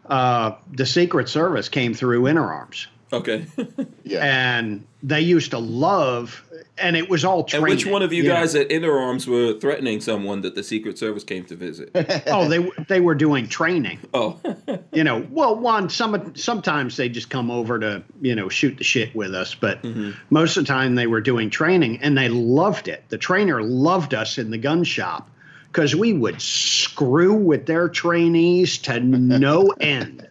[0.06, 3.44] uh, the Secret Service came through Interarms, Okay.
[4.04, 4.20] yeah.
[4.58, 6.42] and they used to love,
[6.78, 7.68] and it was all and training.
[7.68, 8.30] which one of you know.
[8.30, 11.90] guys at Interarms were threatening someone that the Secret Service came to visit?
[12.26, 13.98] Oh, they they were doing training.
[14.14, 14.40] oh,
[14.92, 18.84] you know, well, one some sometimes they just come over to you know shoot the
[18.84, 19.84] shit with us, but
[20.30, 23.04] most of the time they were doing training and they loved it.
[23.10, 25.28] The trainer loved us in the gun shop
[25.72, 30.28] because we would screw with their trainees to no end.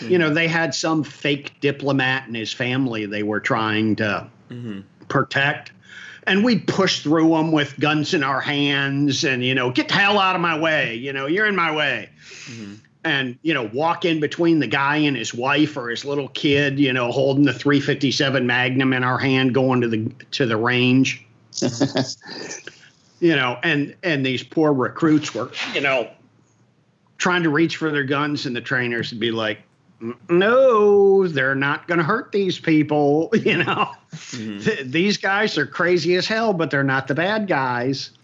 [0.00, 4.80] You know, they had some fake diplomat and his family they were trying to mm-hmm.
[5.08, 5.72] protect.
[6.24, 9.94] And we'd push through them with guns in our hands and, you know, get the
[9.94, 10.94] hell out of my way.
[10.94, 12.08] You know, you're in my way
[12.46, 12.74] mm-hmm.
[13.04, 16.78] and you know walk in between the guy and his wife or his little kid
[16.78, 21.24] you know holding the 357 magnum in our hand going to the to the range
[23.22, 26.10] you know and and these poor recruits were you know
[27.16, 29.60] trying to reach for their guns and the trainers would be like
[30.28, 33.88] no they're not going to hurt these people you know?
[34.20, 38.10] Th- these guys are crazy as hell but they're not the bad guys.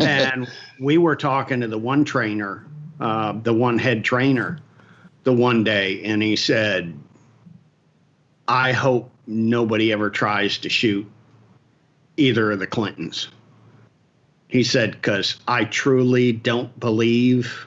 [0.00, 0.48] And
[0.80, 2.66] we were talking to the one trainer,
[2.98, 4.58] uh, the one head trainer,
[5.22, 6.98] the one day, and he said,
[8.48, 11.06] I hope nobody ever tries to shoot
[12.16, 13.28] either of the Clintons.
[14.48, 17.66] He said, because I truly don't believe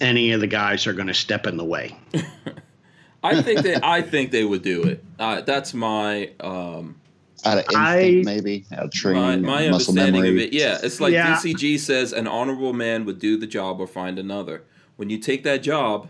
[0.00, 1.96] any of the guys are going to step in the way.
[3.22, 3.76] I think they.
[3.82, 5.02] I think they would do it.
[5.18, 7.00] Uh, that's my um,
[7.44, 10.28] out of instinct, I- maybe out of my, training, my muscle understanding memory.
[10.44, 10.52] of it.
[10.52, 11.34] Yeah, it's like Yeah.
[11.36, 14.64] DCG says, an honorable man would do the job or find another.
[14.96, 16.08] When you take that job,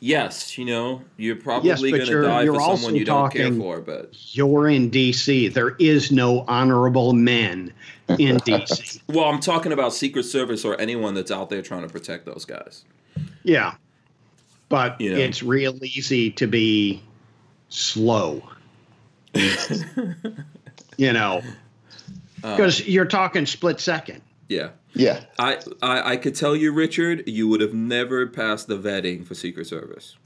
[0.00, 3.52] yes, you know you're probably but going to die you're for someone you don't care
[3.52, 3.80] for.
[3.80, 7.72] But You're in D.C., there is no honorable men
[8.18, 9.00] in D.C.
[9.08, 12.44] well, I'm talking about Secret Service or anyone that's out there trying to protect those
[12.44, 12.84] guys.
[13.42, 13.74] Yeah.
[14.68, 15.18] But You know.
[15.18, 17.02] it's real easy to be
[17.68, 18.42] slow.
[20.96, 21.42] you know,
[22.42, 24.22] um, because you're talking split second.
[24.48, 24.70] Yeah.
[24.96, 29.26] Yeah, I, I I could tell you, Richard, you would have never passed the vetting
[29.26, 30.16] for Secret Service.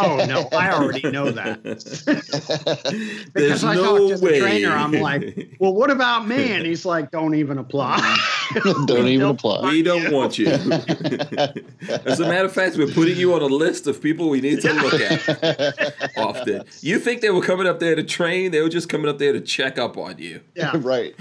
[0.00, 1.62] Oh no, I already know that.
[3.32, 4.32] There's Because I no talked to way.
[4.34, 6.52] the trainer, I'm like, well, what about me?
[6.52, 7.98] And he's like, don't even apply.
[8.86, 9.68] Don't even apply.
[9.68, 10.46] we don't want you.
[10.46, 14.60] As a matter of fact, we're putting you on a list of people we need
[14.60, 16.62] to look at often.
[16.80, 18.52] You think they were coming up there to train?
[18.52, 20.40] They were just coming up there to check up on you.
[20.54, 20.70] Yeah.
[20.76, 21.12] right.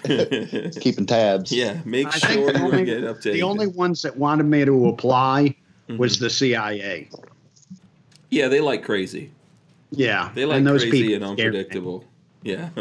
[0.80, 1.52] Keeping tabs.
[1.52, 3.34] Yeah, make I sure the you were only, getting updated.
[3.34, 5.56] the only ones that wanted me to apply
[5.88, 5.98] Mm-hmm.
[6.00, 7.08] was the CIA.
[8.36, 9.32] Yeah, they like crazy.
[9.92, 10.30] Yeah.
[10.36, 12.04] They like and those crazy and unpredictable.
[12.44, 12.70] Yeah.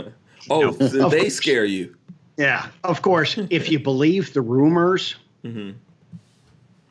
[0.51, 1.35] Oh, No, so they course.
[1.37, 1.97] scare you.
[2.37, 2.67] Yeah.
[2.83, 5.73] Of course, if you believe the rumors, Mhm.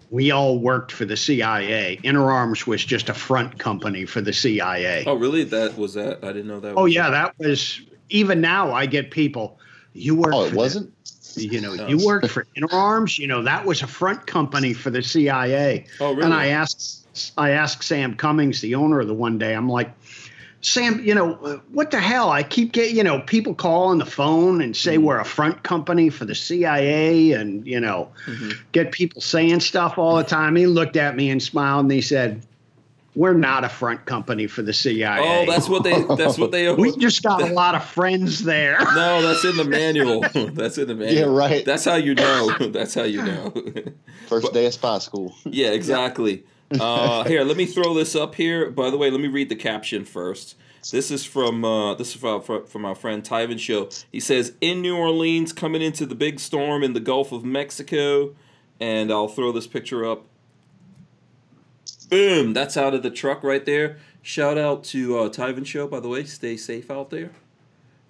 [0.10, 2.00] we all worked for the CIA.
[2.04, 5.04] Interarms was just a front company for the CIA.
[5.06, 5.44] Oh, really?
[5.44, 6.24] That was that?
[6.24, 6.74] I didn't know that.
[6.76, 7.80] Oh was yeah, that was
[8.10, 9.60] even now I get people.
[9.94, 10.34] You work.
[10.34, 10.92] Oh, it wasn't?
[11.36, 11.88] you know, Oh.
[11.92, 13.20] you worked for Interarms.
[13.20, 15.86] You know, that was a front company for the CIA.
[16.00, 16.24] Oh, really?
[16.24, 17.03] And I asked,
[17.38, 19.54] I asked Sam Cummings, the owner of the one day.
[19.54, 19.92] I'm like,
[20.62, 21.34] Sam, you know,
[21.74, 22.30] what the hell?
[22.30, 25.04] I keep getting, you know, people call on the phone and say Mm-hmm.
[25.06, 28.52] we're a front company for the CIA, and you know, Mm-hmm.
[28.72, 30.56] get people saying stuff all the time.
[30.56, 32.42] He looked at me and smiled, and he said,
[33.14, 35.20] "We're not a front company for the CIA.
[35.22, 36.02] Oh, that's what they.
[36.16, 36.74] That's what they.
[36.76, 40.22] we just got a lot of friends there." No, that's in the manual.
[40.54, 41.14] That's in the manual.
[41.36, 41.66] Yeah, right.
[41.66, 42.56] That's how you know.
[42.70, 43.54] That's how you know.
[44.30, 45.36] First day of spy school.
[45.44, 46.46] yeah, exactly.
[46.80, 48.70] Uh, here, let me throw this up here.
[48.70, 50.56] By the way, let me read the caption first.
[50.92, 53.90] This is from uh, this is from, from our friend Tyven Show.
[54.12, 58.36] He says, "In New Orleans, coming into the big storm in the Gulf of Mexico,"
[58.80, 60.26] and I'll throw this picture up.
[62.10, 62.54] Boom!
[62.54, 63.98] That's out of the truck right there.
[64.22, 66.26] Shout out to uh, Tyven Show, by the way.
[66.26, 67.32] Stay safe out there.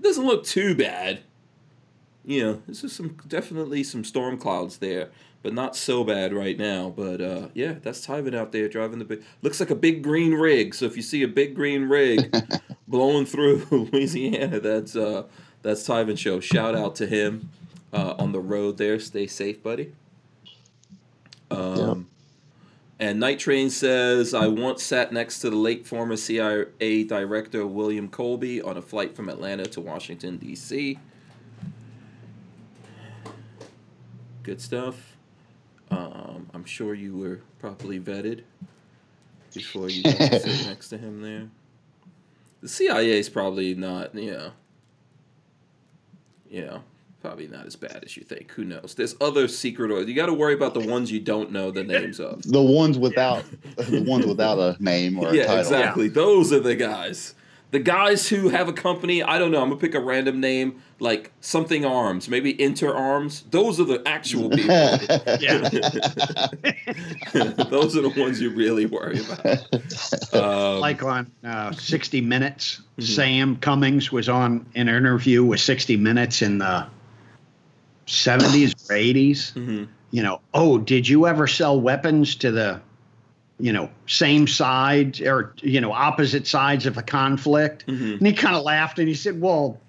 [0.02, 1.22] doesn't look too bad.
[2.26, 5.10] You know, this is some definitely some storm clouds there,
[5.44, 6.92] but not so bad right now.
[6.96, 9.24] But uh, yeah, that's Tyven out there driving the big.
[9.44, 10.74] Looks like a big green rig.
[10.74, 12.34] So if you see a big green rig
[12.88, 15.26] blowing through Louisiana, that's uh,
[15.62, 16.40] that's Tyven Show.
[16.40, 17.50] Shout out to him
[17.92, 19.00] uh, on the road there.
[19.00, 19.94] Stay safe, buddy.
[21.52, 22.08] Um,
[23.00, 28.08] And Night Train says, I once sat next to the late former CIA director William
[28.08, 30.98] Colby on a flight from Atlanta to Washington, D.C.
[34.44, 35.13] Good stuff.
[35.98, 38.42] Um, I'm sure you were properly vetted
[39.54, 41.48] before you got to sit next to him there.
[42.62, 44.52] The CIA is probably not, you know,
[46.50, 46.84] you know,
[47.22, 48.52] probably not as bad as you think.
[48.52, 48.96] Who knows?
[48.96, 51.84] There's other secret or you got to worry about the ones you don't know the
[51.84, 52.42] names of.
[52.44, 53.44] The ones without
[53.78, 55.60] the ones without a name or a Yeah, title.
[55.60, 56.08] exactly.
[56.10, 57.36] Those are the guys.
[57.74, 60.80] The guys who have a company, I don't know, I'm gonna pick a random name
[61.00, 63.46] like something arms, maybe Inter Arms.
[63.50, 64.68] Those are the actual people.
[65.42, 65.58] yeah.
[67.70, 70.34] Those are the ones you really worry about.
[70.34, 73.12] Um, like on uh, 60 Minutes, Mm-hmm.
[73.12, 76.86] Sam Cummings was on an interview with 60 Minutes in the
[78.06, 79.54] 70s or 80s.
[79.54, 79.88] mhm.
[80.12, 82.80] You know, oh, did you ever sell weapons to the,
[83.60, 87.86] you know, same side or, you know, opposite sides of a conflict?
[87.88, 88.18] Mhm.
[88.18, 89.80] And he kind of laughed and he said, well,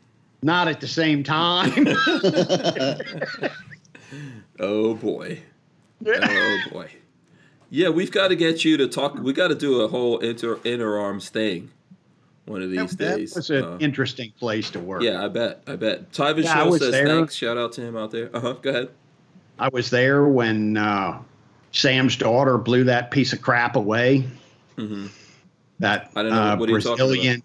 [0.42, 1.72] not at the same time.
[4.60, 5.40] Oh boy.
[6.06, 6.88] Oh boy.
[7.70, 9.14] Yeah, we've got to get you to talk.
[9.16, 11.70] We got to do a whole inter inter arms thing
[12.46, 13.34] one of these that days.
[13.34, 15.02] was an Uh, interesting place to work.
[15.02, 15.62] yeah, I bet.
[15.66, 16.12] I bet.
[16.12, 17.06] Tyven Yeah, Show says there.
[17.06, 17.34] thanks.
[17.34, 18.30] Shout out to him out there.
[18.36, 18.52] Uh huh.
[18.62, 18.88] Go ahead.
[19.58, 21.20] I was there when uh,
[21.74, 24.26] Sam's daughter blew that piece of crap away.
[24.76, 25.06] hmm
[25.80, 26.40] That I don't know.
[26.40, 27.42] uh, What are you talking Brazilian.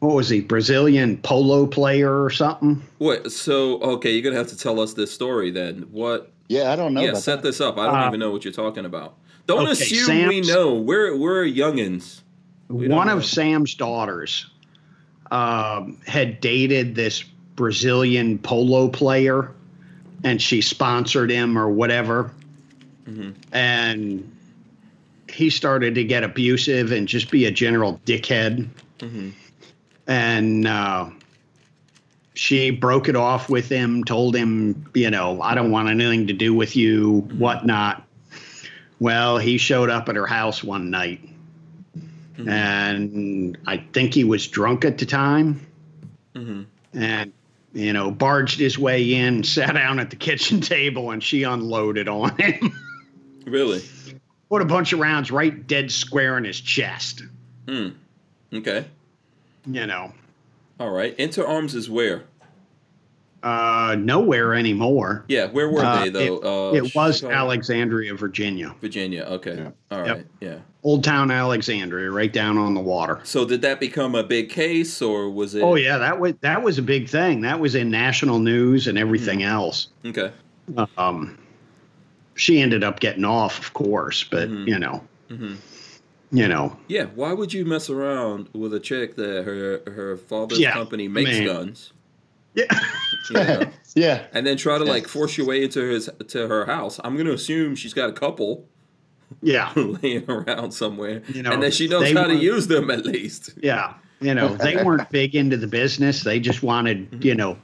[0.00, 0.40] What was he?
[0.40, 2.82] Brazilian polo player or something?
[2.98, 3.30] Wait.
[3.30, 5.86] So okay, you're gonna have to tell us this story then.
[5.90, 6.30] What?
[6.48, 7.42] Yeah, I don't know yeah, about set that.
[7.48, 7.78] this up.
[7.78, 9.14] I don't Uh, even know what you're talking about.
[9.46, 10.74] Don't okay, assume we know.
[10.74, 12.20] We're we're youngins.
[12.68, 14.46] We One of Sam's daughters
[15.30, 17.22] um, had dated this
[17.56, 19.50] Brazilian polo player,
[20.24, 22.30] and she sponsored him or whatever.
[23.08, 23.34] Mhm.
[23.52, 24.30] And
[25.30, 28.68] he started to get abusive and just be a general dickhead.
[29.00, 29.30] hmm
[30.08, 31.08] and uh,
[32.34, 36.32] she broke it off with him, told him, you know, I don't want anything to
[36.32, 38.02] do with you, whatnot.
[38.98, 41.20] Well, he showed up at her house one night,
[42.36, 42.48] Mhm.
[42.48, 45.60] and I think he was drunk at the time,
[46.34, 46.62] hmm
[46.94, 47.32] and
[47.72, 52.08] you know, barged his way in, sat down at the kitchen table, and she unloaded
[52.08, 52.72] on him.
[53.46, 53.82] Really?
[54.48, 57.22] Put a bunch of rounds right dead square in his chest.
[57.68, 57.88] Hmm.
[58.52, 58.84] Okay.
[59.66, 60.12] You know,
[60.80, 61.14] All right.
[61.18, 62.24] Inter Arms is where?
[63.42, 65.24] Uh, nowhere anymore.
[65.28, 66.70] Yeah, where were Uh, they though?
[66.70, 67.34] uh, it was Chicago?
[67.34, 68.72] Alexandria, Virginia.
[68.80, 69.22] Virginia.
[69.22, 69.56] Okay.
[69.56, 69.70] Yeah.
[69.90, 70.26] All Yep.
[70.40, 70.54] Yeah.
[70.84, 73.18] Old Town Alexandria, right down on the water.
[73.24, 75.62] So did that become a big case, or was it?
[75.62, 77.40] Oh yeah, that was that was a big thing.
[77.40, 79.48] That was in national news and everything Mm-hmm.
[79.48, 79.88] else.
[80.06, 80.30] Okay.
[80.96, 81.36] Um,
[82.34, 84.68] she ended up getting off, of course, but Mhm.
[84.68, 85.54] you know, hmm
[86.34, 87.06] you know, Yeah.
[87.14, 91.30] Why would you mess around with a chick that her her father's Yeah, company makes
[91.30, 91.44] man.
[91.46, 91.92] guns?
[92.54, 92.64] yeah,
[93.30, 93.62] you know,
[93.94, 94.22] yeah.
[94.32, 96.98] and then try to like force your way into his to her house.
[97.04, 98.66] I'm gonna assume she's got a couple
[99.42, 103.04] yeah, laying around somewhere, You know, and that she knows how to use them at
[103.06, 103.50] least.
[103.62, 103.94] yeah.
[104.20, 106.22] You know, they weren't big into the business.
[106.22, 107.26] They just wanted, Mm-hmm.
[107.26, 107.58] you know,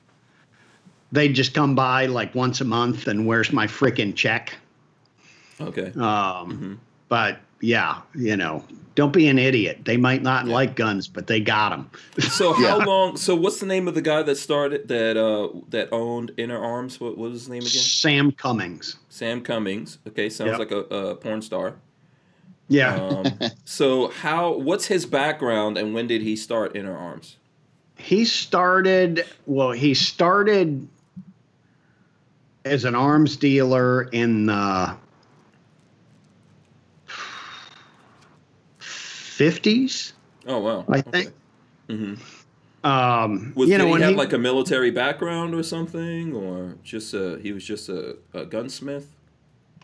[1.13, 4.55] they'd just come by like once a month and where's my freaking check?
[5.61, 5.87] Okay.
[5.97, 6.79] Um, Mhm.
[7.09, 8.63] But yeah, you know,
[8.95, 9.79] don't be an idiot.
[9.85, 11.91] They might not like guns, but they got them.
[12.31, 13.17] So how long?
[13.17, 17.01] So what's the name of the guy that started that uh that owned Interarms?
[17.01, 17.71] What, what was his name again?
[17.71, 18.97] Sam Cummings.
[19.09, 19.99] Sam Cummings.
[20.07, 20.59] Okay, sounds Yep.
[20.59, 21.77] like a, a porn star.
[22.69, 22.97] Yeah.
[22.97, 24.53] Um, so how?
[24.53, 27.37] What's his background and when did he start Interarms?
[28.01, 30.87] he started well he started
[32.69, 34.95] as an arms dealer in the
[38.81, 40.13] 50s
[40.47, 40.85] Oh wow.
[40.89, 41.33] i think.
[41.89, 42.15] Hmm
[42.85, 47.13] um Was you know he have he, like a military background or something, or just
[47.13, 49.09] a he was just a, a gunsmith?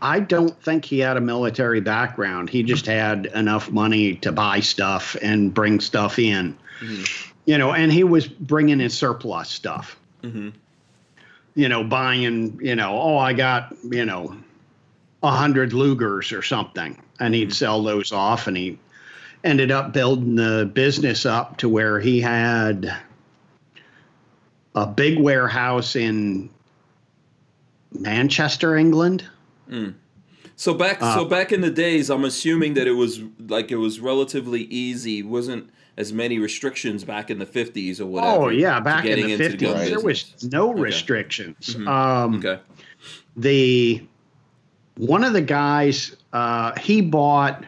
[0.00, 2.50] i don't think he had a military background.
[2.50, 6.56] He just had enough money to buy stuff and bring stuff in.
[6.80, 7.32] Mhm.
[7.46, 9.96] you know and he was bringing in surplus stuff.
[10.22, 10.50] Hmm
[11.54, 14.36] you know, buying, you know, oh, I got, you know,
[15.22, 18.78] a hundred Lugers or something, and he'd sell those off, and he
[19.42, 22.96] ended up building the business up to where he had
[24.74, 26.50] a big warehouse in
[27.92, 29.24] Manchester, England.
[30.56, 33.76] So back Uh, so back in the days, I'm assuming that it was like it
[33.76, 35.22] was relatively easy.
[35.22, 38.32] wasn't as many restrictions back in the 50s or whatever.
[38.44, 40.80] Oh yeah, back in the fifties, gun there was no Okay.
[40.80, 41.56] restrictions.
[41.76, 41.86] Mhm.
[41.88, 42.58] Um, Okay.
[43.36, 44.02] the
[44.96, 47.64] one of the guys uh, he bought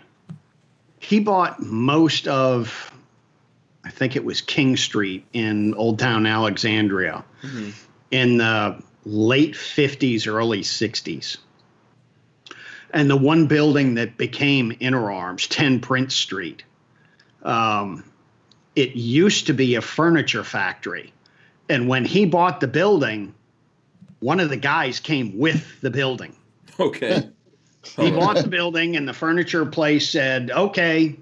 [0.98, 2.92] he bought most of
[3.84, 7.72] I think it was King Street in Old Town Alexandria Mhm.
[8.10, 11.36] in the late 50s early 60s
[12.92, 16.64] and the one building that became Interarms 10 Prince Street
[17.44, 18.02] um,
[18.76, 21.12] it used to be a furniture factory
[21.68, 23.34] and when he bought the building
[24.20, 26.34] one of the guys came with the building
[26.78, 27.28] Okay.
[27.96, 31.16] he bought the building, and the furniture place said, "Okay."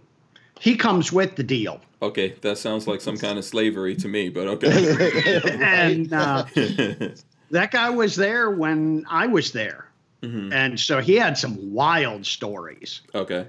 [0.59, 4.28] He comes with the deal, Okay, that sounds like some kind of slavery to me,
[4.28, 5.40] but okay.
[5.62, 6.44] and uh,
[7.51, 9.86] that guy was there when I was there,
[10.22, 10.52] Mhm.
[10.52, 13.01] and so he had some wild stories.
[13.14, 13.47] Okay.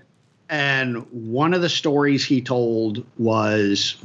[0.49, 3.95] And one of the stories he told was,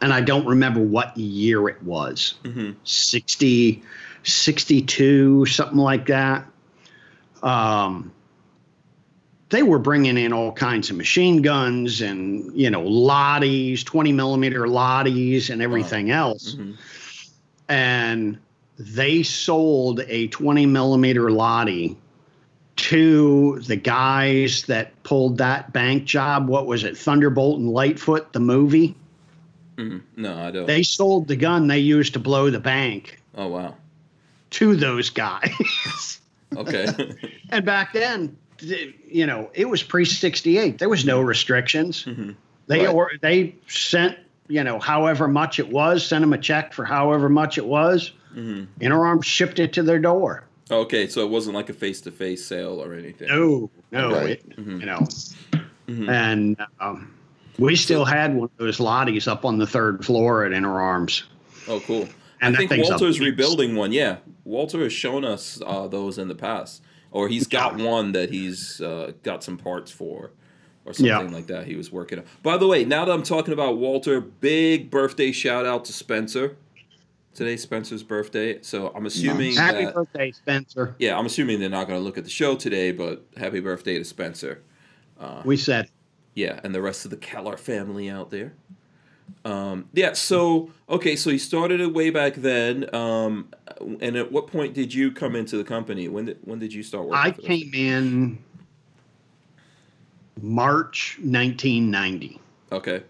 [0.00, 2.34] and I don't remember what year it was.
[2.44, 3.82] hmm 60,
[4.24, 6.46] 62, something like that.
[7.42, 8.12] Um,
[9.50, 14.66] they were bringing in all kinds of machine guns and, you know, Lahtis, 20 millimeter
[14.66, 16.54] Lahtis, and everything else.
[16.54, 16.72] hmm
[17.68, 18.38] And
[18.78, 21.96] they sold a 20 millimeter Lahti
[22.78, 26.48] to the guys that pulled that bank job.
[26.48, 26.96] What was it?
[26.96, 28.94] Thunderbolt and Lightfoot, the movie.
[29.76, 30.66] hmm No, I don't.
[30.66, 33.74] They sold the gun they used to blow the bank oh wow.
[34.50, 36.20] to those guys.
[36.56, 36.86] Okay.
[37.50, 38.34] and back then,
[39.06, 40.78] you know, it was pre 68.
[40.78, 42.04] There was no restrictions.
[42.06, 42.36] Mhm.
[42.68, 42.94] They Right.
[42.94, 44.16] or they sent,
[44.48, 48.12] you know, however much it was, sent them a check for however much it was.
[48.32, 50.42] hmm Interarms shipped it to their door.
[50.70, 53.28] Okay, so it wasn't like a face-to-face sale or anything.
[53.28, 54.30] No, no, Right.
[54.32, 54.80] it, Mhm.
[54.80, 54.98] you know.
[55.88, 56.08] Mhm.
[56.10, 57.14] And um,
[57.58, 61.22] we still had one of those Lahtis up on the third floor at Interarms.
[61.66, 62.08] Oh, cool.
[62.40, 63.92] And I think Walter's rebuilding one.
[63.92, 68.30] Yeah, Walter has shown us uh, those in the past, or he's got one that
[68.30, 70.30] he's uh, got some parts for,
[70.84, 71.18] or something Yeah.
[71.34, 71.66] like that.
[71.66, 72.24] He was working on.
[72.42, 76.56] By the way, now that I'm talking about Walter, big birthday shout out to Spencer.
[77.38, 79.94] Today's Spencer's birthday, so I'm assuming Happy that.
[79.94, 80.96] birthday, Spencer.
[80.98, 83.96] Yeah, I'm assuming they're not going to look at the show today, but happy birthday
[83.96, 84.60] to Spencer.
[85.44, 85.88] We said,
[86.34, 88.54] Yeah, and the rest of the Keller family out there.
[89.44, 92.92] Um, yeah, so okay, so you started it way back then.
[92.92, 93.50] Um,
[94.00, 96.08] and at what point did you come into the company?
[96.08, 97.20] When did when did you start working?
[97.24, 98.38] I came in
[100.42, 102.40] March 1990.
[102.72, 103.02] Okay.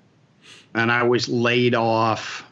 [0.74, 2.44] and I was laid off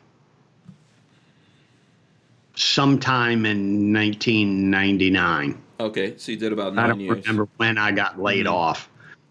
[2.57, 5.63] sometime in 1999.
[5.79, 7.19] Okay, so you did about I nine don't years.
[7.27, 8.53] remember when I got laid Mhm.
[8.53, 8.89] off.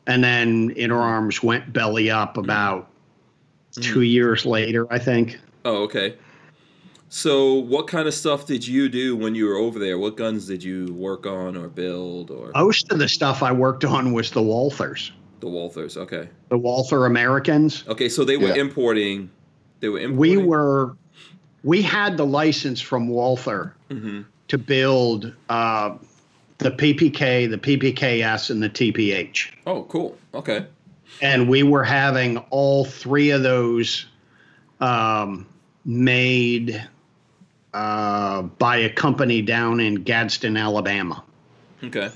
[0.08, 2.88] And then Interarms went belly up about
[3.72, 5.40] two years later, I think.
[5.66, 6.14] Oh, okay.
[7.10, 9.98] So, what kind of stuff did you do when you were over there?
[9.98, 13.86] What guns did you work on or build or Most of the stuff I worked
[13.86, 15.98] on was the Walthers, the Walthers?
[15.98, 16.28] Okay.
[16.50, 17.84] the Walther Americans.
[17.88, 18.56] Okay, so they were Yeah.
[18.56, 19.30] importing.
[19.80, 20.18] They were importing.
[20.18, 20.96] We were,
[21.66, 25.98] we had the license from Walther hmm to build uh,
[26.60, 29.52] the PPK, the PPKS, and the TPH.
[29.66, 30.16] Oh, cool.
[30.36, 30.68] Okay.
[31.20, 34.06] and we were having all three of those
[34.80, 35.48] um,
[35.84, 36.88] made
[37.74, 41.24] uh, by a company down in Gadsden, Alabama.
[41.84, 42.12] Okay.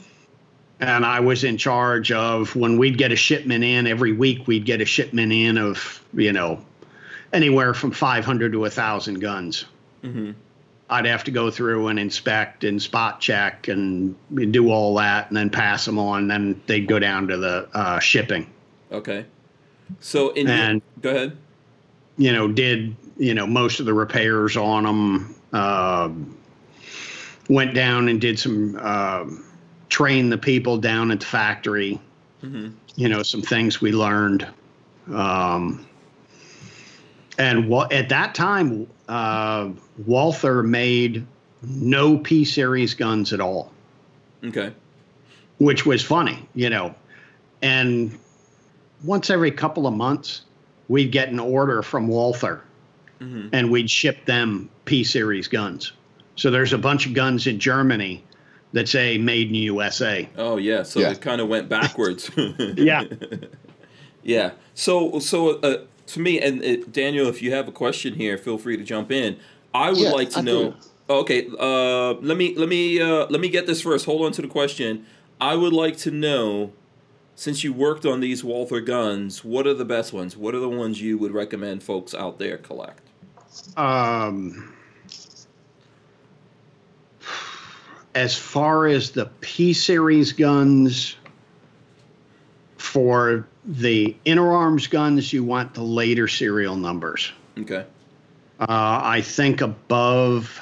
[0.80, 4.65] And I was in charge of when we'd get a shipment in every week, we'd
[4.65, 6.63] get a shipment in of, you know,
[7.34, 9.65] anywhere from 500 to 1,000 guns.
[10.01, 10.31] hmm
[10.91, 14.15] I'd have to go through and inspect and spot check and
[14.51, 16.27] do all that and then pass them on.
[16.27, 18.47] Then they'd go down to the uh, shipping.
[18.91, 19.23] Okay.
[19.99, 21.38] So, in And- go ahead.
[22.18, 25.35] you know, did you know most of the repairs on them.
[25.53, 26.10] Uh,
[27.49, 29.26] went down and did some uh,
[29.89, 31.99] train the people down at the factory.
[32.41, 34.47] hmm You know, some things we learned.
[35.14, 35.85] Um,
[37.39, 39.69] and what at that time, uh,
[40.05, 41.25] Walther made
[41.63, 43.71] no P series guns at all
[44.45, 44.71] Okay.
[45.57, 46.93] which was funny, you know.
[47.61, 48.17] And
[49.03, 50.41] once every couple of months,
[50.87, 52.61] we'd get an order from Walther
[53.19, 55.91] hmm and we'd ship them P series guns.
[56.37, 58.23] So there's a bunch of guns in Germany
[58.71, 60.29] that say made in USA.
[60.37, 60.83] Oh yeah.
[60.83, 61.11] So Yeah.
[61.11, 62.29] it kind of went backwards.
[62.77, 63.03] Yeah.
[64.23, 64.51] Yeah.
[64.73, 65.77] So so uh,
[66.10, 69.11] to me and uh, Daniel, if you have a question here, feel free to jump
[69.11, 69.38] in.
[69.73, 70.72] I would Yeah, like to I know.
[70.72, 70.76] do.
[71.07, 71.48] Oh, okay.
[71.57, 74.06] Uh, let me let me uh, let me get this first.
[74.06, 75.06] Hold on to the question.
[75.41, 76.73] I would like to know,
[77.36, 80.36] since you worked on these Walther guns, what are the best ones?
[80.36, 83.02] What are the ones you would recommend folks out there collect?
[83.77, 84.73] Um,
[88.15, 91.15] as far as the P series guns,
[92.89, 97.31] for the Interarms guns, you want the later serial numbers.
[97.59, 97.85] Okay.
[98.59, 100.59] Uh, I think above.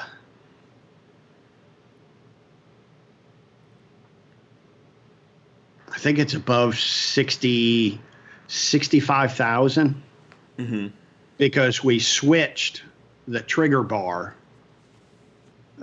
[5.92, 8.00] I think it's above 60,
[8.48, 10.04] 65,000
[10.58, 10.88] Mm-hmm.
[11.38, 12.82] because we switched
[13.28, 14.34] the trigger bar.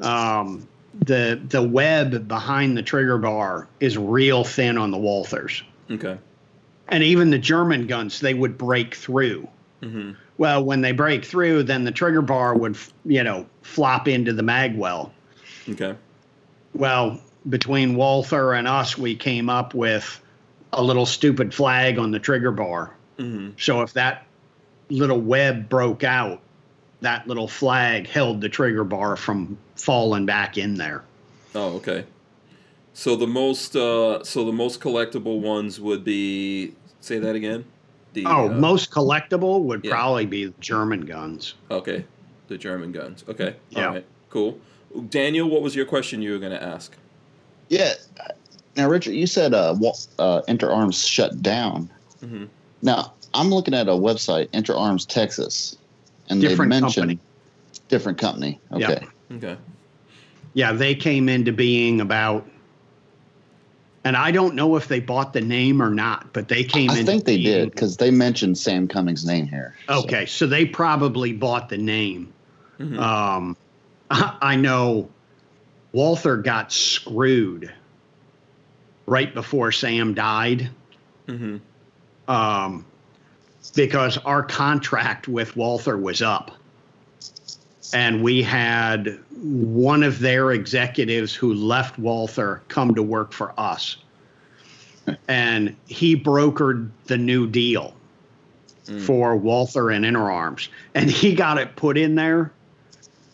[0.00, 0.66] Um,
[1.04, 6.18] the the web behind the trigger bar is real thin on the Walthers, Okay.
[6.89, 9.48] And even the German guns they would break through.
[9.82, 10.12] Mm-hmm.
[10.39, 14.43] Well, when they break through, then the trigger bar would, you know, flop into the
[14.43, 15.11] magwell.
[15.69, 15.94] Okay.
[16.74, 20.20] Well, between Walther and us, we came up with
[20.73, 22.94] a little stupid flag on the trigger bar.
[23.19, 23.51] Mm-hmm.
[23.59, 24.27] So if that
[24.90, 26.40] little web broke out,
[27.01, 31.05] that little flag held the trigger bar from falling back in there.
[31.55, 32.05] Oh, okay.
[32.94, 37.64] So the most uh, so the most collectible ones would be say that again.
[38.14, 39.90] The, Oh, uh, most collectible would yeah.
[39.90, 41.54] probably be German guns.
[41.70, 42.04] Okay,
[42.46, 43.24] the German guns.
[43.28, 43.86] Okay, Yeah.
[43.88, 44.58] all right, cool.
[45.10, 46.96] Daniel, what was your question you were going to ask?
[47.68, 47.94] Yeah.
[48.76, 51.90] Now, Richard, you said uh, Wa- uh, Interarms shut down.
[52.24, 52.44] Mm-hmm.
[52.82, 55.76] Now, I'm looking at a website, Interarms Texas,
[56.28, 57.18] and Different they mentioned company.
[57.88, 58.60] different company.
[58.76, 58.90] Yeah.
[58.92, 59.06] Okay.
[59.32, 59.56] Okay.
[60.54, 62.46] Yeah, they came into being about,
[64.05, 66.97] and I don't know if they bought the name or not, but they came in.
[66.97, 69.74] I think they being- did because they mentioned Sam Cummings' name here.
[69.89, 72.32] Okay, so they probably bought the name.
[72.78, 72.98] Mhm.
[72.98, 73.56] Um,
[74.10, 75.09] I know
[75.93, 77.72] Walther got screwed
[79.06, 80.68] right before Sam died
[81.26, 81.60] Mhm.
[82.28, 82.85] um,
[83.74, 86.51] because our contract with Walther was up.
[87.94, 93.96] And we had one of their executives who left Walther come to work for us.
[95.28, 97.94] and he brokered the new deal
[98.86, 99.00] Mm.
[99.02, 100.68] for Walther and Interarms.
[100.94, 102.52] And he got it put in there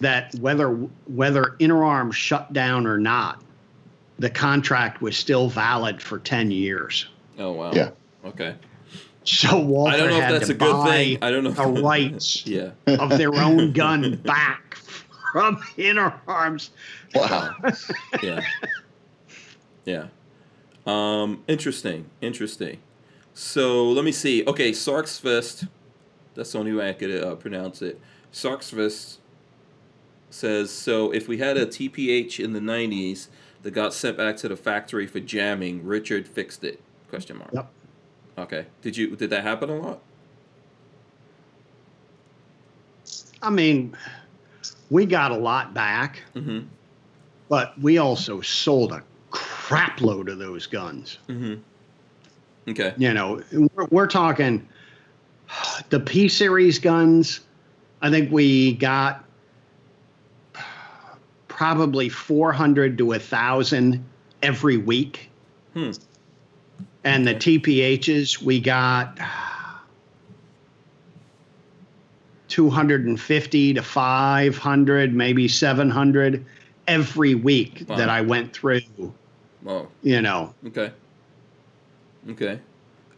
[0.01, 0.69] that whether
[1.07, 3.41] whether Interarms shut down or not,
[4.19, 7.07] the contract was still valid for 10 years.
[7.39, 7.71] Oh wow.
[7.73, 7.91] Yeah.
[8.25, 8.55] Okay.
[9.31, 11.19] So Walther I don't know if had that's to a good buy thing.
[11.23, 11.51] I don't know.
[11.53, 12.73] the rights yeah.
[12.87, 14.77] of their own gun back
[15.33, 16.71] from Interarms.
[17.15, 17.55] Wow.
[18.23, 18.41] Yeah.
[19.85, 20.07] Yeah.
[20.85, 22.11] Um, interesting.
[22.21, 22.81] Interesting.
[23.33, 24.45] So let me see.
[24.47, 25.69] Okay, Sarksfist.
[26.35, 28.01] That's the only way I could uh, pronounce it.
[28.33, 29.19] Sarksfist
[30.29, 31.13] says so.
[31.13, 33.29] If we had a TPH in the '90s
[33.63, 36.81] that got sent back to the factory for jamming, Richard fixed it?
[37.09, 37.51] Question mark.
[37.53, 37.73] Yep.
[38.39, 38.67] Okay.
[38.83, 39.17] Did you?
[39.17, 40.01] Did that happen a lot?
[43.43, 43.97] I mean,
[44.91, 46.61] we got a lot back, Mm-hmm.
[47.49, 51.19] but we also sold a crap load of those guns.
[51.29, 51.55] Mm-hmm.
[52.71, 52.93] Okay.
[52.99, 54.69] You know, we're, we're talking
[55.89, 57.41] the P series guns.
[58.03, 59.25] I think we got
[61.49, 64.05] probably 400 to a thousand
[64.43, 65.31] every week.
[65.75, 65.91] Hmm.
[67.05, 69.19] And the TPHs, we got
[72.49, 76.45] 250 to 500, maybe 700
[76.89, 77.97] every week Wow.
[77.97, 78.81] that I went through,
[79.67, 79.89] Oh.
[80.03, 80.55] you know.
[80.67, 80.91] Okay.
[82.31, 82.59] Okay.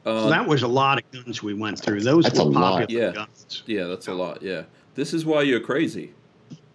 [0.05, 2.01] So Uh, that was a lot of guns we went through.
[2.03, 2.81] Those That's a were lot.
[2.81, 3.13] popular Yeah.
[3.13, 3.63] guns.
[3.67, 4.43] yeah, that's a lot.
[4.43, 4.63] Yeah.
[4.95, 6.13] This is why you're crazy.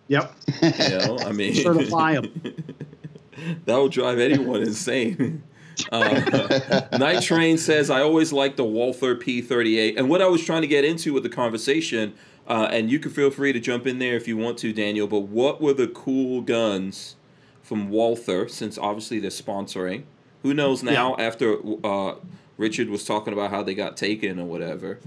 [0.07, 0.33] Yep.
[0.63, 2.31] You know, I mean, Certifiable.
[3.65, 5.43] that will drive anyone insane.
[5.91, 9.97] Uh, Night Train says, I always like the Walther P38.
[9.97, 12.13] And what I was trying to get into with the conversation,
[12.47, 15.07] uh, and you can feel free to jump in there if you want to, Daniel,
[15.07, 17.15] but what were the cool guns
[17.61, 20.03] from Walther, since obviously they're sponsoring?
[20.43, 22.15] Who knows now after uh,
[22.57, 24.99] Richard was talking about how they got taken or whatever?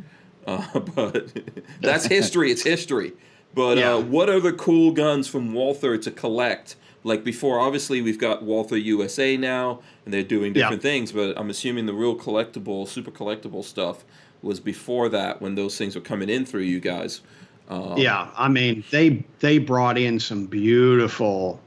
[0.46, 1.32] Uh, but
[1.80, 2.50] that's history.
[2.50, 3.12] It's history.
[3.54, 3.94] But Yeah.
[3.94, 6.76] uh, what are the cool guns from Walther to collect?
[7.02, 10.62] Like before, obviously we've got Walther USA now, and they're doing Yeah.
[10.64, 11.12] different things.
[11.12, 14.04] But I'm assuming the real collectible, super collectible stuff
[14.42, 17.20] was before that when those things were coming in through you guys.
[17.68, 21.60] Um, yeah, I mean they they brought in some beautiful,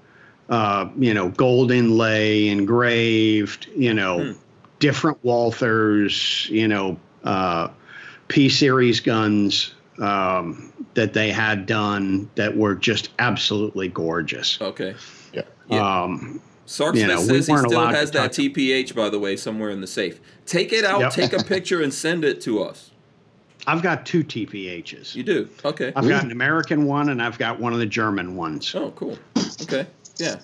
[0.50, 4.32] uh, you know, gold inlay, engraved, you know, Hmm.
[4.80, 7.70] different Walthers, you know, uh,
[8.28, 14.58] P series guns um, that they had done that were just absolutely gorgeous.
[14.62, 14.96] Okay.
[15.70, 16.04] Yeah.
[16.04, 18.32] Um, Sarksmith You know, we says he still has that.
[18.32, 20.20] TPH, by the way, somewhere in the safe.
[20.46, 21.12] Take it out, Yep.
[21.12, 22.92] take a picture, and send it to us.
[23.68, 25.16] I've got two TPHs.
[25.16, 25.50] You do?
[25.64, 25.94] Okay.
[25.96, 28.74] I've got an American one and I've got one of the German ones.
[28.76, 29.18] Oh, cool.
[29.62, 29.88] Okay.
[30.18, 30.40] Yeah.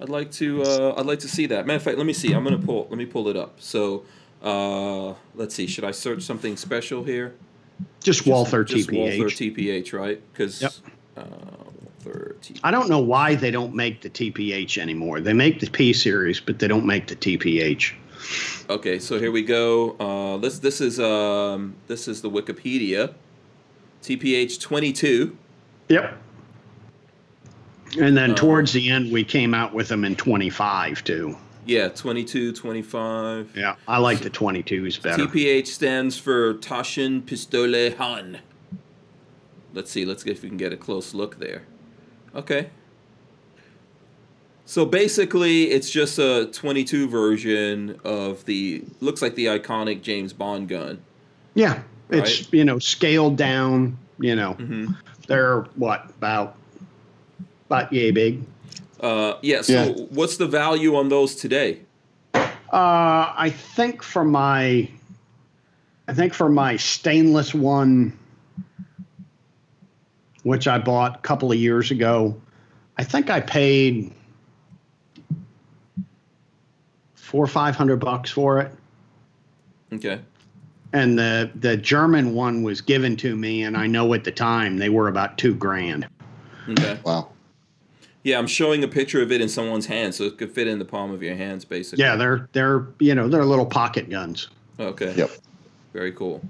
[0.00, 0.62] I'd like to.
[0.62, 1.66] Uh, I'd like to see that.
[1.66, 2.32] Matter of fact, let me see.
[2.32, 2.86] I'm gonna pull.
[2.90, 3.60] Let me pull it up.
[3.60, 4.04] So,
[4.42, 5.66] uh, let's see.
[5.66, 7.34] Should I search something special here?
[8.02, 8.96] Just Walther Just TPH.
[8.98, 10.20] Walther TPH, right?
[10.32, 10.72] Because Yep.
[11.16, 11.22] uh,
[12.10, 12.60] TPH.
[12.62, 15.20] I don't know why they don't make the TPH anymore.
[15.20, 17.94] They make the P series, but they don't make the TPH.
[18.70, 19.92] Okay, so here we go.
[19.92, 23.14] Uh, this this is um, this is the Wikipedia.
[24.02, 25.36] TPH 22.
[25.88, 26.18] Yep.
[27.98, 31.36] And then Uh, towards the end, we came out with them in 25 too.
[31.66, 33.52] Yeah, 22, 25.
[33.56, 35.24] Yeah, I like the 22s better.
[35.26, 38.40] TPH stands for Taschen Pistole Hahn.
[39.72, 41.62] Let's see, let's see if we can get a close look there.
[42.34, 42.68] Okay.
[44.66, 50.68] So basically, it's just a 22 version of the looks like the iconic James Bond
[50.68, 51.00] gun.
[51.54, 52.52] yeah, it's Right.
[52.52, 53.98] you know scaled down.
[54.18, 54.86] You know, hmm
[55.26, 56.56] they're what about
[57.66, 58.42] about yay big.
[59.00, 59.60] Uh, yeah.
[59.62, 59.88] So, Yeah.
[60.10, 61.80] what's the value on those today?
[62.34, 62.42] Uh,
[62.72, 64.88] I think for my,
[66.08, 68.12] I think for my stainless one,
[70.44, 72.40] which I bought a couple of years ago,
[72.96, 74.12] I think I paid
[77.14, 78.72] four or five hundred bucks for it.
[79.92, 80.20] Okay.
[80.92, 84.76] And the the German one was given to me, and I know at the time
[84.76, 86.06] they were about two grand.
[86.68, 86.98] Okay.
[87.04, 87.30] Wow.
[88.22, 90.78] Yeah, I'm showing a picture of it in someone's hand, so it could fit in
[90.78, 92.04] the palm of your hands, basically.
[92.04, 94.48] Yeah, they're they're you know they're little pocket guns.
[94.78, 95.12] Okay.
[95.14, 95.30] Yep.
[95.92, 96.42] Very cool.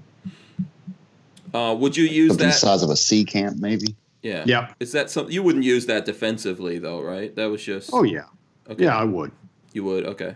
[1.55, 2.57] Uh, would you use Something the that?
[2.59, 3.95] size of a sea camp, maybe.
[4.21, 4.43] Yeah.
[4.45, 4.73] Yeah.
[4.79, 7.33] Is that something you wouldn't use that defensively though, right?
[7.35, 7.91] That was just.
[7.93, 8.23] Oh yeah,
[8.69, 8.83] Okay.
[8.83, 9.31] yeah, I would.
[9.73, 10.05] You would.
[10.05, 10.35] Okay.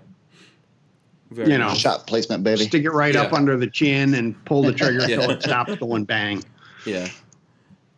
[1.32, 1.68] Very You know.
[1.70, 1.78] nice.
[1.80, 2.64] Shot placement, baby.
[2.66, 5.18] Stick it right up under the chin and pull the trigger Yeah.
[5.22, 6.44] till it stops going bang.
[6.86, 7.08] Yeah.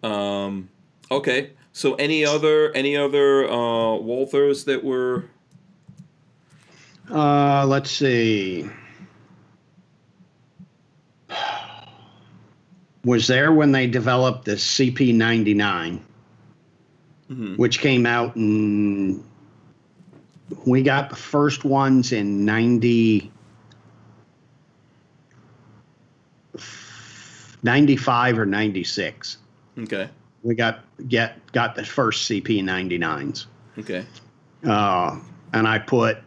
[0.03, 0.69] Um.
[1.11, 1.51] Okay.
[1.73, 5.25] So any other any other uh, Walthers that were
[7.09, 8.69] Uh, let's see.
[13.03, 15.99] Was there when they developed the CP99,
[17.31, 17.57] Mhm.
[17.57, 19.23] which came out in.
[20.65, 23.31] We got the first ones in 90.
[27.63, 29.37] 95 or 96.
[29.79, 30.09] okay.
[30.43, 33.45] We got get got the first CP99s.
[33.77, 34.03] Okay.
[34.65, 35.19] Uh,
[35.53, 36.17] and I put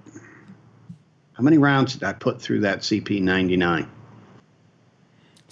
[1.33, 3.89] how many rounds did I put through that CP99?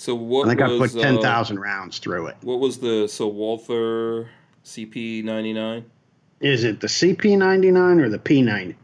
[0.02, 2.36] So what I think I was put ten uh, rounds through it.
[2.42, 4.28] what was the so Walther
[4.64, 5.84] CP99.
[6.40, 8.74] Is it the CP99 or the P90?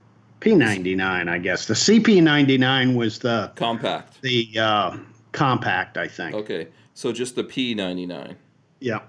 [0.40, 1.66] P99, I guess.
[1.66, 4.22] The CP99 was the Compact.
[4.22, 4.96] the uh,
[5.32, 6.36] compact, I think.
[6.36, 6.68] Okay.
[6.94, 8.36] So just the P99.
[8.78, 9.00] Yeah.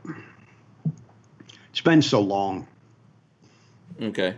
[1.69, 2.67] It's been so long.
[4.01, 4.35] Okay.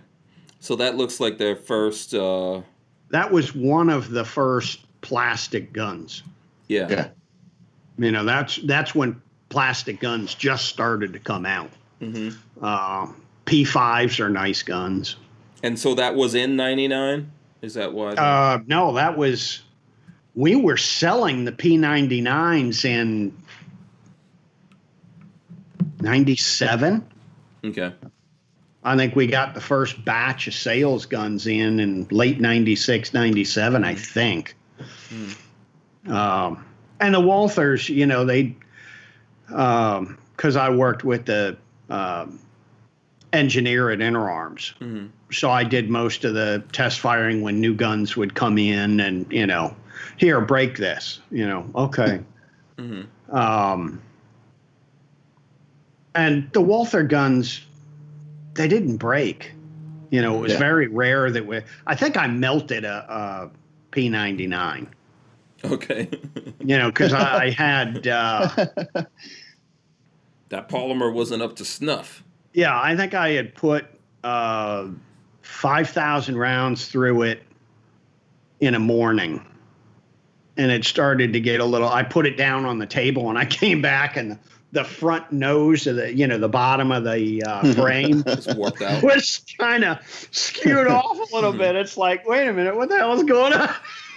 [0.60, 2.14] So that looks like their first.
[2.14, 2.64] Uh,
[3.12, 6.24] That was one of the first plastic guns.
[6.68, 6.88] yeah.
[6.90, 7.08] Yeah.
[7.98, 11.70] You know, that's that's when plastic guns just started to come out.
[12.00, 12.30] hmm
[12.62, 13.08] Uh,
[13.46, 15.18] P5s are nice guns.
[15.64, 17.32] And so that was in '99.
[17.62, 18.18] Is that what?
[18.18, 19.62] Uh, no, that was
[20.36, 23.34] we were selling the P99s in
[26.00, 27.06] 97.
[27.66, 27.94] okay.
[28.84, 33.84] I think we got the first batch of sales guns in in late 96, 97,
[33.84, 34.56] I think.
[36.08, 36.66] Um,
[37.02, 38.56] and the Walthers, you know, they,
[39.48, 41.58] because I worked with the
[41.90, 42.40] um,
[43.34, 44.74] engineer at Interarms.
[44.78, 49.00] hmm So I did most of the test firing when new guns would come in
[49.00, 49.76] and, you know,
[50.18, 52.22] here, break this, you know, okay.
[52.78, 54.02] hmm Um,
[56.14, 57.66] and the Walther guns,
[58.54, 59.54] they didn't break.
[60.10, 60.60] You know, it was Yeah.
[60.60, 61.62] very rare that we.
[61.88, 63.50] I think I melted a, a
[63.94, 64.88] P99.
[65.64, 66.10] Okay.
[66.60, 68.08] You know, because I, I had.
[68.08, 68.68] Uh,
[70.50, 72.24] that polymer wasn't up to snuff.
[72.54, 73.86] yeah, I think I had put
[74.24, 74.88] uh,
[75.42, 77.42] five thousand rounds through it
[78.60, 79.46] in a morning,
[80.58, 81.88] and it started to get a little.
[81.88, 84.38] I put it down on the table, and I came back, and
[84.72, 89.04] the front nose of the, you know, the bottom of the uh, frame out.
[89.04, 90.00] was kind of
[90.32, 91.76] skewed off a little bit.
[91.76, 93.70] It's like, wait a minute, what the hell is going on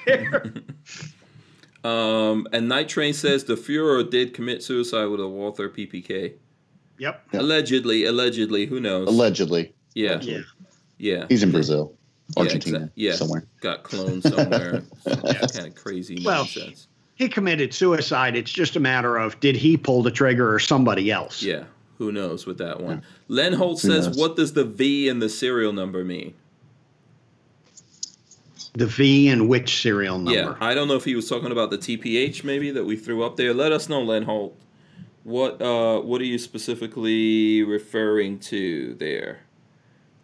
[0.07, 0.55] here?
[1.85, 6.35] Um, and Night Train says the Fuhrer did commit suicide with a Walther PPK.
[6.99, 7.29] Yep.
[7.33, 7.41] Yeah.
[7.41, 9.09] Allegedly, allegedly, who knows?
[9.09, 10.41] Allegedly, yeah, Yeah.
[10.99, 11.27] yeah.
[11.29, 11.95] he's in Brazil,
[12.37, 13.15] Yeah, Argentina, yeah.
[13.15, 13.47] somewhere.
[13.61, 14.83] Got cloned somewhere.
[15.53, 16.89] kind of crazy Well, nonsense.
[17.17, 18.35] He committed suicide.
[18.37, 21.43] It's just a matter of did he pull the trigger or somebody else?
[21.43, 21.65] Yeah,
[21.99, 23.03] who knows with that one.
[23.29, 24.17] Len Holt Who says, knows?
[24.19, 26.35] "What does the V in the serial number mean?"
[28.75, 30.33] The V and which serial number?
[30.33, 33.25] Yeah, I don't know if he was talking about the TPH maybe that we threw
[33.25, 33.55] up there.
[33.55, 34.59] Let us know, Len Holt.
[35.23, 39.41] What uh, what are you specifically referring to there?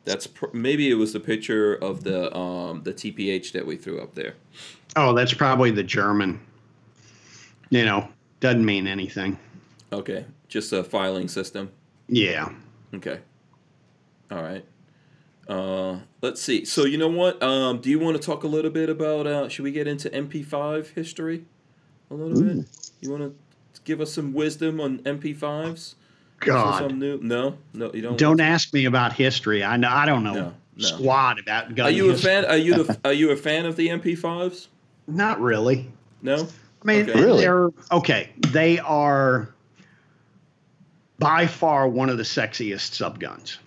[0.04, 4.00] That's pr- maybe it was the picture of the um, the TPH that we threw
[4.00, 4.34] up there.
[4.96, 6.40] Oh, that's probably the German.
[7.70, 8.08] You know,
[8.40, 9.38] doesn't mean anything.
[9.92, 11.70] Okay, just a filing system.
[12.08, 12.50] Yeah.
[12.92, 13.20] Okay.
[14.30, 14.64] All right.
[15.50, 16.64] Uh, let's see.
[16.64, 17.42] So you know what?
[17.42, 19.26] Um, do you want to talk a little bit about?
[19.26, 21.44] Uh, should we get into MP5 history
[22.10, 22.66] a little bit?
[23.00, 23.34] You want to
[23.84, 25.94] give us some wisdom on MP5s?
[26.38, 26.78] God.
[26.78, 27.18] Some new?
[27.20, 28.16] No, no, you don't.
[28.16, 29.64] Don't ask me about history.
[29.64, 30.86] I know I don't know No, no.
[30.86, 32.44] squat about gun Are you a fan?
[32.44, 34.68] Are you the, Are you a fan of the MP5s?
[35.08, 35.90] Not really.
[36.22, 36.46] No.
[36.82, 37.20] I mean, Okay.
[37.20, 37.40] Really?
[37.42, 38.30] they're okay.
[38.48, 39.52] They are
[41.18, 43.58] by far one of the sexiest subguns.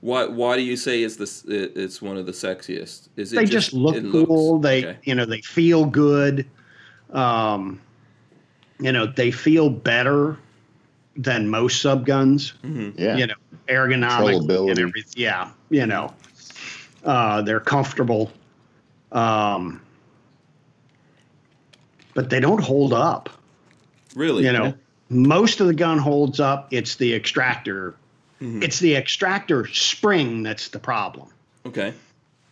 [0.00, 0.26] Why?
[0.26, 1.24] Why do you say it's the?
[1.54, 3.08] it- It's one of the sexiest.
[3.16, 4.54] Is it They just, look it cool.
[4.54, 4.98] looks- They, okay.
[5.04, 6.46] you know, they feel good.
[7.12, 7.80] Um,
[8.78, 10.36] you know, they feel better
[11.16, 12.52] than most subguns.
[12.98, 13.16] Yeah.
[13.16, 13.34] You know,
[13.68, 15.12] ergonomic and everything.
[15.16, 16.12] Yeah, you know,
[17.04, 18.30] uh, they're comfortable.
[19.12, 19.80] Um,
[22.14, 23.30] but they don't hold up.
[24.14, 24.44] Really?
[24.44, 24.72] you know
[25.10, 27.94] most of the gun holds up it's the extractor
[28.40, 28.62] Mm-hmm.
[28.62, 31.28] it's the extractor spring that's the problem.
[31.64, 31.94] Okay.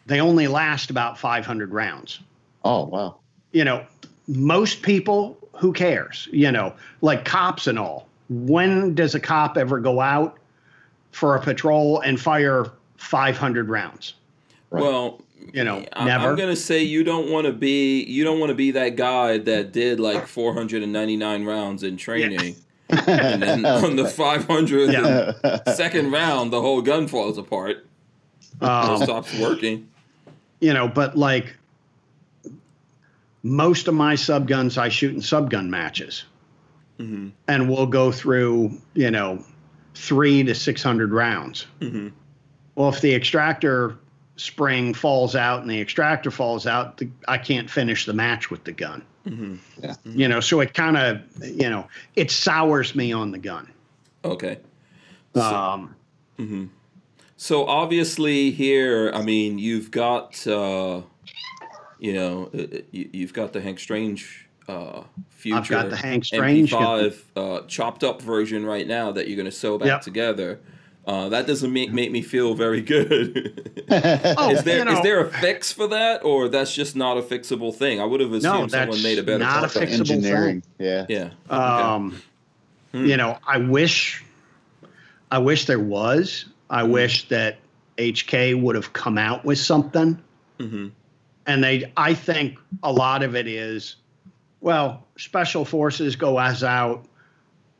[0.06, 2.20] they only last about 500 rounds.
[2.64, 3.16] Oh wow.
[3.52, 3.84] you know
[4.26, 6.28] most people who cares?
[6.32, 8.08] You know like cops and all.
[8.30, 10.38] When does a cop ever go out
[11.12, 12.66] for a patrol and fire
[12.96, 14.14] 500 rounds?
[14.70, 14.82] Right.
[14.82, 15.20] Well,
[15.52, 16.30] you know I- never.
[16.30, 19.36] I'm gonna say you don't want to be you don't want to be that guy
[19.38, 22.56] that did like 499 rounds in training,
[22.90, 25.72] and then on the 500 Yeah.
[25.74, 27.86] second round, the whole gun falls apart.
[28.60, 29.88] It Um, stops working.
[30.60, 31.54] you know, but like
[33.42, 36.24] most of my subguns I shoot in subgun matches.
[36.98, 37.32] Mhm.
[37.48, 39.44] And we'll go through, you know,
[39.94, 41.66] three to 600 rounds.
[41.80, 42.12] Mhm.
[42.74, 43.96] Well, if the extractor
[44.36, 48.64] spring falls out and the extractor falls out, the, I can't finish the match with
[48.64, 49.02] the gun.
[49.26, 49.58] Mhm.
[49.82, 49.94] Yeah.
[50.04, 53.68] You know, so it kind of, you know, it sours me on the gun.
[54.24, 54.58] Okay.
[55.34, 55.94] Um,
[57.36, 61.02] So obviously here, I mean, you've got uh,
[61.98, 65.96] you know, uh, uh, you- you've got the Hank Strange uh, future I've got the
[65.96, 69.86] Hank Strange MP5 uh, chopped up version right now that you're going to sew back
[69.88, 70.00] Yep.
[70.02, 70.60] together.
[71.06, 73.60] Uh, that doesn't make make me feel very good.
[74.36, 77.22] Oh, is there you is there a fix for that, or that's just not a
[77.22, 78.00] fixable thing?
[78.00, 79.88] I would have assumed someone that's made a better not a part.
[79.88, 80.62] Fixable engineering.
[80.78, 81.04] Yeah.
[81.08, 81.30] Yeah.
[81.50, 81.54] Okay.
[81.56, 82.22] Um,
[82.94, 84.24] You know, I wish,
[85.30, 86.46] I wish there was.
[86.70, 86.90] I Hmm.
[86.92, 87.58] wish that
[87.98, 90.18] HK would have come out with something.
[90.58, 90.90] Mhm.
[91.46, 93.96] And they, I think a lot of it is,
[94.62, 97.04] well, special forces go as out.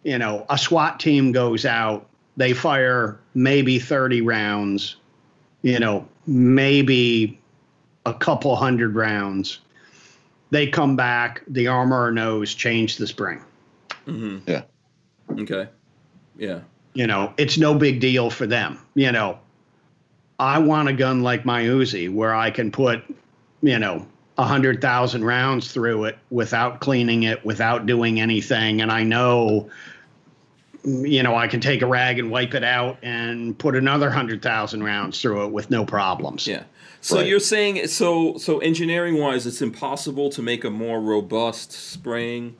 [0.03, 2.07] You know, a SWAT team goes out.
[2.37, 4.97] They fire maybe thirty rounds.
[5.63, 7.41] You know, maybe
[8.05, 9.61] a couple hundred rounds.
[10.51, 11.43] They come back.
[11.49, 13.41] The armor knows change the spring.
[14.07, 14.51] Mm-hmm.
[14.51, 14.63] Yeah.
[15.41, 15.69] Okay.
[16.37, 16.61] Yeah.
[16.93, 18.79] You know, it's no big deal for them.
[18.95, 19.39] You know,
[20.39, 23.03] I want a gun like my Uzi where I can put,
[23.63, 24.07] you know,
[24.37, 29.71] a hundred thousand rounds through it without cleaning it, without doing anything, and I know,
[30.85, 34.43] you know, I can take a rag and wipe it out and put another hundred
[34.43, 36.47] thousand rounds through it with no problems.
[36.47, 36.65] Yeah.
[37.01, 37.27] So Right.
[37.27, 42.57] you're saying so so engineering wise, it's impossible to make a more robust spring.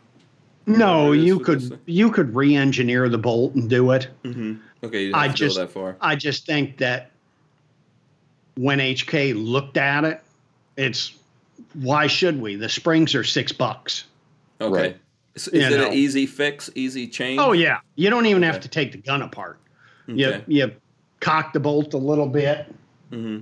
[0.67, 4.09] No, Whatever it is you could you could re-engineer the bolt and do it.
[4.25, 4.55] Mm-hmm.
[4.83, 5.97] Okay, you didn't I have to go just- that far.
[6.01, 7.11] I just think that
[8.57, 10.23] when HK looked at it,
[10.77, 11.13] it's
[11.75, 12.57] why should we?
[12.57, 14.05] The springs are six bucks.
[14.61, 14.81] Okay.
[14.81, 14.97] Right.
[15.35, 15.87] Is, is it know.
[15.89, 17.41] an easy fix, easy change?
[17.41, 19.59] Oh yeah, you don't even have to take the gun apart.
[20.09, 20.43] Okay.
[20.47, 20.73] You you
[21.21, 22.73] cock the bolt a little bit.
[23.11, 23.39] hmm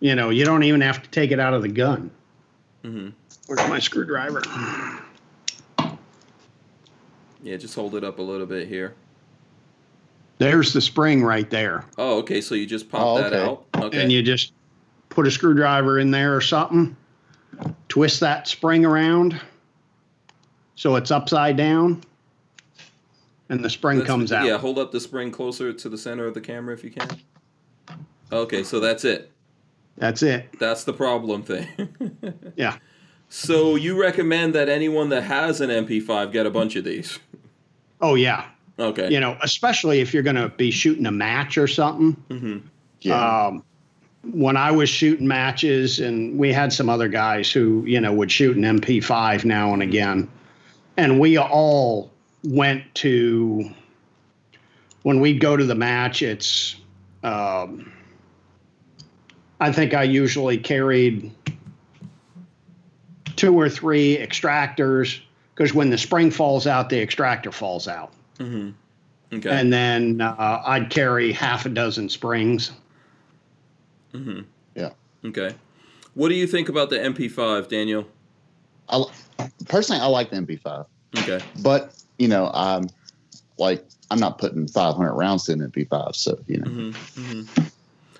[0.00, 2.10] You know, you don't even have to take it out of the gun.
[2.82, 3.08] hmm
[3.46, 4.42] Where's my screwdriver?
[7.42, 8.94] Yeah, just hold it up a little bit here.
[10.38, 12.40] There's the spring right there, Oh, okay.
[12.40, 13.64] So you just pop Oh, that out.
[13.76, 14.00] Okay.
[14.02, 14.52] and you just
[15.08, 16.96] put a screwdriver in there or something.
[17.88, 19.40] Twist that spring around
[20.74, 22.02] so it's upside down,
[23.48, 24.46] and the spring That's- comes out.
[24.46, 27.08] Yeah, hold up the spring closer to the center of the camera if you can.
[28.30, 29.30] Okay, so that's it.
[29.98, 30.48] That's it.
[30.58, 31.68] That's the problem thing.
[32.56, 32.76] Yeah.
[33.28, 37.18] So you recommend that anyone that has an MP5 get a bunch of these?
[38.00, 38.44] Oh yeah.
[38.78, 39.10] Okay.
[39.10, 42.12] You know, especially if you're going to be shooting a match or something.
[42.30, 42.58] hmm
[43.00, 43.46] Yeah.
[43.46, 43.64] Um,
[44.24, 48.30] when I was shooting matches, and we had some other guys who, you know, would
[48.30, 50.28] shoot an MP5 now and again,
[50.96, 52.10] and we all
[52.44, 53.70] went to
[55.02, 56.22] when we'd go to the match.
[56.22, 56.76] It's,
[57.22, 57.92] um,
[59.60, 61.30] I think I usually carried
[63.36, 65.20] two or three extractors
[65.54, 68.70] because when the spring falls out, the extractor falls out, hmm
[69.34, 69.48] Okay.
[69.48, 72.70] and then uh, I'd carry half a dozen springs.
[74.12, 74.40] hmm
[74.74, 74.90] Yeah.
[75.24, 75.54] Okay.
[76.14, 78.06] What do you think about the MP5, Daniel?
[78.90, 79.06] I, li-
[79.68, 80.86] personally, I like the MP5,
[81.18, 81.40] Okay.
[81.62, 82.88] but you know, I'm
[83.58, 86.70] like I'm not putting 500 rounds in an MP5, so you know.
[86.70, 86.90] hmm
[87.20, 87.42] hmm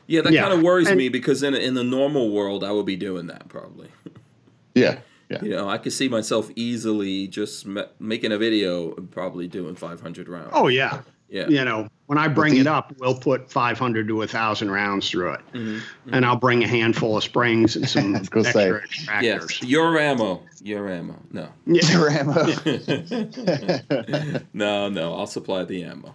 [0.06, 2.72] Yeah, that Yeah, kind of worries and- me because in in the normal world, I
[2.72, 3.88] would be doing that probably.
[4.74, 5.00] Yeah.
[5.28, 5.42] Yeah.
[5.44, 9.74] You know, I could see myself easily just ma- making a video and probably doing
[9.74, 10.50] 500 rounds.
[10.52, 11.02] Oh yeah.
[11.32, 11.48] Yeah.
[11.48, 15.32] You know, when I bring the- it up, we'll put 500 to 1,000 rounds through
[15.32, 15.78] it, hmm
[16.12, 18.70] and I'll bring a handful of springs and some I was gonna say.
[18.70, 19.62] extra Yes.
[19.62, 20.42] Your ammo.
[20.62, 21.16] Your ammo.
[21.32, 21.48] No.
[21.66, 21.96] Yeah.
[22.04, 22.44] Rambo.
[24.52, 25.14] no, no.
[25.14, 26.14] I'll supply the ammo.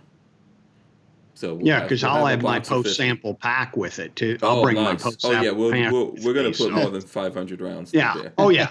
[1.34, 2.84] So we'll Yeah, because I'll have my box of 50.
[2.90, 4.38] post sample pack with it too.
[4.42, 5.04] I'll Oh, bring my nice.
[5.04, 5.46] post Oh sample.
[5.46, 7.94] yeah, we'll, pack we'll, we're gonna put so- more than 500 rounds.
[7.94, 8.14] Yeah.
[8.16, 8.34] There.
[8.40, 8.70] Oh yeah.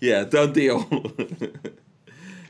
[0.00, 0.86] yeah, done deal.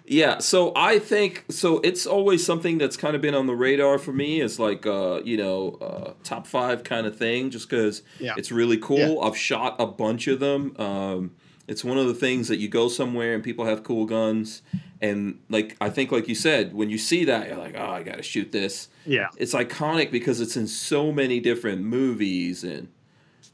[0.06, 1.78] Yeah, so I think so.
[1.80, 4.40] It's always something that's kind of been on the radar for me.
[4.40, 8.34] Is like uh, you know uh, top five kind of thing, just because Yeah.
[8.36, 9.20] it's really cool.
[9.22, 10.74] I've shot a bunch of them.
[10.78, 11.32] Um,
[11.66, 14.60] it's one of the things that you go somewhere and people have cool guns,
[15.00, 18.02] and like I think, like you said, when you see that, you're like, oh, I
[18.02, 18.88] got to shoot this.
[19.06, 19.28] Yeah.
[19.38, 22.88] It's iconic because it's in so many different movies and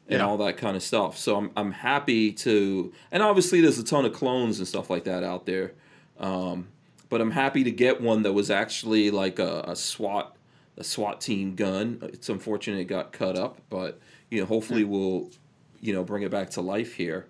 [0.09, 0.27] and Yeah.
[0.27, 1.17] all that kind of stuff.
[1.17, 5.05] So I'm I'm happy to, and obviously there's a ton of clones and stuff like
[5.05, 5.75] that out there.
[6.21, 6.69] Um,
[7.09, 10.37] but I'm happy to get one that was actually like a, a SWAT
[10.77, 11.99] a SWAT team gun.
[12.03, 15.31] It's unfortunate it got cut up, but you know hopefully we'll
[15.81, 17.27] you know bring it back to life here.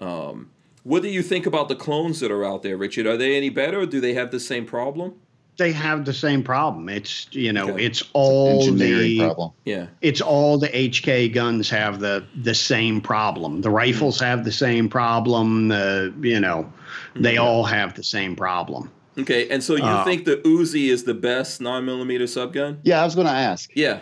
[0.00, 0.50] Um,
[0.82, 3.06] what do you think about the clones that are out there, Richard?
[3.06, 3.80] Are they any better?
[3.80, 5.14] or Do they have the same problem?
[5.56, 6.88] They have the same problem.
[6.88, 7.84] It's you know, Okay.
[7.86, 9.50] it's all Engineering the problem.
[9.64, 9.86] Yeah.
[10.00, 13.60] it's all the HK guns have the the same problem.
[13.60, 15.68] The rifles have the same problem.
[15.68, 16.72] The you know,
[17.14, 18.90] they all have the same problem.
[19.16, 22.78] Okay, and so you Uh, think the Uzi is the best nine millimeter subgun?
[22.82, 23.70] Yeah, I was going to ask.
[23.76, 24.00] Yeah,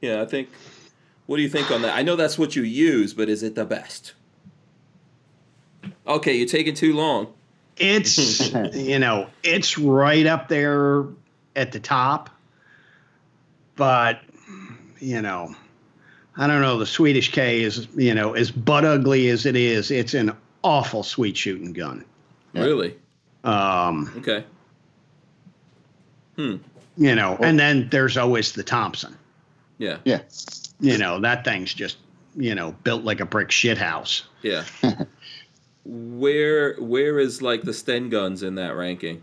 [0.00, 0.22] yeah.
[0.22, 0.48] I think.
[1.26, 1.96] What do you think on that?
[1.98, 4.12] I know that's what you use, but is it the best?
[6.06, 7.28] Okay, you're taking too long.
[7.76, 11.04] It's you know, it's right up there
[11.56, 12.30] at the top.
[13.76, 14.20] But
[14.98, 15.54] you know,
[16.36, 16.78] I don't know.
[16.78, 19.90] The Swedish K is you know as butt ugly as it is.
[19.90, 20.32] It's an
[20.62, 22.04] awful sweet shooting gun.
[22.52, 22.94] Really?
[23.44, 24.44] Um, Okay.
[26.36, 26.56] Hmm.
[26.96, 29.16] you know, and then there's always the Thompson.
[29.78, 29.98] Yeah.
[30.04, 30.20] Yeah.
[30.80, 31.96] You know, that thing's just
[32.36, 34.24] you know built like a brick shit house.
[34.42, 34.64] Yeah.
[35.84, 39.22] where where is like the Sten guns in that ranking?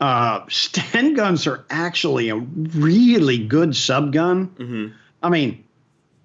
[0.00, 4.48] Uh, Sten guns are actually a really good sub gun.
[4.58, 4.94] Mm-hmm.
[5.22, 5.64] I mean,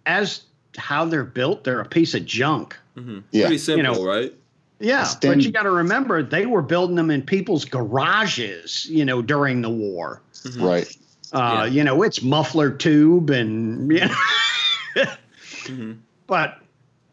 [0.06, 0.42] as
[0.78, 2.76] how they're built, they're a piece of junk.
[2.98, 3.20] Mm-hmm.
[3.32, 3.46] Yeah.
[3.46, 4.34] Pretty simple, know, right?
[4.80, 9.04] Yeah, Sten- but you got to remember they were building them in people's garages, you
[9.06, 10.22] know, during the war.
[10.34, 10.62] Mhm.
[10.66, 10.98] Right.
[11.34, 11.66] Uh, Yeah.
[11.66, 14.16] You know, it's muffler tube and you know,
[14.96, 15.92] Mm-hmm.
[16.28, 16.60] but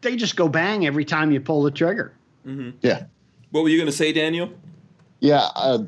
[0.01, 2.13] they just go bang every time you pull the trigger.
[2.45, 2.77] Mm-hmm.
[2.81, 3.05] Yeah.
[3.51, 4.49] What were you gonna say, Daniel?
[5.19, 5.47] Yeah.
[5.55, 5.85] A,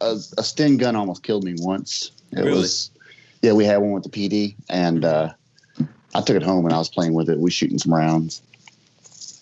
[0.00, 2.12] a, a Sten gun almost killed me once.
[2.32, 2.52] It Really?
[2.52, 2.90] was,
[3.42, 5.32] yeah, we had one with the PD, and uh,
[6.14, 7.38] I took it home and I was playing with it.
[7.38, 8.40] We shooting some rounds,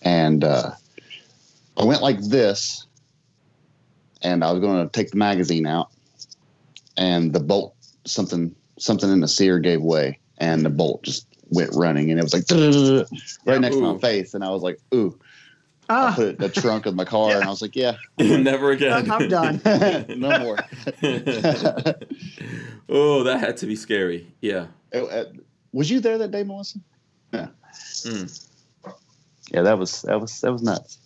[0.02, 0.72] and uh,
[1.76, 2.86] I went like this,
[4.22, 5.90] and I was going to take the magazine out,
[6.96, 7.74] and the bolt
[8.04, 12.22] something something in the sear gave way, and the bolt just went running, and it
[12.22, 12.44] was like
[13.46, 15.18] right next to my face, and I was like, ooh.
[15.90, 17.96] I Ah, put it in the trunk of my car, and I was like, yeah,
[18.18, 19.10] Never again.
[19.10, 19.60] I'm done.
[20.18, 20.58] no more.
[22.88, 24.26] oh, that had to be scary.
[24.40, 24.66] Yeah.
[24.94, 25.24] Uh, uh,
[25.72, 26.78] was you there that day, Melissa?
[27.32, 27.48] Yeah.
[27.72, 28.48] Mm.
[29.50, 30.98] Yeah, that was that was that was nuts.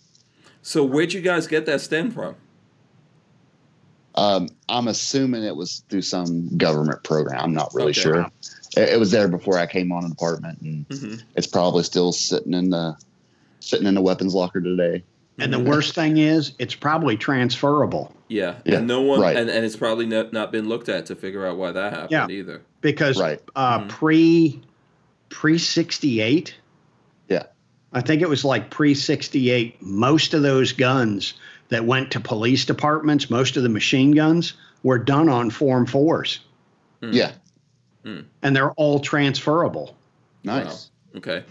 [0.61, 2.35] So where'd you guys get that Sten from?
[4.15, 7.39] Um, I'm assuming it was through some government program.
[7.39, 8.01] I'm not really Okay.
[8.01, 8.31] sure.
[8.77, 11.15] It, it was there before I came on in the department, and Mm-hmm.
[11.35, 12.95] it's probably still sitting in the
[13.59, 15.03] sitting in the weapons locker today.
[15.39, 18.55] and the worst thing is, it's probably transferable Yeah.
[18.65, 19.35] Yeah, And no one, right.
[19.37, 22.11] and, and it's probably not, not been looked at to figure out why that happened
[22.11, 22.27] Yeah.
[22.29, 22.61] either.
[22.81, 23.41] because Right.
[23.55, 23.89] uh, Mhm.
[23.89, 24.61] pre
[25.29, 26.53] pre sixty eight.
[27.29, 27.43] Yeah.
[27.93, 29.81] I think it was like pre 68.
[29.81, 31.33] Most of those guns
[31.69, 36.39] that went to police departments, most of the machine guns were done on Form 4s,
[37.01, 37.13] Mm.
[37.13, 37.31] Yeah,
[38.03, 39.95] and they're all transferable.
[40.43, 40.89] nice.
[41.15, 41.43] Okay.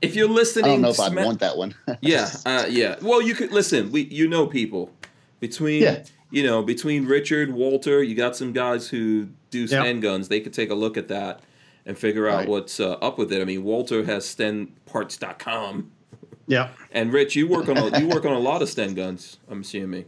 [0.00, 1.74] If you're listening, I don't know if I'd sma- want that one.
[2.00, 2.96] yeah, uh, yeah.
[3.02, 3.92] Well, you could listen.
[3.92, 4.90] We, you know, people
[5.38, 6.02] between, Yeah.
[6.30, 9.68] you know, between Richard, Walter, you got some guys who do Yep.
[9.68, 10.28] Sten guns.
[10.28, 11.40] They could take a look at that
[11.86, 12.48] and figure out Right.
[12.48, 13.40] what's uh, up with it.
[13.40, 15.90] I mean, Walter has StenParts.com,
[16.46, 16.70] Yeah.
[16.90, 19.38] and Rich, you work on a, you work on a lot of Sten guns.
[19.48, 20.06] I'm assuming.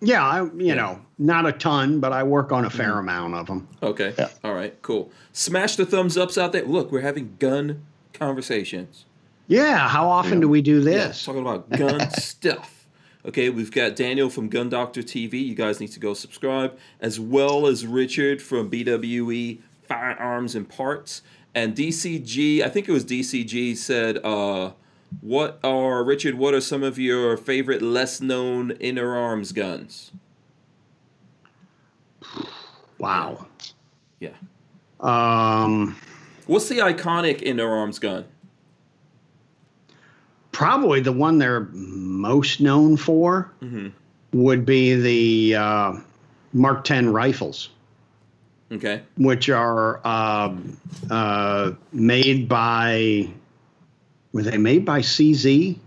[0.00, 0.24] Yeah.
[0.24, 3.68] I, you know, not a ton, but I work on a fair amount of them.
[3.82, 4.14] Okay.
[4.18, 4.28] Yeah.
[4.44, 4.80] All right.
[4.82, 5.10] Cool.
[5.32, 6.64] Smash the thumbs ups out there.
[6.64, 7.82] Look, we're having gun
[8.12, 9.04] conversations.
[9.46, 9.88] Yeah.
[9.88, 10.40] How often Yeah.
[10.40, 11.24] do we do Yeah, this?
[11.24, 12.72] talking about gun stuff.
[13.24, 15.44] Okay, we've got Daniel from Gun Doctor TV.
[15.44, 19.58] You guys need to go subscribe, as well as Richard from BWE
[19.88, 21.22] Firearms and Parts.
[21.52, 24.72] And DCG, I think it was DCG said, uh,
[25.20, 26.34] "What are Richard?
[26.36, 30.12] What are some of your favorite less known Interarms guns?"
[32.98, 33.46] Wow.
[34.20, 34.30] Yeah.
[35.00, 35.96] Um,
[36.46, 38.24] What's the iconic Interarms gun?
[40.52, 43.92] probably the one they're most known for Mhm.
[44.32, 45.92] would be the uh,
[46.54, 47.68] Mark 10 rifles.
[48.72, 49.02] Okay.
[49.18, 50.76] which are um,
[51.10, 53.28] uh, made by
[54.36, 55.78] were they made by CZ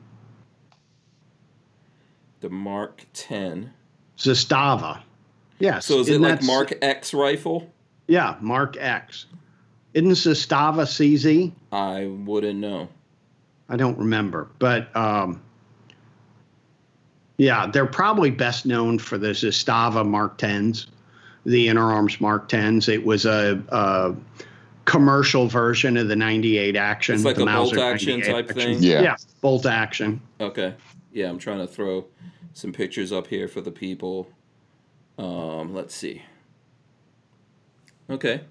[2.39, 3.71] The Mark 10.
[4.17, 5.03] Zastava?
[5.59, 5.85] Yes.
[5.85, 7.71] So is it like Mark X rifle?
[8.07, 9.27] Yeah, Mark X.
[9.93, 11.51] Isn't Zastava CZ?
[11.71, 12.89] I wouldn't know.
[13.69, 15.43] I don't remember, but um,
[17.37, 20.87] yeah, they're probably best known for the Zastava Mark 10s,
[21.45, 22.89] the Interarms Mark 10s.
[22.91, 24.15] It was a, a
[24.89, 27.15] commercial version of the 98 action.
[27.15, 28.55] It's like the a bolt action type action.
[28.55, 28.77] thing?
[28.83, 29.01] Yeah.
[29.01, 30.21] Yeah, bolt action.
[30.41, 30.73] Okay.
[31.13, 32.05] Yeah, I'm trying to throw
[32.53, 34.29] some pictures up here for the people.
[35.17, 36.23] Um, let's see.
[38.09, 38.41] Okay.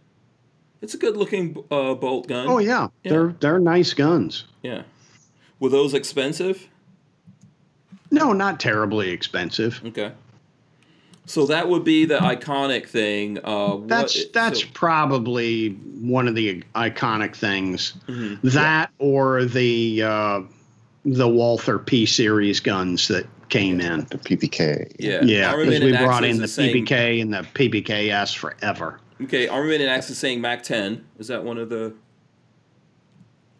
[0.81, 2.47] It's a good looking uh, bolt gun.
[2.49, 3.11] Oh yeah, Yeah.
[3.11, 4.45] they're they're nice guns.
[4.63, 4.83] Yeah.
[5.59, 6.69] Were those expensive?
[8.13, 9.81] No, not terribly expensive.
[9.85, 10.13] Okay.
[11.29, 13.39] So that would be the iconic thing.
[13.45, 15.69] Uh, what- That's that's so- probably
[16.01, 17.93] one of the iconic things.
[18.09, 18.41] Mhm.
[18.53, 20.41] That or the uh,
[21.05, 24.07] the Walther P series guns that came in.
[24.11, 24.91] The PPK.
[24.99, 25.23] yeah.
[25.23, 28.99] Yeah, because we brought in the is saying- PPK and the PPKS forever.
[29.23, 31.05] Okay, Armament and Axis saying Mac 10.
[31.19, 31.93] Is that one of the?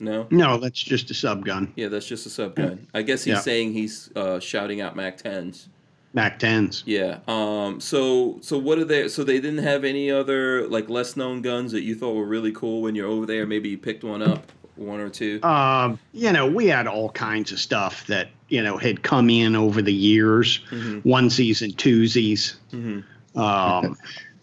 [0.01, 0.27] No.
[0.31, 1.73] No, that's just a sub gun.
[1.77, 2.87] Yeah, that's just a sub gun.
[2.95, 3.41] I guess he's Yeah.
[3.41, 5.67] saying he's uh, shouting out Mac 10s.
[6.15, 6.83] Mac 10s.
[6.87, 7.19] Yeah.
[7.29, 7.81] Um.
[7.81, 9.09] So so what are they?
[9.09, 12.53] So they didn't have any other like less known guns that you thought were really
[12.53, 13.47] cool when you're over there.
[13.47, 15.41] Maybe you picked one up, one or two.
[15.43, 19.55] Um, you know, we had all kinds of stuff that, you know, had come in
[19.55, 21.03] over the years, Mhm.
[21.05, 22.55] onesies and twosies.
[22.73, 23.05] Mhm.
[23.39, 23.97] Um,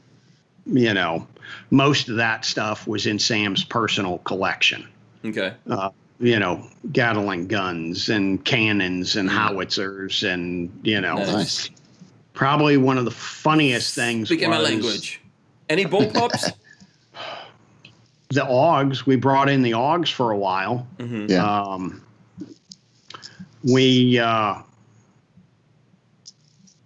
[0.68, 1.28] you know,
[1.72, 4.88] most of that stuff was in Sam's personal collection.
[5.26, 5.54] Okay.
[5.68, 5.90] Uh,
[6.20, 9.34] you know, Gatling guns and cannons and Mhm.
[9.34, 11.34] howitzers and, you know, Nice.
[11.34, 11.70] Nice.
[12.34, 15.20] probably one of the funniest things Speaking my was language.
[15.70, 16.52] Any bullpups?
[18.30, 19.06] the Augs.
[19.06, 20.88] We brought in the Augs for a while.
[21.00, 21.28] mm-hmm.
[21.30, 21.44] Yeah.
[21.46, 22.02] Um,
[23.64, 24.56] we uh,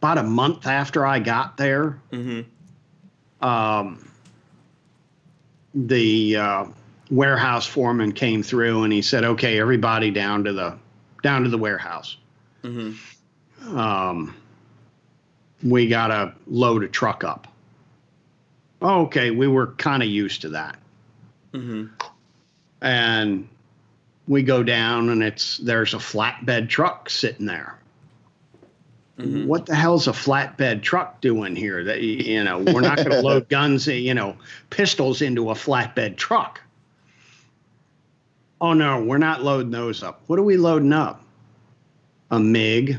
[0.02, 3.46] about a month after I got there, Mm-hmm.
[3.46, 4.08] um,
[5.76, 6.66] the uh,
[7.10, 10.78] warehouse foreman came through and he said, "Okay, everybody down to the
[11.24, 12.18] down to the warehouse.
[12.64, 13.78] Mm-hmm.
[13.78, 14.36] Um,
[15.64, 17.48] we got to load a truck up."
[18.82, 20.78] Okay, we were kind of used to that.
[21.54, 21.86] Mm-hmm.
[22.82, 23.50] and
[24.28, 27.76] we go down and it's there's a flatbed truck sitting there
[29.18, 29.48] Mhm.
[29.48, 33.22] what the hell's a flatbed truck doing here that you know we're not going to
[33.22, 34.38] load guns you know
[34.70, 36.62] pistols into a flatbed truck
[38.62, 41.24] oh no we're not loading those up what are we loading up
[42.32, 42.98] a mig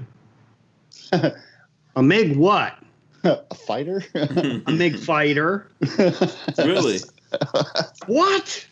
[1.13, 2.79] a mig what
[3.23, 4.03] a fighter?
[4.15, 5.67] a mig fighter
[6.59, 6.99] Really?
[8.07, 8.67] what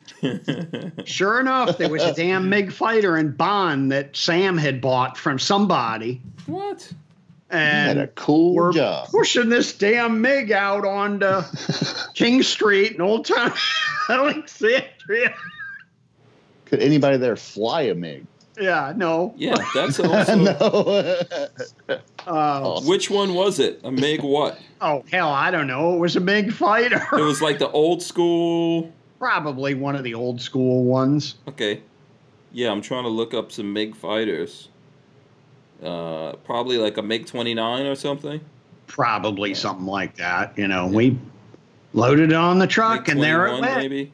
[1.04, 5.38] Sure enough, there was a damn MiG fighter in Bond that Sam had bought from
[5.38, 6.92] somebody, what?
[7.50, 9.08] had a cool we're job.
[9.08, 11.40] pushing this damn MiG out onto
[12.14, 13.52] King Street in Old Town
[14.08, 15.34] Alexandria.
[16.68, 18.26] Could anybody there fly a MiG?
[18.60, 19.34] Yeah, no.
[19.36, 20.34] Yeah, that's also.
[20.36, 21.16] no.
[22.26, 23.80] Uh, Which one was it?
[23.84, 24.58] A MiG what?
[24.82, 25.94] oh hell, I don't know.
[25.94, 28.92] It was a MiG fighter, It was like the old school.
[29.18, 31.36] probably one of the old school ones.
[31.48, 31.80] Okay.
[32.52, 34.68] Yeah, I'm trying to look up some MiG fighters.
[35.82, 38.40] Uh, probably like a MiG 29 or something.
[38.88, 40.58] Probably something like that.
[40.58, 41.18] You know, we
[41.94, 43.78] loaded it on the truck, MiG and there it 21 went.
[43.78, 44.12] maybe.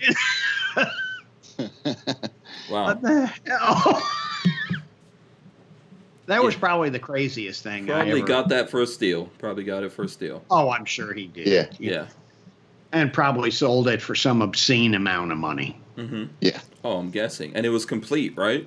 [2.70, 2.84] wow.
[2.86, 4.02] What the hell?
[6.26, 8.26] that was probably the craziest thing I Probably ever.
[8.26, 9.26] got that for a steal.
[9.38, 10.42] Probably got it for a steal.
[10.50, 11.46] oh, I'm sure he did.
[11.46, 11.66] Yeah.
[11.78, 12.06] Yeah.
[12.92, 15.78] and probably sold it for some obscene amount of money.
[15.96, 16.24] Mm-hmm.
[16.40, 16.60] yeah.
[16.82, 17.52] Oh, I'm guessing.
[17.54, 18.66] And it was complete, right?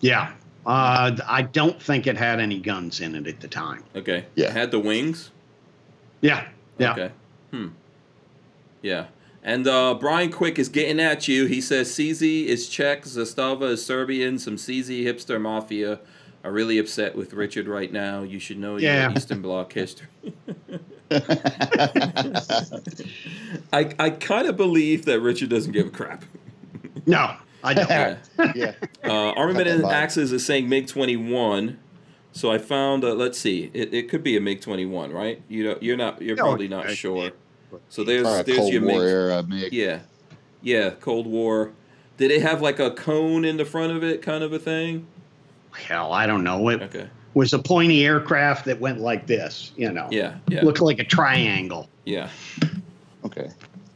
[0.00, 0.32] Yeah.
[0.66, 3.82] Uh, I don't think it had any guns in it at the time.
[3.96, 4.26] Okay.
[4.34, 4.46] Yeah.
[4.48, 5.30] It had the wings.
[6.20, 6.46] Yeah.
[6.78, 6.92] Yeah.
[6.92, 7.10] Okay.
[7.50, 7.68] Hmm.
[8.82, 9.06] Yeah.
[9.42, 11.46] And uh, Brian Quick is getting at you.
[11.46, 14.38] He says CZ is Czech, Zastava is Serbian.
[14.38, 16.00] Some CZ hipster mafia
[16.44, 18.22] are really upset with Richard right now.
[18.22, 19.08] You should know Yeah.
[19.08, 20.08] your Eastern Bloc history.
[23.72, 26.24] I I kind of believe that Richard doesn't give a crap.
[27.06, 27.34] No,
[27.64, 27.88] I don't.
[27.90, 28.16] Yeah.
[28.54, 28.72] yeah.
[29.04, 29.92] Uh, Armament Got and vibe.
[29.92, 31.78] Axes is saying MiG 21.
[32.32, 35.42] So I found, uh, let's see, it, it could be a MiG 21, right?
[35.48, 37.32] You know, you're not, you're No, probably not I- sure.
[37.88, 39.08] So there's, Or there's Cold your War MiG.
[39.08, 39.72] era MiG.
[39.72, 40.00] Yeah,
[40.62, 41.72] yeah, Cold War.
[42.16, 45.06] Did it have like a cone in the front of it, kind of a thing?
[45.72, 46.68] Hell, I don't know.
[46.68, 47.08] It Okay.
[47.34, 49.72] was a pointy aircraft that went like this.
[49.76, 50.08] You know.
[50.10, 51.88] Yeah, yeah, Looked like a triangle.
[52.04, 52.28] yeah,
[53.24, 53.48] Okay.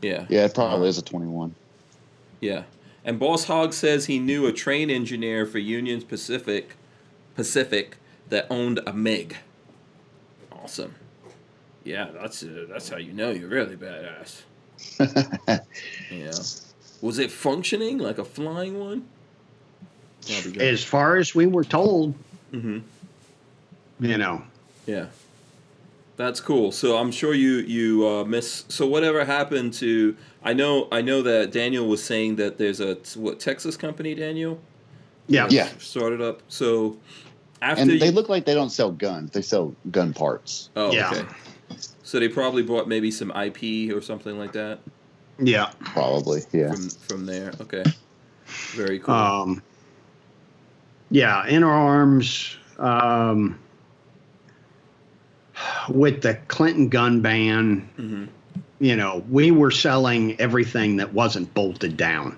[0.02, 1.54] yeah, Yeah, it probably is a 21.
[2.40, 2.62] yeah.
[3.06, 6.76] And Boss Hog says he knew a train engineer for Union Pacific,
[7.34, 7.98] Pacific
[8.30, 9.36] that owned a MiG.
[10.50, 10.94] Awesome.
[11.84, 14.42] Yeah, that's uh, that's how you know you're really badass.
[16.10, 16.32] Yeah.
[17.00, 19.04] Was it functioning like a flying one?
[20.58, 22.14] As far as we were told,
[22.52, 22.78] Mm-hmm.
[24.00, 24.42] you know.
[24.86, 25.06] Yeah.
[26.16, 26.70] That's cool.
[26.72, 28.64] So I'm sure you you uh, miss.
[28.68, 30.16] So whatever happened to?
[30.44, 34.58] I know I know that Daniel was saying that there's a what Texas company Daniel
[35.26, 35.48] Yeah.
[35.50, 35.68] Yeah.
[35.78, 36.40] started up.
[36.48, 36.96] So
[37.60, 39.32] after And you, they look like they don't sell guns.
[39.32, 40.70] They sell gun parts.
[40.76, 41.10] oh Yeah.
[41.10, 41.24] okay.
[42.14, 44.78] So they probably bought maybe some IP or something like that
[45.40, 45.72] Yeah.
[45.80, 46.42] Probably.
[46.52, 46.70] Yeah.
[46.72, 47.52] from from there.
[47.60, 47.82] Okay.
[48.76, 49.12] Very cool.
[49.12, 49.62] Um,
[51.10, 53.58] yeah, Interarms um,
[55.88, 57.88] with the Clinton gun ban.
[57.98, 58.28] Mhm.
[58.78, 62.36] You know, we were selling everything that wasn't bolted down.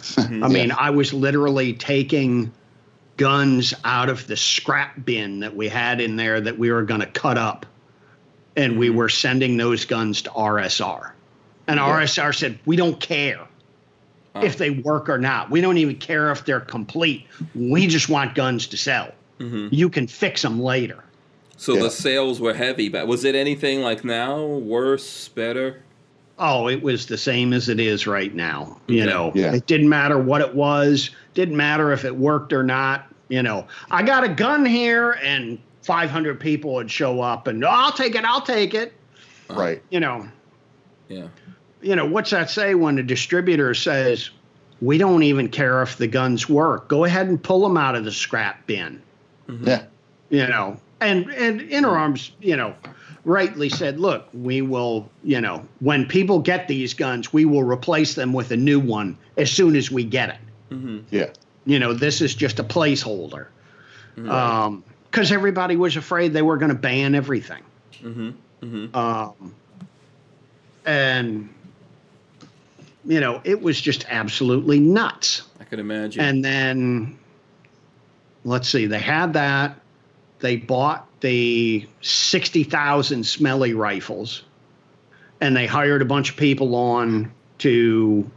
[0.00, 0.42] Mhm.
[0.42, 2.50] I mean, I was literally taking
[3.18, 7.00] guns out of the scrap bin that we had in there that we were going
[7.00, 7.66] to cut up,
[8.58, 11.12] and we were sending those guns to RSR.
[11.68, 11.86] And Yeah.
[11.86, 13.40] RSR said, "We don't care."
[14.34, 14.44] Uh-huh.
[14.46, 15.50] if they work or not.
[15.50, 17.26] We don't even care if they're complete.
[17.56, 19.10] We just want guns to sell.
[19.40, 19.68] Mm-hmm.
[19.72, 20.98] You can fix them later.
[21.56, 21.84] So Yeah.
[21.84, 24.44] the sales were heavy, but was it anything like now?
[24.44, 25.78] Worse, better?
[26.38, 28.76] Oh, it was the same as it is right now.
[28.86, 29.10] You Okay.
[29.10, 29.54] know, Yeah.
[29.54, 33.06] it didn't matter what it was, didn't matter if it worked or not.
[33.30, 37.68] You know, I got a gun here, and 500 people would show up, and "Oh,
[37.68, 38.92] I'll take it, I'll take it.
[39.50, 39.60] Uh-huh.
[39.60, 39.82] Right.
[39.90, 40.28] You know,
[41.08, 41.28] Yeah.
[41.80, 44.30] you know, what's that say when the distributor says,
[44.80, 46.88] we don't even care if the guns work.
[46.88, 49.00] Go ahead and pull them out of the scrap bin.
[49.48, 49.66] Mm-hmm.
[49.66, 49.82] Yeah.
[50.30, 52.74] You know, and and Interarms, you know,
[53.24, 58.14] rightly said, look, we will, you know, when people get these guns, we will replace
[58.14, 60.74] them with a new one as soon as we get it.
[60.74, 60.98] Mm-hmm.
[61.10, 61.30] Yeah.
[61.64, 63.46] You know, this is just a placeholder.
[64.16, 64.30] Mm-hmm.
[64.30, 67.62] Um, because everybody was afraid they were going to ban everything.
[68.94, 69.54] Um,
[70.84, 71.48] and
[73.04, 75.42] you know, it was just absolutely nuts.
[75.60, 76.22] I could imagine.
[76.22, 77.18] And then,
[78.44, 79.80] let's see, they had that.
[80.40, 84.44] They bought the 60,000 SMLE rifles
[85.40, 88.30] and they hired a bunch of people on to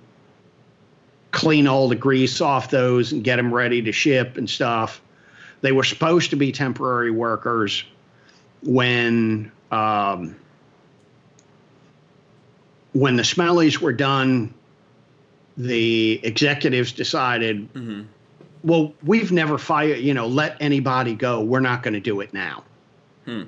[1.32, 5.02] clean all the grease off those and get them ready to ship and stuff.
[5.62, 7.84] They were supposed to be temporary workers
[8.64, 10.36] when um,
[12.94, 14.54] when the smellies were done.
[15.58, 18.04] The executives decided, mm-hmm.
[18.64, 21.42] well, we've never fired, you know, let anybody go.
[21.42, 22.64] We're not going to do it now.
[23.26, 23.44] Hmm.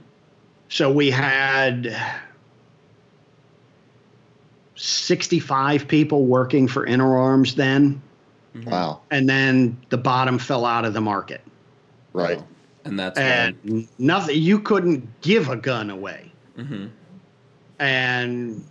[0.67, 1.95] So we had
[4.75, 8.01] 65 people working for Interarms then,
[8.55, 8.69] mm-hmm.
[8.69, 9.01] Wow.
[9.11, 11.41] and then the bottom fell out of the market.
[12.13, 12.41] Right.
[12.85, 13.17] and that's.
[13.17, 16.31] And nothing, you couldn't give a gun away.
[16.57, 16.89] Mhm.
[17.79, 18.63] And,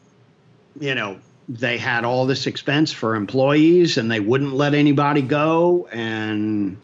[0.78, 5.88] you know, they had all this expense for employees and they wouldn't let anybody go.
[5.92, 6.76] And,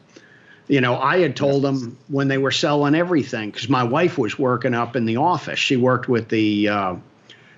[0.66, 4.38] you know, I had told them when they were selling everything, because my wife was
[4.38, 5.58] working up in the office.
[5.58, 6.94] She worked with the uh,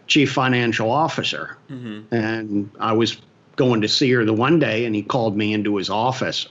[0.07, 1.57] chief financial officer.
[2.11, 3.17] And I was
[3.57, 6.49] going to see her the one day and he called me into his office.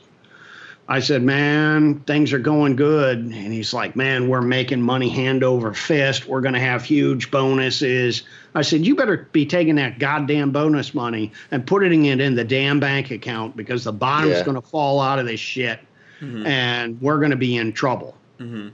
[0.92, 3.20] I said, Man, things are going good.
[3.20, 6.26] And he's like, Man, we're making money hand over fist.
[6.26, 8.24] We're going to have huge bonuses.
[8.56, 12.44] I said, You better be taking that goddamn bonus money and putting it in the
[12.44, 14.44] damn bank account because the bottom's Yeah.
[14.44, 15.80] going to fall out of this shit
[16.20, 16.48] mm-hmm.
[16.48, 18.18] and we're going to be in trouble.
[18.40, 18.70] Mm-hmm.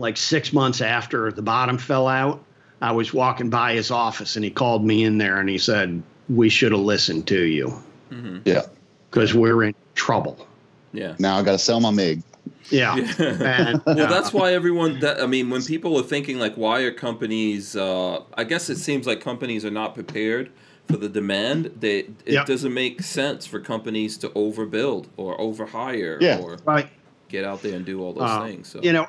[0.00, 2.44] Like six months after the bottom fell out,
[2.80, 6.04] I was walking by his office and he called me in there and he said,
[6.28, 7.82] We should have listened to you
[8.12, 8.38] mm-hmm.
[8.44, 8.62] Yeah.
[9.10, 10.46] because we're in trouble.
[10.92, 11.14] Yeah.
[11.18, 12.22] Now I got to sell my MiG.
[12.70, 12.96] Yeah.
[12.96, 15.00] and, Well, that's why everyone.
[15.00, 17.76] That, I mean, when people are thinking like, why are companies?
[17.76, 20.50] Uh, I guess it seems like companies are not prepared
[20.88, 21.72] for the demand.
[21.80, 22.46] They it Yep.
[22.46, 26.38] doesn't make sense for companies to overbuild or overhire Yeah.
[26.38, 26.88] or right.
[27.28, 28.68] get out there and do all those Uh, things.
[28.68, 29.06] So You know,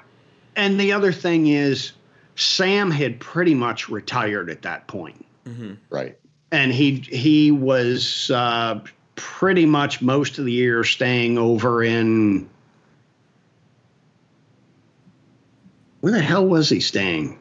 [0.56, 1.92] and the other thing is,
[2.36, 5.24] Sam had pretty much retired at that point,
[5.90, 6.16] Right.
[6.52, 8.80] and he he was uh,
[9.18, 12.48] pretty much most of the year staying over in.
[16.00, 17.38] Where the hell was he staying?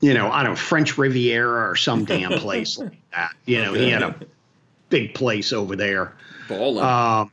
[0.00, 3.34] You know, I don't know, French Riviera or some damn place like that.
[3.44, 4.16] You know, he had a
[4.88, 6.14] big place over there.
[6.50, 7.30] Um,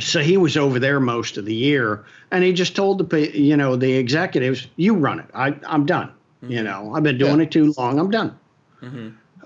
[0.00, 3.56] so he was over there most of the year, and he just told the you
[3.56, 5.26] know the executives, "You run it.
[5.34, 6.12] I, I'm done.
[6.42, 7.44] You know, I've been doing Yeah.
[7.44, 7.98] it too long.
[7.98, 8.38] I'm done."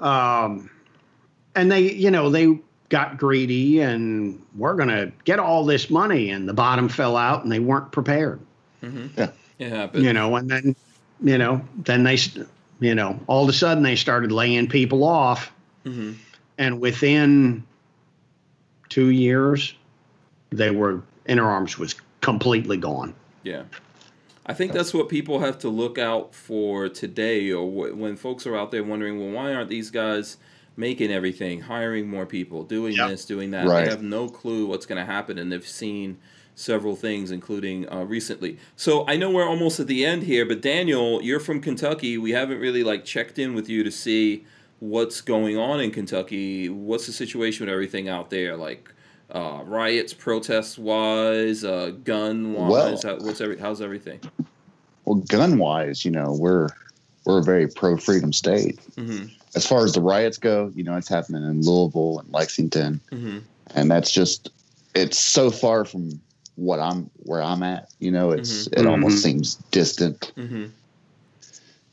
[0.01, 0.71] Um,
[1.55, 2.59] and they, you know, they
[2.89, 7.53] got greedy, and we're gonna get all this money, and the bottom fell out, and
[7.53, 8.41] they weren't prepared.
[8.83, 9.19] Mm-hmm.
[9.19, 9.31] Yeah.
[9.59, 10.05] it happened.
[10.05, 10.77] You know, and then,
[11.23, 12.19] you know, then they,
[12.81, 15.53] you know, all of a sudden they started laying people off,
[15.85, 16.13] mm-hmm.
[16.59, 17.65] and within
[18.89, 19.75] two years,
[20.51, 23.15] they were Interarms was completely gone.
[23.45, 23.63] Yeah.
[24.47, 28.47] I think that's what people have to look out for today, or wh- when folks
[28.47, 30.39] are out there wondering, well, why aren't these guys
[30.81, 33.11] making everything, hiring more people, doing Yep.
[33.11, 33.67] this, doing that?
[33.69, 33.85] Right.
[33.85, 36.17] They have no clue what's going to happen, and they've seen
[36.55, 38.59] several things, including uh, recently.
[38.77, 42.19] So I know we're almost at the end here, but Daniel, you're from Kentucky.
[42.19, 44.45] We haven't really like checked in with you to see
[44.81, 46.69] what's going on in Kentucky.
[46.69, 48.57] What's the situation with everything out there?
[48.57, 48.91] Like
[49.31, 52.71] uh, riots, protests wise, uh, gun wise.
[52.71, 54.21] Well- How, what's every, how's everything?
[55.05, 56.69] Well, gun wise, you know, we're
[57.27, 58.79] we're a very pro freedom state.
[58.97, 59.27] Mm-hmm.
[59.55, 63.39] As far as the riots go, you know, it's happening in Louisville and Lexington, Mm-hmm.
[63.75, 64.51] and that's just
[64.95, 66.21] it's so far from
[66.57, 67.89] what I'm where I'm at.
[67.99, 68.91] You know, it's it Mhm.
[68.91, 70.33] almost seems distant.
[70.37, 70.67] Mm-hmm.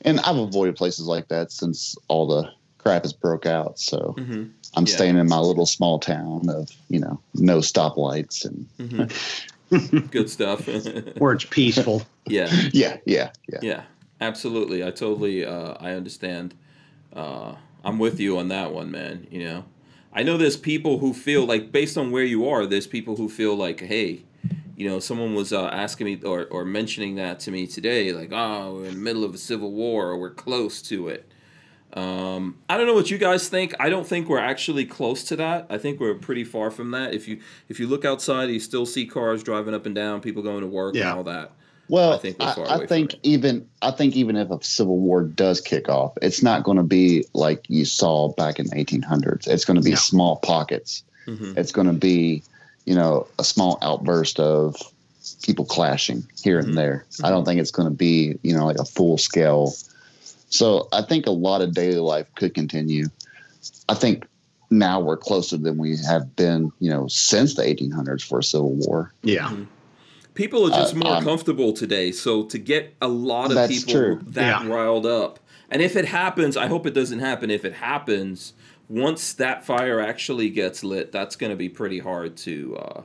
[0.01, 3.79] And I've avoided places like that since all the crap has broke out.
[3.79, 4.43] So hmm
[4.75, 4.93] I'm Yeah.
[4.95, 9.05] staying in my little small town of you know no stoplights and hmm
[10.11, 10.65] Good stuff.
[11.17, 12.03] Where it's peaceful.
[12.27, 12.49] yeah.
[12.71, 13.59] yeah, yeah, yeah.
[13.61, 13.81] Yeah,
[14.21, 14.83] absolutely.
[14.83, 16.53] I totally uh, I understand.
[17.17, 19.27] Uh, I'm with you on that one, man.
[19.31, 19.65] You know,
[20.13, 23.27] I know there's people who feel like based on where you are, there's people who
[23.29, 24.23] feel like, hey,
[24.75, 28.29] you know, someone was uh, asking me or, or mentioning that to me today, like,
[28.31, 31.31] oh, we're in the middle of a civil war or we're close to it.
[31.93, 33.73] Um, I don't know what you guys think.
[33.79, 35.65] I don't think we're actually close to that.
[35.69, 37.13] I think we're pretty far from that.
[37.13, 37.39] If you
[37.69, 40.67] if you look outside, you still see cars driving up and down, people going to
[40.67, 41.09] work Yeah.
[41.09, 41.53] and all that.
[41.89, 44.49] Well, I I think think, we're far I, away think even I think even if
[44.49, 48.59] a civil war does kick off, it's not going to be like you saw back
[48.59, 49.47] in the 1800s.
[49.47, 49.97] It's going to be No.
[49.97, 51.03] small pockets.
[51.25, 52.43] hmm It's going to be,
[52.85, 54.75] you know, a small outburst of
[55.43, 56.75] people clashing here and mm-hmm.
[56.75, 57.05] there.
[57.23, 57.45] I don't mm-hmm.
[57.47, 59.73] think it's going to be, you know, like a full scale.
[60.49, 63.07] So I think a lot of daily life could continue.
[63.89, 64.25] I think
[64.69, 68.73] now we're closer than we have been, you know, since the 1800s for a civil
[68.73, 69.13] war.
[69.23, 69.49] Yeah.
[69.49, 69.63] Mm-hmm.
[70.37, 72.11] People are just Uh, more um, comfortable today.
[72.11, 74.19] So to get a lot of That's people true.
[74.27, 74.67] that Yeah.
[74.67, 75.39] riled up,
[75.71, 77.49] and if it happens, I hope it doesn't happen.
[77.49, 78.53] If it happens,
[78.87, 83.01] once that fire actually gets lit, that's going to be pretty hard to uh,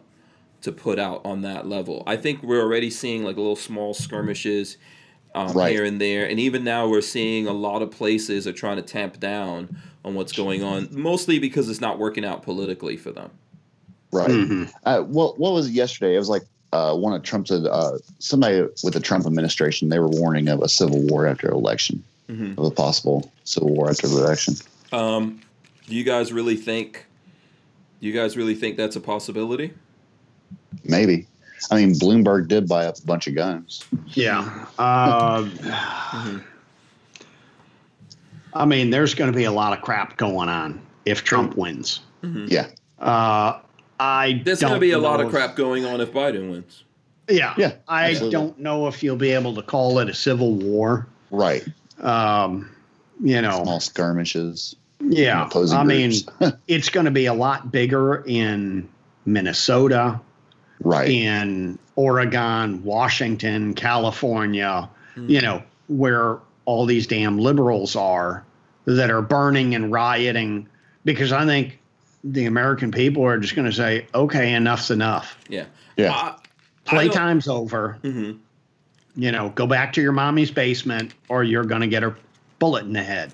[0.61, 2.03] to put out on that level.
[2.07, 4.77] I think we're already seeing like little small skirmishes
[5.35, 5.73] um, Right.
[5.73, 8.83] here and there, and even now we're seeing a lot of places are trying to
[8.83, 13.31] tamp down on what's going on, mostly because it's not working out politically for them.
[14.13, 14.29] Right.
[14.31, 14.71] Mhm.
[14.85, 16.15] Uh, what what was it yesterday?
[16.15, 16.43] It was like
[16.73, 19.89] uh, one of Trump's uh, somebody with the Trump administration.
[19.89, 22.57] They were warning of a civil war after election, Mhm.
[22.59, 24.55] of a possible civil war after election.
[24.93, 25.41] Um,
[25.87, 27.05] do you guys really think?
[28.01, 29.73] Do you guys really think that's a possibility?
[30.85, 31.27] Maybe.
[31.71, 33.85] I mean, Bloomberg did buy up a bunch of guns.
[34.09, 34.67] Yeah.
[34.79, 35.49] Uh,
[38.55, 42.01] I mean, there's going to be a lot of crap going on if Trump wins.
[42.23, 42.67] Yeah,
[42.99, 43.59] Uh,
[44.03, 46.51] I There's going to be a lot know of if- crap going on if Biden
[46.51, 46.85] wins.
[47.29, 47.55] Yeah.
[47.57, 48.33] Yeah, I absolutely.
[48.33, 51.07] don't know if you'll be able to call it a civil war.
[51.31, 51.65] right.
[52.01, 52.69] Um,
[53.23, 54.75] you know, Small skirmishes.
[55.01, 55.47] yeah.
[55.47, 56.13] opposing I mean,
[56.67, 58.89] it's going to be a lot bigger in
[59.25, 60.21] Minnesota,
[60.81, 61.09] right.
[61.09, 65.29] in Oregon, Washington, California, Hmm.
[65.31, 68.45] you know, where all these damn liberals are
[68.87, 70.67] that are burning and rioting
[71.05, 71.79] because I think
[72.25, 75.37] the American people are just going to say, okay, enough's enough.
[75.49, 75.65] Yeah.
[75.97, 76.13] Yeah.
[76.13, 76.37] I,
[76.87, 77.99] Playtime's over.
[78.03, 78.33] hmm
[79.17, 82.15] You know, go back to your mommy's basement or you're going to get a
[82.59, 83.33] bullet in the head.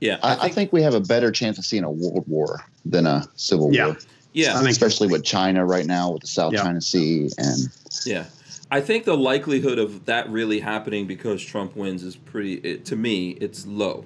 [0.00, 0.18] Yeah.
[0.22, 3.26] I, I think we have a better chance of seeing a world war than a
[3.34, 3.86] civil Yeah.
[3.88, 3.96] war,
[4.32, 4.54] Yeah.
[4.54, 6.62] I think- especially with China right now with the South Yeah.
[6.62, 7.68] China Sea and
[8.06, 8.24] Yeah.
[8.70, 12.96] I think the likelihood of that really happening because Trump wins is pretty, it, to
[12.96, 14.04] me, it's low.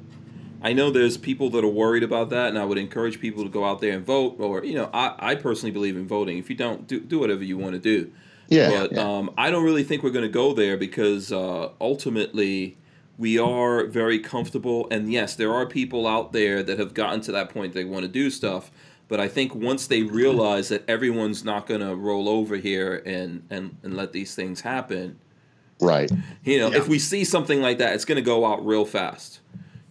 [0.64, 3.50] I know there's people that are worried about that, and I would encourage people to
[3.50, 4.36] go out there and vote.
[4.40, 6.38] Or, you know, I, I personally believe in voting.
[6.38, 8.10] If you don't, do, do whatever you want to do.
[8.48, 9.00] yeah, but yeah.
[9.02, 12.76] Um, I don't really think we're going to go there because uh, ultimately
[13.18, 14.88] we are very comfortable.
[14.90, 18.02] And yes, there are people out there that have gotten to that point they want
[18.02, 18.70] to do stuff.
[19.06, 23.44] But I think once they realize that everyone's not going to roll over here and,
[23.50, 25.18] and, and let these things happen,
[25.78, 26.10] right.
[26.42, 26.78] you know, Yeah.
[26.78, 29.40] if we see something like that, it's going to go out real fast.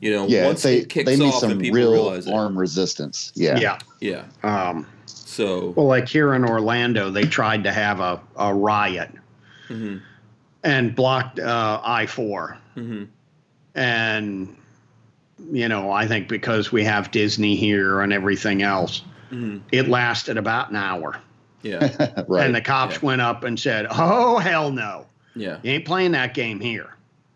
[0.04, 2.28] You know, Yeah, once they it kicks they need off some and people real realize
[2.28, 2.34] it.
[2.34, 3.32] arm resistance.
[3.36, 3.80] Yeah, Yeah.
[4.02, 4.26] Yeah.
[4.44, 9.10] Um, So, well, like here in Orlando, they tried to have a, a riot
[9.70, 10.02] mhm,
[10.64, 12.58] and blocked uh, I 4.
[12.76, 13.08] mhm,
[13.76, 14.56] And,
[15.52, 20.36] you know, I think because we have Disney here and everything else, mhm, it lasted
[20.38, 21.16] about an hour.
[21.62, 22.24] yeah.
[22.28, 22.46] right.
[22.46, 23.00] And the cops Yeah.
[23.06, 25.06] went up and said, oh, hell no.
[25.34, 25.60] Yeah.
[25.64, 26.94] You ain't playing that game here.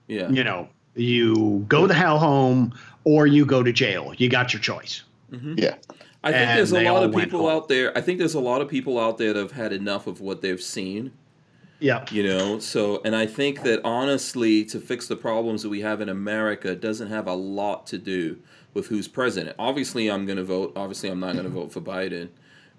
[0.07, 0.29] Yeah.
[0.29, 0.67] You know,
[0.97, 4.13] you go the hell home or you go to jail.
[4.17, 5.03] You got your choice.
[5.31, 5.55] Mm-hmm.
[5.57, 5.75] yeah,
[6.23, 7.97] I think And there's a lot of people out there.
[7.97, 10.41] I think there's a lot of people out there that have had enough of what
[10.41, 11.11] they've seen.
[11.79, 12.05] Yeah.
[12.09, 16.01] You know, so and I think that honestly, to fix the problems that we have
[16.01, 18.39] in America, doesn't have a lot to do
[18.73, 19.55] with who's president.
[19.59, 20.73] Obviously, I'm going to vote.
[20.75, 22.29] Obviously, I'm not going to vote for Biden.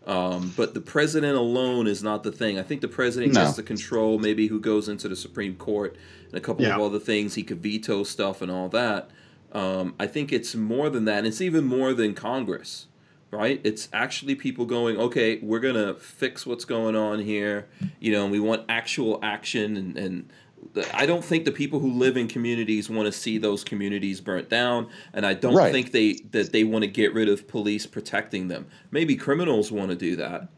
[0.09, 2.59] Um, but the president alone is not the thing.
[2.59, 3.43] I think the president No.
[3.44, 5.97] gets to control maybe who goes into the Supreme Court
[6.28, 6.76] and a couple Yeah.
[6.76, 7.35] of other things.
[7.35, 9.10] He could veto stuff and all that.
[9.52, 11.18] Um, I think it's more than that.
[11.18, 12.86] And It's even more than Congress,
[13.30, 13.60] right?
[13.64, 17.66] It's actually people going, okay, we're gonna fix what's going on here.
[18.01, 20.28] You know, and we want actual action, and, and the,
[20.94, 24.48] I don't think the people who live in communities want to see those communities burnt
[24.48, 25.72] down, and I don't Right.
[25.72, 28.66] think they that they want to get rid of police protecting them.
[28.90, 30.48] Maybe criminals want to do that.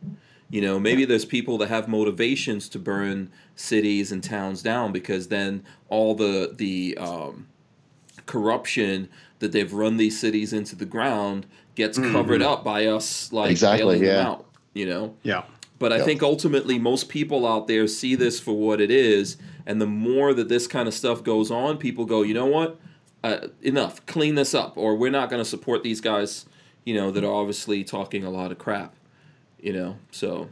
[0.51, 5.29] You know, maybe there's people that have motivations to burn cities and towns down because
[5.29, 7.47] then all the the um,
[8.27, 9.09] corruption
[9.39, 13.85] that they've run these cities into the ground gets covered up by us like Exactly,
[13.85, 14.29] bailing them yeah.
[14.29, 14.47] out.
[14.75, 15.15] You know.
[15.23, 15.43] Yeah.
[15.79, 16.05] But I Yep.
[16.07, 19.37] think ultimately most people out there see this for what it is,
[19.67, 22.79] and the more that this kind of stuff goes on, people go, you know what,
[23.23, 26.47] uh, enough, clean this up, or we're not going to support these guys,
[26.85, 28.95] you know, that are obviously talking a lot of crap,
[29.61, 29.97] you know.
[30.11, 30.49] So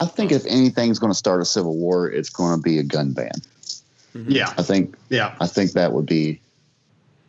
[0.00, 2.82] I think if anything's going to start a civil war, it's going to be a
[2.82, 3.30] gun ban.
[4.14, 4.52] Yeah.
[4.56, 5.34] I think Yeah.
[5.40, 6.40] I think that would be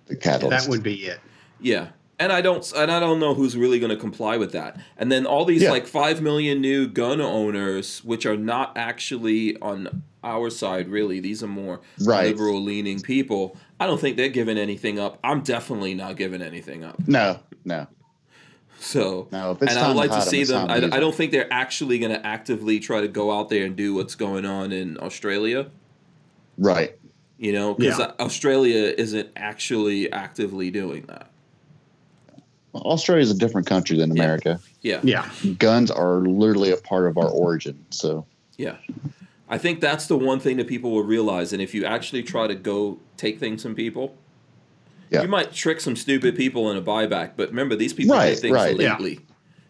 [0.07, 0.65] the catalyst.
[0.65, 1.19] That would be it.
[1.59, 1.89] yeah,
[2.19, 4.77] and I don't, and I don't know who's really going to comply with that.
[4.97, 5.71] And then all these Yeah.
[5.71, 11.19] like five million new gun owners, which are not actually on our side, really.
[11.21, 12.27] These are more Right.
[12.27, 13.55] liberal leaning people.
[13.79, 15.17] I don't think they're giving anything up.
[15.23, 16.97] I'm definitely not giving anything up.
[17.07, 17.87] no, no.
[18.81, 20.59] So, No, and I'd like to see them.
[20.59, 21.01] time to I, use I 'em.
[21.01, 24.15] don't think they're actually going to actively try to go out there and do what's
[24.15, 25.67] going on in Australia.
[26.57, 26.95] Right.
[27.37, 28.11] You know, because Yeah.
[28.19, 31.28] Australia isn't actually actively doing that.
[32.73, 34.59] Well, Australia is a different country than America.
[34.81, 35.29] Yeah, Yeah.
[35.57, 37.83] Guns are literally a part of our origin.
[37.89, 38.25] So
[38.57, 38.75] yeah.
[39.49, 41.53] I think that's the one thing that people will realize.
[41.53, 44.15] And if you actually try to go take things from people,
[45.09, 45.23] Yeah.
[45.23, 47.31] you might trick some stupid people in a buyback.
[47.35, 48.79] But remember, these people Right, did things right.
[48.79, 48.97] Yeah.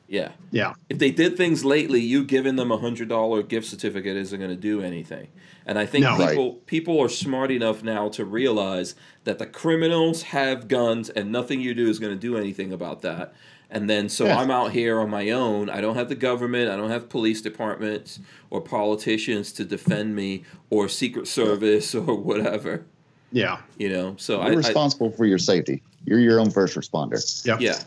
[0.10, 0.18] Lately.
[0.18, 0.31] Yeah.
[0.52, 0.73] Yeah.
[0.90, 4.52] if they did things lately, you giving them a hundred dollar gift certificate isn't going
[4.52, 5.27] to do anything.
[5.65, 6.18] And I think No.
[6.18, 11.61] people people are smart enough now to realize that the criminals have guns, and nothing
[11.61, 13.34] you do is going to do anything about that.
[13.72, 14.40] And then so Yeah.
[14.40, 15.69] I'm out here on my own.
[15.69, 16.72] I don't have the government.
[16.72, 18.19] I don't have police departments
[18.49, 22.86] or politicians to defend me or Secret Service or whatever.
[23.31, 23.60] Yeah.
[23.77, 24.15] You know.
[24.18, 25.84] So you're I, I responsible for your safety.
[26.06, 27.19] You're your own first responder.
[27.45, 27.61] Yep.
[27.61, 27.80] yeah.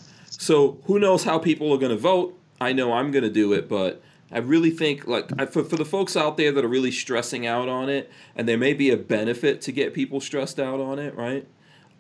[0.43, 2.37] So who knows how people are going to vote?
[2.61, 4.03] I know I'm going to do it, but
[4.33, 7.47] I really think like I, for for the folks out there that are really stressing
[7.47, 10.99] out on it, and there may be a benefit to get people stressed out on
[10.99, 11.47] it, right?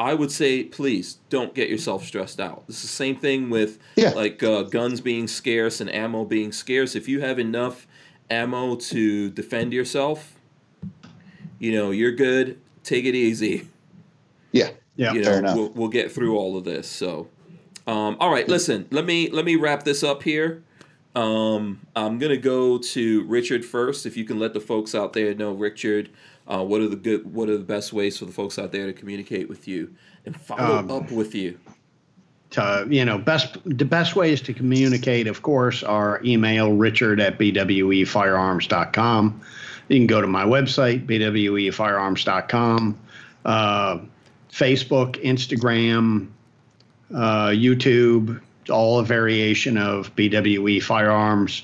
[0.00, 2.64] I would say please don't get yourself stressed out.
[2.68, 4.10] It's the same thing with Yeah.
[4.10, 6.96] like uh, guns being scarce and ammo being scarce.
[6.96, 7.86] If you have enough
[8.28, 10.34] ammo to defend yourself,
[11.60, 12.58] you know you're good.
[12.82, 13.68] Take it easy
[14.50, 14.70] Yeah.
[14.96, 15.12] Yeah.
[15.12, 15.56] you Fair enough.
[15.56, 16.88] We'll, we'll get through all of this.
[16.88, 17.28] So,
[17.86, 18.86] um, all right, listen.
[18.90, 20.62] Let me let me wrap this up here.
[21.14, 24.06] Um, I'm gonna go to Richard first.
[24.06, 26.10] If you can let the folks out there know, Richard,
[26.48, 28.86] uh, what are the good, what are the best ways for the folks out there
[28.86, 29.92] to communicate with you
[30.24, 31.58] and follow Um, up with you?
[32.52, 37.38] to, you know, best the best ways to communicate, of course, are email richard at
[37.38, 39.40] bwefirearms.com.
[39.88, 42.98] You can go to my website, bwefirearms.com,
[43.44, 43.98] uh,
[44.50, 46.28] Facebook, Instagram,
[47.14, 48.40] uh, YouTube,
[48.70, 51.62] all a variation of BWE Firearms.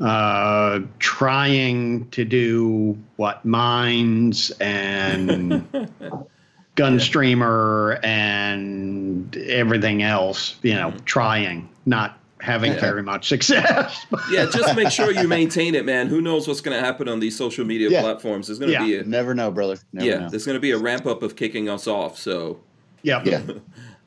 [0.00, 5.64] Uh, trying to do what mines and
[6.74, 12.80] gun streamer and everything else you know trying not having Yeah.
[12.80, 16.08] very much success Yeah, just make sure you maintain it, man.
[16.08, 18.00] Who knows what's gonna happen on these social media Yeah.
[18.00, 18.48] platforms?
[18.48, 18.84] There's gonna Yeah.
[18.84, 19.76] be a Never know, brother.
[19.92, 20.30] Never yeah, know.
[20.30, 22.18] there's gonna be a ramp up of kicking us off.
[22.18, 22.58] So.
[23.02, 23.42] yep Yeah.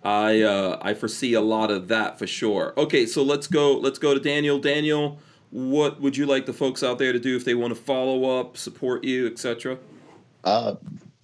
[0.06, 2.74] I uh, I foresee a lot of that for sure.
[2.78, 3.76] Okay, so let's go.
[3.76, 4.60] Let's go to Daniel.
[4.60, 5.18] Daniel,
[5.50, 8.40] what would you like the folks out there to do if they want to follow
[8.40, 9.80] up, support you, etc.?
[10.44, 10.76] Uh,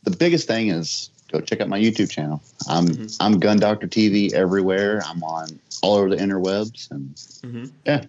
[0.03, 2.41] the biggest thing is go check out my YouTube channel.
[2.67, 3.05] I'm Mm-hmm.
[3.19, 5.01] I'm Gun Doctor TV everywhere.
[5.05, 7.65] I'm on all over the interwebs, and Mm-hmm.
[7.85, 8.05] yeah,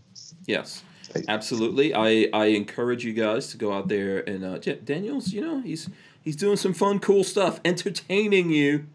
[0.47, 0.83] Yes,
[1.29, 1.95] absolutely.
[1.95, 5.35] I I encourage you guys to go out there and uh, Daniel's.
[5.35, 5.91] You know, he's
[6.23, 8.87] he's doing some fun, cool stuff, entertaining you,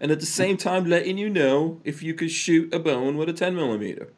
[0.00, 3.28] and at the same time letting you know if you could shoot a bone with
[3.28, 4.08] a ten millimeter.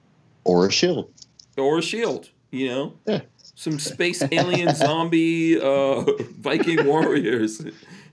[0.44, 1.10] or a shield.
[1.56, 2.94] or a shield, you know?
[3.06, 3.20] Yeah.
[3.54, 6.02] Some space alien zombie uh,
[6.40, 7.60] Viking warriors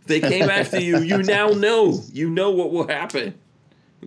[0.08, 2.00] they came after you, you now know.
[2.14, 3.34] You know what will happen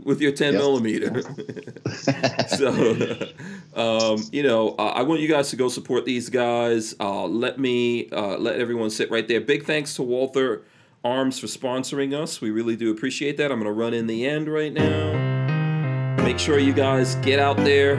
[0.05, 0.63] with your 10 Yep.
[0.63, 1.23] millimeter.
[2.49, 3.29] so,
[3.75, 6.95] um, you know, uh, I want you guys to go support these guys.
[7.01, 9.41] Uh, let me uh, let everyone sit right there.
[9.41, 10.63] Big thanks to Walther
[11.05, 12.41] Arms for sponsoring us.
[12.41, 13.53] We really do appreciate that.
[13.53, 16.17] I'm going to run in the end right now.
[16.25, 17.99] Make sure you guys get out there.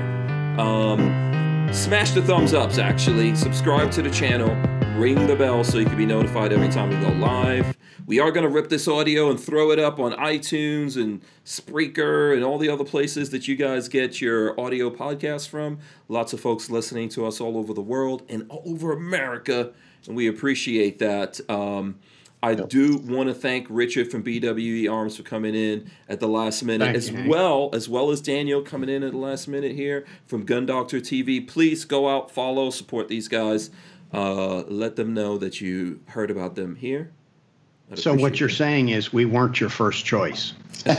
[0.60, 3.36] Um, smash the thumbs ups, actually.
[3.36, 4.50] Subscribe to the channel.
[5.00, 7.76] Ring the bell so you can be notified every time we go live.
[8.06, 12.34] We are going to rip this audio and throw it up on iTunes and Spreaker
[12.34, 15.80] and all the other places that you guys get your audio podcasts from.
[16.08, 19.72] Lots of folks listening to us all over the world and all over America,
[20.08, 21.40] and we appreciate that.
[21.50, 22.00] Um,
[22.41, 26.64] I do want to thank Richard from BWE Arms for coming in at the last
[26.64, 29.74] minute, Thank as you, well as well as Daniel coming in at the last minute
[29.74, 31.45] here from Gun Doctor TV.
[31.45, 33.72] Please go out, follow, support these guys.
[34.14, 37.19] Uh, let them know that you heard about them here I'd
[37.95, 38.56] So what you're that.
[38.56, 40.53] saying is we weren't your first choice.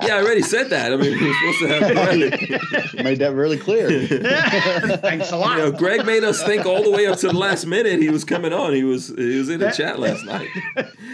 [0.00, 0.90] Yeah, I already said that.
[0.92, 2.62] I mean, we were supposed to have
[2.94, 2.94] Greg.
[3.04, 4.06] Made that really clear.
[4.98, 5.58] Thanks a lot.
[5.58, 8.08] You know, Greg made us think all the way up to the last minute he
[8.08, 8.72] was coming on.
[8.72, 10.48] He was he was in the chat last night.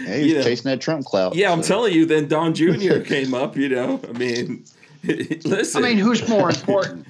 [0.05, 0.43] Hey, he's Yeah.
[0.43, 1.35] chasing that Trump clout.
[1.35, 2.05] Yeah, I'm telling you.
[2.05, 2.99] Then Don Jr.
[2.99, 3.57] came up.
[3.57, 4.63] You know, I mean,
[5.03, 5.83] listen.
[5.83, 7.05] I mean, who's more important?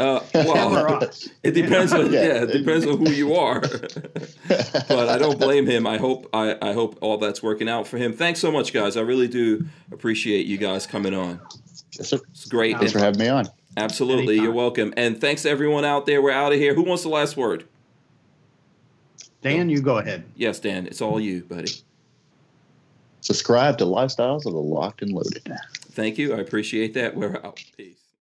[0.00, 1.02] Uh, well,
[1.42, 2.42] it depends on yeah, Yeah.
[2.44, 3.60] it depends on who you are.
[4.48, 5.86] but I don't blame him.
[5.86, 8.12] I hope I, I hope all that's working out for him.
[8.12, 8.96] Thanks so much, guys.
[8.96, 11.40] I really do appreciate you guys coming on.
[11.92, 12.18] Yes, sir.
[12.30, 12.76] It's great.
[12.78, 13.46] Thanks for having me on.
[13.76, 14.44] Absolutely, Anytime.
[14.44, 14.94] you're welcome.
[14.96, 16.20] And thanks to everyone out there.
[16.20, 16.74] We're out of here.
[16.74, 17.64] Who wants the last word?
[19.42, 20.24] Dan, you go ahead.
[20.34, 20.86] Yes, Dan.
[20.86, 21.70] It's all you, buddy.
[23.22, 25.50] Subscribe to Lifestyles of the Locked and Loaded.
[25.92, 26.34] Thank you.
[26.34, 27.14] I appreciate that.
[27.14, 27.62] We're out.
[27.76, 27.99] Peace.